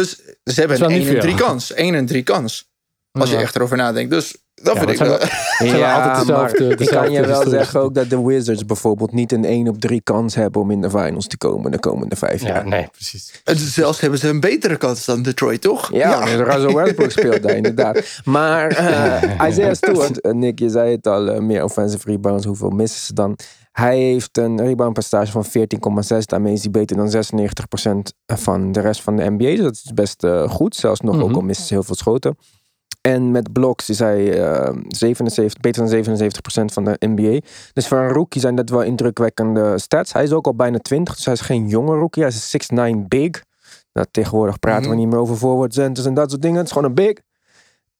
Dus 0.00 0.16
ze 0.44 0.60
hebben 0.60 0.82
een 0.82 0.88
niet 0.88 0.98
1 0.98 1.06
in 1.06 1.12
veel. 1.12 1.20
3 1.20 1.34
kans. 1.34 1.74
1 1.74 1.94
in 1.94 2.06
3 2.06 2.22
kans. 2.22 2.70
Als 3.12 3.30
je 3.30 3.36
Ja. 3.36 3.40
echt 3.42 3.56
erover 3.56 3.76
nadenkt. 3.76 4.10
Dus 4.10 4.36
dat 4.54 4.74
Ja, 4.74 4.80
vind 4.80 4.90
ik 4.92 4.98
wel. 4.98 5.18
zijn 5.58 5.72
wel 5.80 5.84
altijd 5.96 6.18
dezelfde- 6.26 6.32
maar 6.32 6.70
ik 6.70 6.78
dezelfde 6.78 6.86
kan 7.08 7.12
je 7.12 7.26
wel 7.26 7.48
zeggen 7.48 7.80
ook 7.80 7.94
dat 7.94 8.10
de 8.10 8.22
Wizards 8.22 8.64
bijvoorbeeld 8.66 9.12
niet 9.12 9.32
een 9.32 9.44
1 9.44 9.68
op 9.68 9.80
3 9.80 10.00
kans 10.02 10.34
hebben 10.34 10.60
om 10.60 10.70
in 10.70 10.80
de 10.80 10.90
finals 10.90 11.26
te 11.26 11.36
komen 11.38 11.70
de 11.70 11.78
komende 11.78 12.16
vijf 12.16 12.42
Ja, 12.42 12.48
jaar. 12.48 12.66
nee, 12.66 12.88
precies. 12.92 13.40
En 13.44 13.56
Zelfs 13.58 14.00
hebben 14.00 14.18
ze 14.18 14.28
een 14.28 14.40
betere 14.40 14.76
kans 14.76 15.04
dan 15.04 15.22
Detroit, 15.22 15.60
toch? 15.60 15.92
Ja, 15.92 16.26
ja. 16.26 16.34
Russell 16.42 16.74
Westbrook 16.74 17.10
speelt 17.10 17.42
daar 17.42 17.56
inderdaad. 17.56 18.02
Maar 18.24 18.68
eh, 18.70 19.46
Isaiah 19.48 19.74
Stewart, 19.74 20.20
eh, 20.20 20.32
Nick, 20.32 20.58
je 20.58 20.68
zei 20.68 20.90
het 20.94 21.06
al, 21.06 21.28
eh, 21.28 21.40
meer 21.40 21.64
offensive 21.64 22.10
rebounds. 22.10 22.46
Hoeveel 22.46 22.70
missen 22.70 23.00
ze 23.00 23.12
dan? 23.14 23.36
Hij 23.78 23.98
heeft 23.98 24.38
een 24.38 24.60
rebound 24.60 24.92
percentage 24.92 25.32
van 25.32 25.44
14,6. 25.44 26.18
Daarmee 26.18 26.52
is 26.52 26.62
hij 26.62 26.70
beter 26.70 26.96
dan 26.96 27.10
96% 27.10 28.14
van 28.26 28.72
de 28.72 28.80
rest 28.80 29.02
van 29.02 29.16
de 29.16 29.30
NBA. 29.30 29.44
Dus 29.44 29.60
dat 29.60 29.72
is 29.84 29.92
best 29.94 30.24
eh, 30.24 30.50
goed. 30.50 30.76
Zelfs 30.76 31.00
nog, 31.00 31.20
ook 31.20 31.36
al 31.36 31.54
ze 31.54 31.74
heel 31.74 31.82
veel 31.82 31.94
schoten. 31.94 32.38
En 33.00 33.30
met 33.30 33.52
blocks 33.52 33.90
is 33.90 33.98
hij 33.98 34.42
eh, 34.42 34.76
77, 34.88 35.60
beter 35.60 36.04
dan 36.04 36.04
77% 36.04 36.72
van 36.72 36.84
de 36.84 36.96
NBA. 36.98 37.40
Dus 37.72 37.88
voor 37.88 37.98
een 37.98 38.12
rookie 38.12 38.40
zijn 38.40 38.54
dat 38.54 38.70
wel 38.70 38.82
indrukwekkende 38.82 39.78
stats. 39.78 40.12
Hij 40.12 40.22
is 40.22 40.32
ook 40.32 40.46
al 40.46 40.54
bijna 40.54 40.78
20, 40.78 41.14
dus 41.14 41.24
hij 41.24 41.34
is 41.34 41.40
geen 41.40 41.68
jonge 41.68 41.96
rookie. 41.96 42.22
Hij 42.22 42.32
is 42.32 42.56
6'9 42.94 43.08
big. 43.08 43.44
Nou, 43.92 44.06
tegenwoordig 44.10 44.58
praten 44.58 44.90
we 44.90 44.96
niet 44.96 45.08
meer 45.08 45.18
over 45.18 45.36
forward 45.36 45.74
centers 45.74 46.06
en 46.06 46.14
dat 46.14 46.30
soort 46.30 46.42
dingen. 46.42 46.56
Het 46.56 46.66
is 46.66 46.72
gewoon 46.72 46.88
een 46.88 46.94
big. 46.94 47.12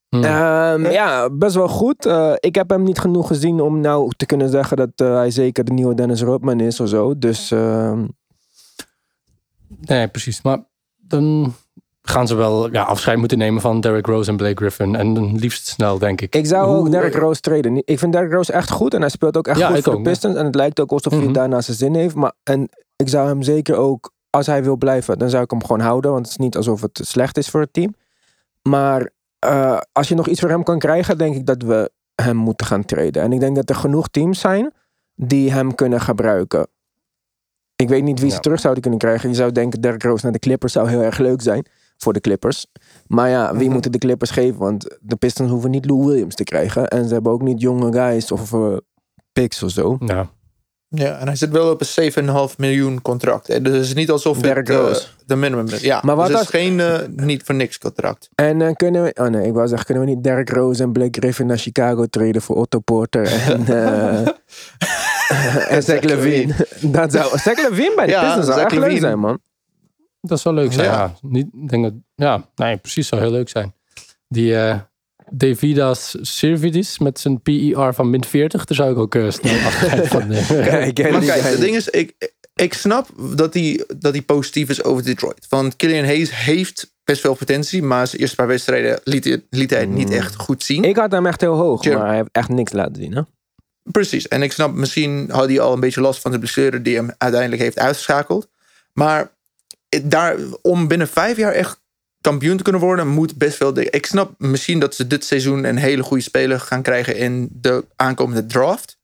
Hmm. 0.08 0.24
Ehm, 0.24 0.86
ja, 0.90 1.30
best 1.30 1.54
wel 1.54 1.68
goed. 1.68 2.06
Eh, 2.06 2.32
ik 2.38 2.54
heb 2.54 2.70
hem 2.70 2.82
niet 2.82 2.98
genoeg 2.98 3.26
gezien 3.26 3.60
om 3.60 3.80
nou 3.80 4.10
te 4.16 4.26
kunnen 4.26 4.48
zeggen 4.48 4.76
dat 4.76 4.90
eh, 4.96 5.14
hij 5.14 5.30
zeker 5.30 5.64
de 5.64 5.72
nieuwe 5.72 5.94
Dennis 5.94 6.22
Rodman 6.22 6.60
is 6.60 6.80
of 6.80 6.88
zo. 6.88 7.18
Dus 7.18 7.50
ehm, 7.50 8.04
Nee, 9.80 10.08
precies. 10.08 10.42
Maar 10.42 10.58
dan 10.96 11.54
gaan 12.02 12.26
ze 12.26 12.34
wel 12.34 12.72
ja, 12.72 12.82
afscheid 12.82 13.18
moeten 13.18 13.38
nemen 13.38 13.60
van 13.60 13.80
Derrick 13.80 14.06
Rose 14.06 14.30
en 14.30 14.36
Blake 14.36 14.56
Griffin. 14.56 14.94
En 14.96 15.14
dan 15.14 15.36
liefst 15.38 15.66
snel, 15.66 15.98
denk 15.98 16.20
ik. 16.20 16.34
ik 16.34 16.46
zou 16.46 16.66
Hoe- 16.68 16.76
ook 16.76 16.90
Derrick 16.90 17.14
Rose 17.14 17.40
traden. 17.40 17.82
Ik 17.84 17.98
vind 17.98 18.12
Derrick 18.12 18.32
Rose 18.32 18.52
echt 18.52 18.70
goed 18.70 18.94
en 18.94 19.00
hij 19.00 19.10
speelt 19.10 19.36
ook 19.36 19.46
echt 19.48 19.58
Ja, 19.58 19.66
goed 19.70 19.82
voor 19.82 19.92
de 19.92 19.98
ja. 19.98 20.04
Pistons. 20.04 20.34
En 20.36 20.44
het 20.44 20.54
lijkt 20.54 20.80
ook 20.80 20.90
alsof 20.90 21.12
hij 21.12 21.22
het 21.22 21.34
daarna 21.34 21.60
zijn 21.60 21.76
zin 21.76 21.94
heeft. 21.94 22.14
Maar, 22.14 22.32
en 22.42 22.68
ik 22.96 23.08
zou 23.08 23.28
hem 23.28 23.42
zeker 23.42 23.76
ook, 23.76 24.12
als 24.30 24.46
hij 24.46 24.62
wil 24.64 24.76
blijven, 24.76 25.18
dan 25.18 25.30
zou 25.30 25.42
ik 25.42 25.50
hem 25.50 25.60
gewoon 25.64 25.80
houden. 25.80 26.10
Want 26.10 26.22
het 26.22 26.30
is 26.38 26.44
niet 26.44 26.56
alsof 26.56 26.80
het 26.80 27.00
slecht 27.02 27.36
is 27.38 27.48
voor 27.50 27.60
het 27.60 27.72
team. 27.72 27.94
Maar 28.62 29.10
eh, 29.46 29.78
als 29.92 30.08
je 30.08 30.14
nog 30.14 30.28
iets 30.28 30.40
voor 30.40 30.48
hem 30.48 30.62
kan 30.62 30.78
krijgen, 30.78 31.18
denk 31.18 31.34
ik 31.34 31.46
dat 31.46 31.62
we 31.62 31.90
hem 32.14 32.36
moeten 32.36 32.66
gaan 32.66 32.84
traden. 32.84 33.22
En 33.22 33.32
ik 33.32 33.40
denk 33.40 33.56
dat 33.56 33.70
er 33.70 33.76
genoeg 33.76 34.08
teams 34.08 34.40
zijn 34.40 34.72
die 35.14 35.52
hem 35.52 35.74
kunnen 35.74 36.00
gebruiken. 36.00 36.66
Ik 37.76 37.88
weet 37.88 38.02
niet 38.02 38.20
wie 38.20 38.28
ze 38.28 38.34
Ja. 38.34 38.40
terug 38.40 38.60
zouden 38.60 38.82
kunnen 38.82 39.00
krijgen. 39.00 39.28
Je 39.28 39.34
zou 39.34 39.52
denken, 39.52 39.80
Derrick 39.80 40.02
Rose 40.02 40.22
naar 40.24 40.32
de 40.32 40.38
Clippers 40.38 40.72
zou 40.72 40.88
heel 40.88 41.02
erg 41.02 41.18
leuk 41.18 41.42
zijn 41.42 41.66
voor 41.96 42.12
de 42.12 42.20
Clippers. 42.20 42.66
Maar 43.06 43.28
ja, 43.28 43.56
wie 43.56 43.70
moeten 43.70 43.92
de 43.92 43.98
Clippers 43.98 44.30
geven? 44.30 44.58
Want 44.58 44.96
de 45.00 45.16
Pistons 45.16 45.50
hoeven 45.50 45.70
niet 45.70 45.84
Lou 45.86 46.04
Williams 46.06 46.34
te 46.34 46.44
krijgen. 46.44 46.88
En 46.88 47.06
ze 47.06 47.12
hebben 47.14 47.32
ook 47.32 47.42
niet 47.42 47.60
jonge 47.60 47.92
guys 47.92 48.32
of 48.32 48.52
eh, 48.52 48.76
picks 49.32 49.62
of 49.62 49.70
zo. 49.70 49.96
Ja. 50.00 50.30
Ja, 50.88 51.18
en 51.18 51.26
hij 51.26 51.36
zit 51.36 51.50
wel 51.50 51.70
op 51.70 51.80
een 51.80 52.12
7,5 52.50 52.56
miljoen 52.56 53.02
contract. 53.02 53.46
hè. 53.46 53.62
Dus 53.62 53.72
het 53.76 53.82
is 53.84 53.94
niet 53.94 54.10
alsof 54.10 54.36
het 54.40 54.68
eh, 54.68 54.94
de 55.26 55.36
minimum 55.36 55.66
is. 55.68 55.80
Ja, 55.80 56.00
Maar 56.04 56.16
wat 56.16 56.26
dus 56.26 56.36
het 56.38 56.44
als- 56.46 56.54
is 56.54 56.60
geen 56.60 56.80
eh, 56.80 56.98
niet 57.24 57.42
voor 57.42 57.54
niks 57.54 57.78
contract. 57.78 58.28
En 58.34 58.62
eh, 58.62 58.72
kunnen 58.74 59.02
we... 59.02 59.14
Oh 59.20 59.26
nee, 59.26 59.46
ik 59.46 59.52
wou 59.52 59.66
zeggen, 59.68 59.86
kunnen 59.86 60.04
we 60.04 60.10
niet 60.10 60.24
Derrick 60.24 60.50
Rose 60.50 60.82
en 60.82 60.92
Blake 60.92 61.18
Griffin 61.20 61.46
naar 61.46 61.58
Chicago 61.58 62.06
treden 62.06 62.42
voor 62.42 62.56
Otto 62.56 62.78
Porter 62.78 63.26
en... 63.32 63.66
eh 63.76 64.26
en 65.76 65.82
Zach 65.82 66.00
Levine. 66.00 66.54
Dat 66.98 67.12
zou... 67.12 67.38
Zach 67.38 67.68
Levine 67.68 67.92
bij 67.96 68.06
de 68.06 68.12
Ja, 68.12 68.22
Pistons 68.24 68.46
zou 68.46 68.60
echt 68.60 68.72
leuk 68.72 68.98
zijn, 68.98 69.18
man. 69.18 69.38
Dat 70.20 70.40
zou 70.40 70.54
leuk 70.54 70.72
zijn, 70.72 70.86
Ja. 70.86 70.92
ja. 70.92 71.14
Niet, 71.22 71.46
denk 71.68 71.82
dat, 71.84 71.92
ja, 72.14 72.44
nee, 72.54 72.76
precies 72.76 73.08
zou 73.08 73.20
heel 73.20 73.30
leuk 73.30 73.48
zijn. 73.48 73.74
Die 74.28 74.54
eh 75.26 75.32
Davidas 75.38 76.16
Servidis 76.20 76.98
met 76.98 77.20
zijn 77.20 77.42
PER 77.42 77.94
van 77.94 78.10
min 78.10 78.24
40, 78.24 78.64
daar 78.64 78.76
zou 78.76 78.90
ik 78.90 78.98
ook 78.98 79.14
eh, 79.14 79.30
snel 79.30 79.64
afscheid 79.66 80.08
van 80.08 80.28
nemen. 80.28 80.46
Kijk, 80.46 80.94
ken 80.94 81.12
Maar 81.12 81.20
kijk, 81.20 81.42
het 81.42 81.60
ding 81.60 81.76
is, 81.76 81.88
ik, 81.88 82.32
ik 82.54 82.74
snap 82.74 83.08
dat 83.36 83.54
hij, 83.54 83.84
dat 83.98 84.12
hij 84.12 84.22
positief 84.22 84.68
is 84.68 84.84
over 84.84 85.04
Detroit. 85.04 85.46
Want 85.48 85.76
Killian 85.76 86.04
Hayes 86.04 86.36
heeft 86.36 86.94
best 87.04 87.20
veel 87.20 87.34
potentie, 87.34 87.82
maar 87.82 88.06
zijn 88.06 88.20
eerste 88.20 88.36
paar 88.36 88.46
wedstrijden 88.46 89.00
liet 89.04 89.24
hij, 89.24 89.44
liet 89.50 89.70
hij 89.70 89.80
het 89.80 89.90
niet 89.90 90.10
echt 90.10 90.36
goed 90.36 90.62
zien. 90.62 90.84
Ik 90.84 90.96
had 90.96 91.12
hem 91.12 91.26
echt 91.26 91.40
heel 91.40 91.54
hoog, 91.54 91.82
Sure. 91.82 91.96
maar 91.98 92.06
hij 92.06 92.16
heeft 92.16 92.28
echt 92.32 92.48
niks 92.48 92.72
laten 92.72 93.02
zien, 93.02 93.14
hè? 93.14 93.22
Precies. 93.82 94.28
En 94.28 94.42
ik 94.42 94.52
snap, 94.52 94.72
misschien 94.74 95.30
had 95.30 95.48
hij 95.48 95.60
al 95.60 95.72
een 95.72 95.80
beetje 95.80 96.00
last 96.00 96.20
van 96.20 96.30
de 96.30 96.38
blessure 96.38 96.82
die 96.82 96.94
hem 96.94 97.10
uiteindelijk 97.18 97.62
heeft 97.62 97.78
uitgeschakeld. 97.78 98.48
Maar 98.92 99.30
daar, 100.02 100.36
om 100.62 100.88
binnen 100.88 101.08
vijf 101.08 101.36
jaar 101.36 101.52
echt 101.52 101.80
kampioen 102.28 102.56
te 102.56 102.62
kunnen 102.62 102.80
worden, 102.80 103.08
moet 103.08 103.36
best 103.36 103.56
veel. 103.56 103.78
Ik 103.78 104.06
snap 104.06 104.34
misschien 104.38 104.78
dat 104.78 104.94
ze 104.94 105.06
dit 105.06 105.24
seizoen 105.24 105.64
een 105.64 105.76
hele 105.76 106.02
goede 106.02 106.22
speler 106.22 106.60
gaan 106.60 106.82
krijgen 106.82 107.16
in 107.16 107.48
de 107.52 107.84
aankomende 107.96 108.46
draft. 108.46 108.98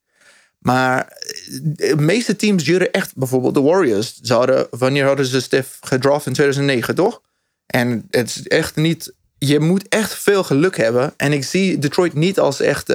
Maar 0.59 1.19
de 1.63 1.95
meeste 1.97 2.37
teams 2.37 2.65
juren 2.65 2.93
echt, 2.93 3.17
bijvoorbeeld 3.17 3.55
de 3.55 3.61
Warriors. 3.61 4.21
Ze 4.23 4.69
wanneer 4.71 5.05
hadden 5.05 5.27
ze 5.27 5.41
Steph 5.41 5.79
gedraft 5.81 6.27
in 6.27 6.33
2009, 6.33 6.95
toch? 6.95 7.21
En 7.67 8.07
het 8.11 8.29
is 8.29 8.49
echt 8.49 8.77
niet. 8.77 9.13
Je 9.39 9.61
moet 9.61 9.89
echt 9.89 10.15
veel 10.15 10.45
geluk 10.45 10.77
hebben. 10.77 11.13
En 11.17 11.33
ik 11.33 11.45
zie 11.45 11.79
Detroit 11.79 12.15
niet 12.15 12.39
als 12.39 12.61
echt 12.61 12.89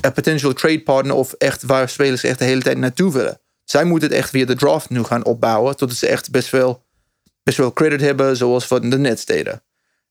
een 0.00 0.12
potential 0.12 0.52
trade 0.52 0.82
partner 0.82 1.14
of 1.14 1.32
echt 1.32 1.62
waar 1.62 1.88
spelers 1.88 2.24
echt 2.24 2.38
de 2.38 2.44
hele 2.44 2.62
tijd 2.62 2.78
naartoe 2.78 3.12
willen. 3.12 3.40
Zij 3.64 3.84
moeten 3.84 4.08
het 4.08 4.18
echt 4.18 4.30
via 4.30 4.44
de 4.44 4.56
draft 4.56 4.90
nu 4.90 5.02
gaan 5.02 5.24
opbouwen, 5.24 5.76
totdat 5.76 5.98
ze 5.98 6.06
echt 6.06 6.30
best 6.30 6.48
veel, 6.48 6.82
best 7.48 7.60
wel 7.60 7.72
credit 7.72 8.00
hebben, 8.00 8.36
zoals 8.36 8.66
van 8.66 8.90
de 8.90 8.98
Nets 8.98 9.24
deden. 9.24 9.62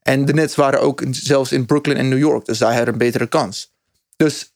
En 0.01 0.25
de 0.25 0.33
Nets 0.33 0.55
waren 0.55 0.81
ook 0.81 1.03
zelfs 1.11 1.51
in 1.51 1.65
Brooklyn 1.65 1.97
en 1.97 2.09
New 2.09 2.17
York, 2.17 2.45
dus 2.45 2.57
zij 2.57 2.75
hadden 2.75 2.93
een 2.93 2.99
betere 2.99 3.27
kans. 3.27 3.71
Dus 4.15 4.53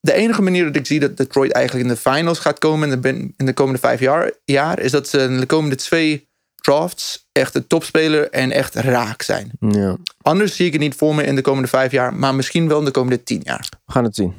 de 0.00 0.12
enige 0.12 0.42
manier 0.42 0.64
dat 0.64 0.76
ik 0.76 0.86
zie 0.86 1.00
dat 1.00 1.16
Detroit 1.16 1.52
eigenlijk 1.52 1.88
in 1.88 1.94
de 1.94 2.00
finals 2.00 2.38
gaat 2.38 2.58
komen 2.58 2.90
in 2.90 3.00
de, 3.00 3.32
in 3.36 3.46
de 3.46 3.52
komende 3.52 3.80
vijf 3.80 4.00
jaar, 4.00 4.32
jaar, 4.44 4.78
is 4.78 4.90
dat 4.90 5.08
ze 5.08 5.18
in 5.18 5.40
de 5.40 5.46
komende 5.46 5.76
twee 5.76 6.28
drafts 6.54 7.28
echt 7.32 7.52
de 7.52 7.66
topspeler 7.66 8.30
en 8.30 8.50
echt 8.50 8.74
raak 8.74 9.22
zijn. 9.22 9.50
Ja, 9.60 9.96
Anders 10.22 10.56
zie 10.56 10.66
ik 10.66 10.72
het 10.72 10.80
niet 10.80 10.94
voor 10.94 11.14
me 11.14 11.24
in 11.24 11.34
de 11.34 11.42
komende 11.42 11.68
vijf 11.68 11.92
jaar, 11.92 12.14
maar 12.14 12.34
misschien 12.34 12.68
wel 12.68 12.78
in 12.78 12.84
de 12.84 12.90
komende 12.90 13.22
tien 13.22 13.40
jaar. 13.44 13.68
we 13.84 13.92
gaan 13.92 14.04
het 14.04 14.14
zien. 14.14 14.34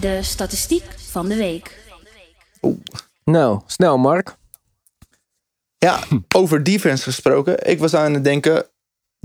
De 0.00 0.18
statistiek 0.22 0.84
van 1.10 1.28
de 1.28 1.36
week. 1.36 1.78
Nou, 3.24 3.60
snel, 3.66 3.98
Mark. 3.98 4.36
Ja, 5.78 6.04
over 6.34 6.62
defense 6.62 7.02
gesproken. 7.02 7.66
Ik 7.66 7.78
was 7.78 7.94
aan 7.94 8.14
het 8.14 8.24
denken, 8.24 8.66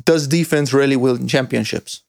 does 0.04 0.28
defense 0.28 0.78
really 0.78 1.00
win 1.00 1.30
championships? 1.30 2.08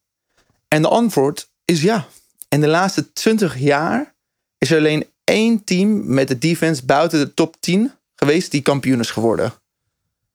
En 0.69 0.83
de 0.83 0.89
antwoord 0.89 1.49
is 1.65 1.83
ja. 1.83 2.07
In 2.49 2.61
de 2.61 2.69
laatste 2.69 3.13
20 3.13 3.59
jaar 3.59 4.15
is 4.59 4.71
er 4.71 4.79
alleen 4.79 5.07
één 5.25 5.65
team 5.65 6.15
met 6.15 6.29
de 6.29 6.39
defense 6.39 6.85
buiten 6.85 7.19
de 7.19 7.35
top 7.35 7.57
10 7.61 7.93
geweest 8.17 8.51
die 8.51 8.63
kampioen 8.63 9.01
is 9.01 9.11
geworden. 9.11 9.53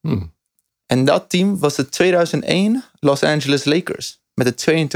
Hmm. 0.02 0.34
En 0.86 1.06
dat 1.06 1.30
team 1.30 1.60
was 1.60 1.76
de 1.76 1.90
2001 1.90 2.84
Los 3.00 3.24
Angeles 3.24 3.64
Lakers 3.64 4.22
met 4.34 4.58
de 4.58 4.88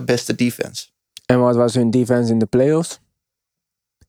22e 0.00 0.04
beste 0.04 0.34
defense. 0.34 0.86
En 1.26 1.40
wat 1.40 1.56
was 1.56 1.74
hun 1.74 1.90
defense 1.90 2.32
in 2.32 2.38
de 2.38 2.46
playoffs? 2.46 3.00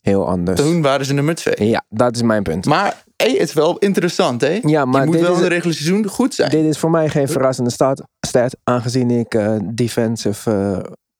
Heel 0.01 0.27
anders. 0.27 0.59
Toen 0.61 0.81
waren 0.81 1.05
ze 1.05 1.13
nummer 1.13 1.35
2. 1.35 1.69
Ja, 1.69 1.85
dat 1.89 2.15
is 2.15 2.21
mijn 2.21 2.43
punt. 2.43 2.65
Maar 2.65 3.03
hey, 3.21 3.31
het 3.31 3.47
is 3.47 3.53
wel 3.53 3.77
interessant, 3.77 4.41
hè? 4.41 4.59
Ja, 4.63 4.85
maar 4.85 4.99
Je 5.01 5.05
moet 5.05 5.15
dit 5.15 5.25
wel 5.25 5.35
in 5.35 5.41
de 5.41 5.47
reguliere 5.47 5.83
seizoen 5.83 6.07
goed 6.07 6.33
zijn. 6.33 6.49
Dit 6.49 6.65
is 6.65 6.77
voor 6.77 6.91
mij 6.91 7.09
geen 7.09 7.27
verrassende 7.27 7.69
stat, 7.69 8.03
stat 8.27 8.57
aangezien 8.63 9.11
ik 9.11 9.33
eh, 9.33 9.55
defensive 9.73 10.51
eh, 10.51 10.79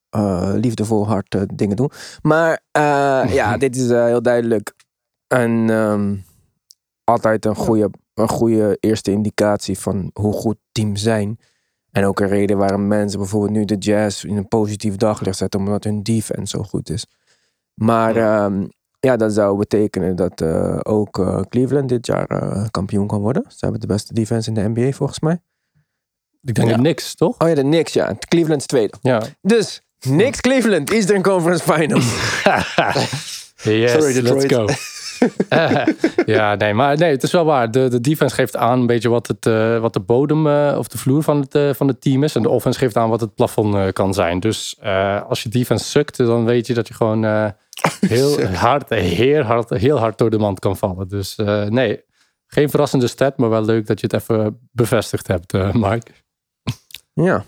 eh, 0.10 0.54
liefdevol 0.56 1.08
hard 1.08 1.38
dingen 1.54 1.76
doe. 1.76 1.90
Maar 2.22 2.62
ja, 3.34 3.58
dit 3.58 3.76
is 3.76 3.88
heel 3.88 4.22
duidelijk 4.22 4.74
een, 5.28 5.70
ehm, 5.70 6.16
altijd 7.04 7.46
een 7.46 7.56
goede, 7.56 7.90
een 8.14 8.30
goede 8.30 8.78
eerste 8.80 9.12
indicatie 9.12 9.80
van 9.80 10.10
hoe 10.14 10.34
goed 10.34 10.58
teams 10.72 11.02
zijn. 11.02 11.40
En 11.92 12.06
ook 12.06 12.20
een 12.20 12.28
reden 12.28 12.58
waarom 12.58 12.88
mensen 12.88 13.20
bijvoorbeeld 13.20 13.52
nu 13.52 13.66
de 13.66 13.78
Jazz 13.78 14.24
in 14.24 14.38
een 14.38 14.48
positief 14.48 14.96
daglicht 14.96 15.38
zetten, 15.38 15.60
omdat 15.60 15.84
hun 15.84 16.04
defense 16.04 16.58
zo 16.58 16.64
goed 16.64 16.90
is. 16.90 17.06
Maar 17.74 18.16
ehm, 18.16 18.66
ja, 19.08 19.16
dat 19.18 19.34
zou 19.34 19.58
betekenen 19.58 20.16
dat 20.16 20.42
eh, 20.42 20.80
ook 20.84 21.20
eh, 21.20 21.40
Cleveland 21.50 21.90
dit 21.90 22.06
jaar 22.06 22.26
eh, 22.26 22.66
kampioen 22.72 23.08
kan 23.08 23.20
worden. 23.22 23.44
Ze 23.48 23.58
hebben 23.60 23.80
de 23.82 23.88
beste 23.88 24.14
defense 24.14 24.50
in 24.50 24.54
de 24.56 24.82
NBA 24.82 24.92
volgens 24.92 25.20
mij. 25.20 25.42
Ik 26.44 26.54
denk 26.56 26.70
Ja. 26.70 26.78
niks, 26.78 27.16
toch? 27.16 27.36
Oh 27.38 27.48
ja, 27.48 27.56
de 27.56 27.62
Knicks, 27.62 27.94
ja. 27.94 28.16
Cleveland 28.28 28.60
is 28.62 28.66
tweede. 28.68 28.94
Ja. 29.02 29.22
Dus, 29.42 29.82
Knicks 30.00 30.42
Cleveland, 30.42 30.92
Eastern 30.92 31.22
Conference 31.22 31.64
Finals. 31.74 32.06
Yes, 33.64 33.92
Sorry, 33.92 34.14
Detroit. 34.14 34.52
let's 34.52 34.54
go. 34.54 34.66
Ja, 36.26 36.56
nee, 36.56 36.74
maar 36.74 36.98
nee, 36.98 37.12
het 37.12 37.24
is 37.24 37.32
wel 37.32 37.46
waar. 37.46 37.72
De, 37.72 37.88
de 37.88 38.02
defense 38.02 38.36
geeft 38.36 38.56
aan 38.58 38.80
een 38.80 38.86
beetje 38.86 39.10
wat, 39.10 39.28
het, 39.28 39.46
eh, 39.46 39.80
wat 39.80 39.94
de 39.94 40.00
bodem 40.00 40.48
eh, 40.48 40.76
of 40.78 40.88
de 40.88 40.98
vloer 40.98 41.24
van 41.24 41.46
het, 41.50 41.78
van 41.78 41.88
het 41.88 42.02
team 42.02 42.24
is. 42.24 42.36
En 42.36 42.42
de 42.42 42.50
offense 42.50 42.80
geeft 42.80 42.98
aan 42.98 43.10
wat 43.10 43.22
het 43.22 43.36
plafond 43.36 43.76
eh, 43.76 43.88
kan 43.94 44.14
zijn. 44.14 44.40
Dus 44.40 44.76
eh, 44.80 45.22
als 45.30 45.44
je 45.44 45.50
defense 45.50 45.86
sukt, 45.86 46.18
dan 46.18 46.46
weet 46.46 46.68
je 46.68 46.74
dat 46.74 46.88
je 46.88 46.94
gewoon 46.94 47.26
eh, 47.26 47.46
heel, 48.08 48.46
hard, 48.46 48.90
heel, 48.90 49.42
hard, 49.44 49.70
heel 49.70 49.98
hard 50.00 50.18
door 50.18 50.30
de 50.30 50.38
mand 50.38 50.60
kan 50.60 50.78
vallen. 50.78 51.08
Dus 51.08 51.36
eh, 51.36 51.64
nee, 51.64 52.04
geen 52.48 52.70
verrassende 52.70 53.08
stat, 53.08 53.38
maar 53.38 53.50
wel 53.50 53.66
leuk 53.66 53.88
dat 53.88 54.00
je 54.00 54.08
het 54.12 54.22
even 54.22 54.60
bevestigd 54.72 55.28
hebt, 55.28 55.54
eh 55.54 55.74
Mike. 55.74 56.12
ja. 57.14 57.44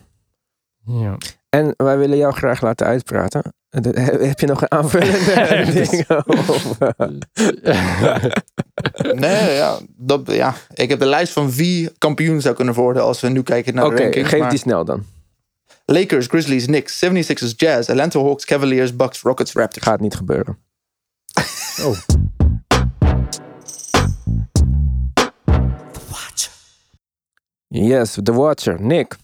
Ja. 0.85 1.17
En 1.49 1.73
wij 1.77 1.97
willen 1.97 2.17
jou 2.17 2.33
graag 2.33 2.61
laten 2.61 2.85
uitpraten. 2.87 3.53
De- 3.69 3.99
Heb 4.21 4.39
je 4.39 4.45
nog 4.45 4.61
een 4.61 4.71
aanvullende 4.71 5.71
ding? 5.89 6.09
Of, 6.25 6.79
eh, 6.79 7.07
Nee, 9.13 9.55
ja, 9.55 9.77
dat, 9.97 10.21
ja. 10.31 10.53
Ik 10.73 10.89
heb 10.89 10.99
de 10.99 11.05
lijst 11.05 11.33
van 11.33 11.51
wie 11.51 11.89
kampioen 11.97 12.41
zou 12.41 12.55
kunnen 12.55 12.73
worden 12.73 13.03
als 13.03 13.21
we 13.21 13.29
nu 13.29 13.43
kijken 13.43 13.73
naar 13.75 13.89
de 13.89 13.95
rankings. 14.01 14.29
geef 14.29 14.39
maar 14.39 14.49
die 14.49 14.59
snel 14.59 14.85
dan. 14.85 15.03
Lakers, 15.85 16.27
Grizzlies, 16.27 16.65
Knicks, 16.65 17.05
76ers, 17.05 17.55
Jazz, 17.55 17.89
Atlanta 17.89 18.19
Hawks, 18.19 18.45
Cavaliers, 18.45 18.95
Bucks, 18.95 19.21
Rockets, 19.21 19.53
Raptors. 19.53 19.85
Gaat 19.85 19.99
niet 19.99 20.15
gebeuren. 20.15 20.57
Oh. 21.83 21.97
Yes, 27.67 28.17
The 28.23 28.33
Watcher. 28.33 28.81
Nick. 28.81 29.15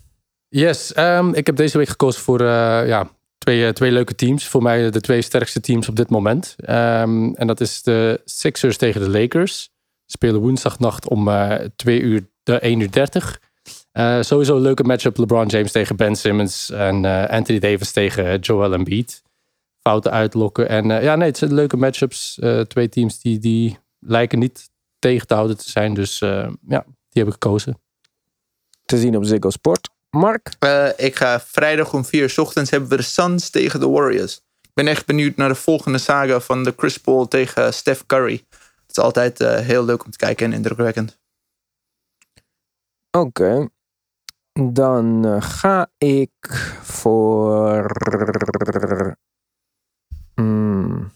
Yes, 0.47 0.93
ehm, 0.93 1.33
ik 1.33 1.45
heb 1.45 1.55
deze 1.55 1.77
week 1.77 1.87
gekozen 1.87 2.21
voor 2.21 2.39
eh, 2.39 2.87
ja, 2.87 3.09
twee, 3.37 3.65
eh, 3.65 3.71
twee 3.71 3.91
leuke 3.91 4.15
teams. 4.15 4.47
Voor 4.47 4.61
mij 4.61 4.91
de 4.91 5.01
twee 5.01 5.21
sterkste 5.21 5.59
teams 5.59 5.89
op 5.89 5.95
dit 5.95 6.09
moment. 6.09 6.55
Ehm, 6.57 7.33
en 7.33 7.47
dat 7.47 7.61
is 7.61 7.81
de 7.81 8.21
Sixers 8.25 8.77
tegen 8.77 9.01
de 9.01 9.09
Lakers. 9.09 9.61
Ze 9.61 9.69
spelen 10.05 10.41
woensdagnacht 10.41 11.07
om 11.09 11.27
eh 11.27 11.55
2 11.75 12.01
uur, 12.01 12.29
de 12.43 12.59
1 12.65 12.79
uur 12.79 12.91
30. 12.91 13.39
Eh, 13.99 14.21
sowieso 14.21 14.55
een 14.55 14.61
leuke 14.61 14.83
matchup. 14.83 15.17
LeBron 15.17 15.47
James 15.47 15.71
tegen 15.71 15.95
Ben 15.95 16.15
Simmons. 16.15 16.69
En 16.69 17.05
eh, 17.05 17.29
Anthony 17.29 17.59
Davis 17.59 17.91
tegen 17.91 18.39
Joel 18.39 18.73
Embiid. 18.73 19.23
Fouten 19.81 20.11
uitlokken. 20.11 20.69
En 20.69 20.91
eh, 20.91 21.03
ja, 21.03 21.15
nee, 21.15 21.27
het 21.27 21.37
zijn 21.37 21.53
leuke 21.53 21.77
matchups. 21.77 22.39
Eh, 22.39 22.59
twee 22.59 22.89
teams 22.89 23.21
die, 23.21 23.39
die 23.39 23.77
lijken 23.99 24.39
niet 24.39 24.69
tegen 24.99 25.27
te 25.27 25.33
houden 25.33 25.57
te 25.57 25.69
zijn. 25.69 25.93
Dus 25.93 26.21
eh, 26.21 26.49
ja, 26.67 26.83
die 26.85 27.23
heb 27.23 27.27
ik 27.27 27.31
gekozen. 27.31 27.81
Te 28.85 28.97
zien 28.97 29.17
op 29.17 29.23
Ziggo 29.23 29.49
Sport. 29.49 29.89
Mark. 30.09 30.51
Eh, 30.59 30.89
ik 30.95 31.15
ga 31.15 31.39
vrijdag 31.39 31.93
om 31.93 32.05
4 32.05 32.21
uur 32.21 32.29
's 32.29 32.37
ochtends 32.37 32.69
hebben 32.69 32.89
we 32.89 32.95
de 32.95 33.01
Suns 33.01 33.49
tegen 33.49 33.79
de 33.79 33.87
Warriors. 33.87 34.35
Ik 34.61 34.73
ben 34.73 34.87
echt 34.87 35.05
benieuwd 35.05 35.35
naar 35.35 35.49
de 35.49 35.55
volgende 35.55 35.97
saga 35.97 36.39
van 36.39 36.63
de 36.63 36.73
Chris 36.77 36.97
Paul 36.97 37.27
tegen 37.27 37.73
Steph 37.73 38.05
Curry. 38.05 38.43
Het 38.49 38.97
is 38.97 39.03
altijd 39.03 39.39
eh, 39.39 39.57
heel 39.57 39.85
leuk 39.85 40.05
om 40.05 40.11
te 40.11 40.17
kijken 40.17 40.45
en 40.45 40.53
indrukwekkend. 40.53 41.17
Oké. 43.11 43.69
Dan 44.61 45.25
eh, 45.25 45.41
ga 45.41 45.89
ik 45.97 46.31
voor. 46.81 47.91
Hmm. 50.35 51.11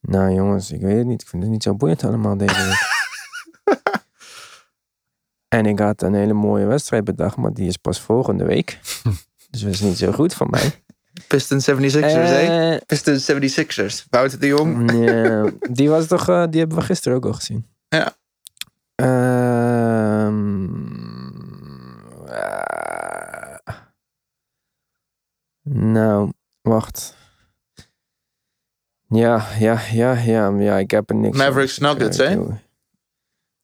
Nou 0.00 0.34
jongens, 0.34 0.70
ik 0.70 0.80
weet 0.80 0.96
het 0.96 1.06
niet. 1.06 1.22
Ik 1.22 1.28
vind 1.28 1.42
het 1.42 1.52
niet 1.52 1.62
zo 1.62 1.74
boeiend 1.74 2.04
allemaal 2.04 2.36
deze 2.36 2.64
week. 2.64 2.90
en 5.58 5.66
ik 5.66 5.78
had 5.78 6.02
een 6.02 6.14
hele 6.14 6.32
mooie 6.32 6.66
wedstrijd 6.66 7.04
bedacht, 7.04 7.36
maar 7.36 7.52
die 7.52 7.68
is 7.68 7.76
pas 7.76 8.00
volgende 8.00 8.44
week. 8.44 8.78
dus 9.50 9.60
dat 9.60 9.72
is 9.72 9.80
niet 9.80 9.98
zo 9.98 10.12
goed 10.12 10.34
van 10.34 10.50
mij. 10.50 10.82
Pistons 11.28 11.70
76ers, 11.70 12.00
hè? 12.00 12.72
Eh, 12.72 12.80
Pistons 12.86 13.32
76ers. 13.32 14.04
Wouter 14.10 14.40
de 14.40 14.46
Jong. 14.46 14.92
ja, 14.92 15.50
die 15.78 15.88
was 15.88 16.06
toch, 16.06 16.28
eh, 16.28 16.44
die 16.50 16.60
hebben 16.60 16.78
we 16.78 16.84
gisteren 16.84 17.16
ook 17.16 17.26
al 17.26 17.32
gezien. 17.32 17.66
Ja. 17.88 18.16
Ehm, 18.94 21.01
eh, 22.32 23.76
nou, 25.62 26.32
wacht. 26.60 27.16
Ja, 29.08 29.46
ja, 29.58 29.80
ja, 29.90 30.12
ja, 30.12 30.48
ja, 30.48 30.78
ik 30.78 30.90
heb 30.90 31.10
er 31.10 31.16
niks 31.16 31.36
Mavericks 31.36 31.78
Nuggets, 31.78 32.16
hè? 32.16 32.28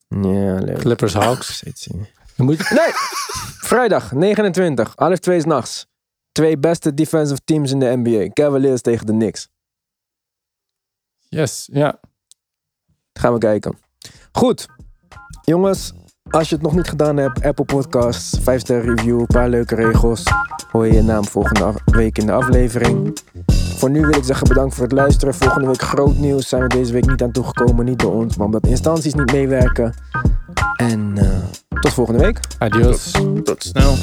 Ja, 0.09 0.59
leuk. 0.59 0.79
Clippers 0.79 1.13
Hawks. 1.15 1.59
Zien. 1.75 2.07
Dan 2.37 2.47
moet 2.47 2.57
je- 2.59 2.75
Nee! 2.75 2.93
Vrijdag, 3.69 4.13
29, 4.13 4.93
half 4.97 5.19
twee 5.19 5.41
's 5.41 5.45
nachts. 5.45 5.87
Twee 6.33 6.59
beste 6.59 6.95
defensive 6.95 7.41
teams 7.45 7.71
in 7.71 7.79
de 7.79 7.97
NBA. 7.97 8.29
Cavaliers 8.33 8.81
tegen 8.81 9.07
de 9.07 9.13
Knicks. 9.13 9.49
Yes, 11.29 11.69
ja. 11.73 12.01
Gaan 13.13 13.33
we 13.33 13.39
kijken. 13.39 13.79
Goed. 14.33 14.67
Jongens, 15.45 15.93
als 16.31 16.49
je 16.49 16.55
het 16.55 16.65
nog 16.65 16.75
niet 16.75 16.89
gedaan 16.89 17.17
hebt, 17.17 17.45
Apple 17.45 17.65
Podcasts, 17.65 18.39
5 18.43 18.61
ster 18.61 18.85
review, 18.85 19.21
een 19.21 19.27
paar 19.27 19.49
leuke 19.49 19.75
regels. 19.75 20.23
Hoor 20.71 20.87
je 20.87 20.93
je 20.93 21.03
naam 21.03 21.25
volgende 21.25 21.73
week 21.85 22.19
in 22.19 22.27
de 22.27 22.33
aflevering. 22.33 23.19
Voor 23.77 23.91
nu 23.91 24.01
wil 24.01 24.17
ik 24.17 24.25
zeggen 24.25 24.49
bedankt 24.49 24.75
voor 24.75 24.85
het 24.85 24.93
luisteren. 24.93 25.35
Volgende 25.35 25.67
week 25.67 25.83
groot 25.83 26.17
nieuws. 26.17 26.49
Zijn 26.49 26.63
we 26.63 26.69
deze 26.69 26.93
week 26.93 27.07
niet 27.07 27.23
aan 27.23 27.33
toegekomen. 27.33 27.85
Niet 27.85 27.99
door 27.99 28.13
ons, 28.13 28.37
maar 28.37 28.47
omdat 28.47 28.67
instanties 28.67 29.15
niet 29.15 29.33
meewerken. 29.33 29.95
En 30.77 31.13
eh, 31.15 31.29
tot 31.81 31.93
volgende 31.93 32.21
week. 32.21 32.41
Adios. 32.59 33.11
Tot 33.45 33.63
snel. 33.63 33.95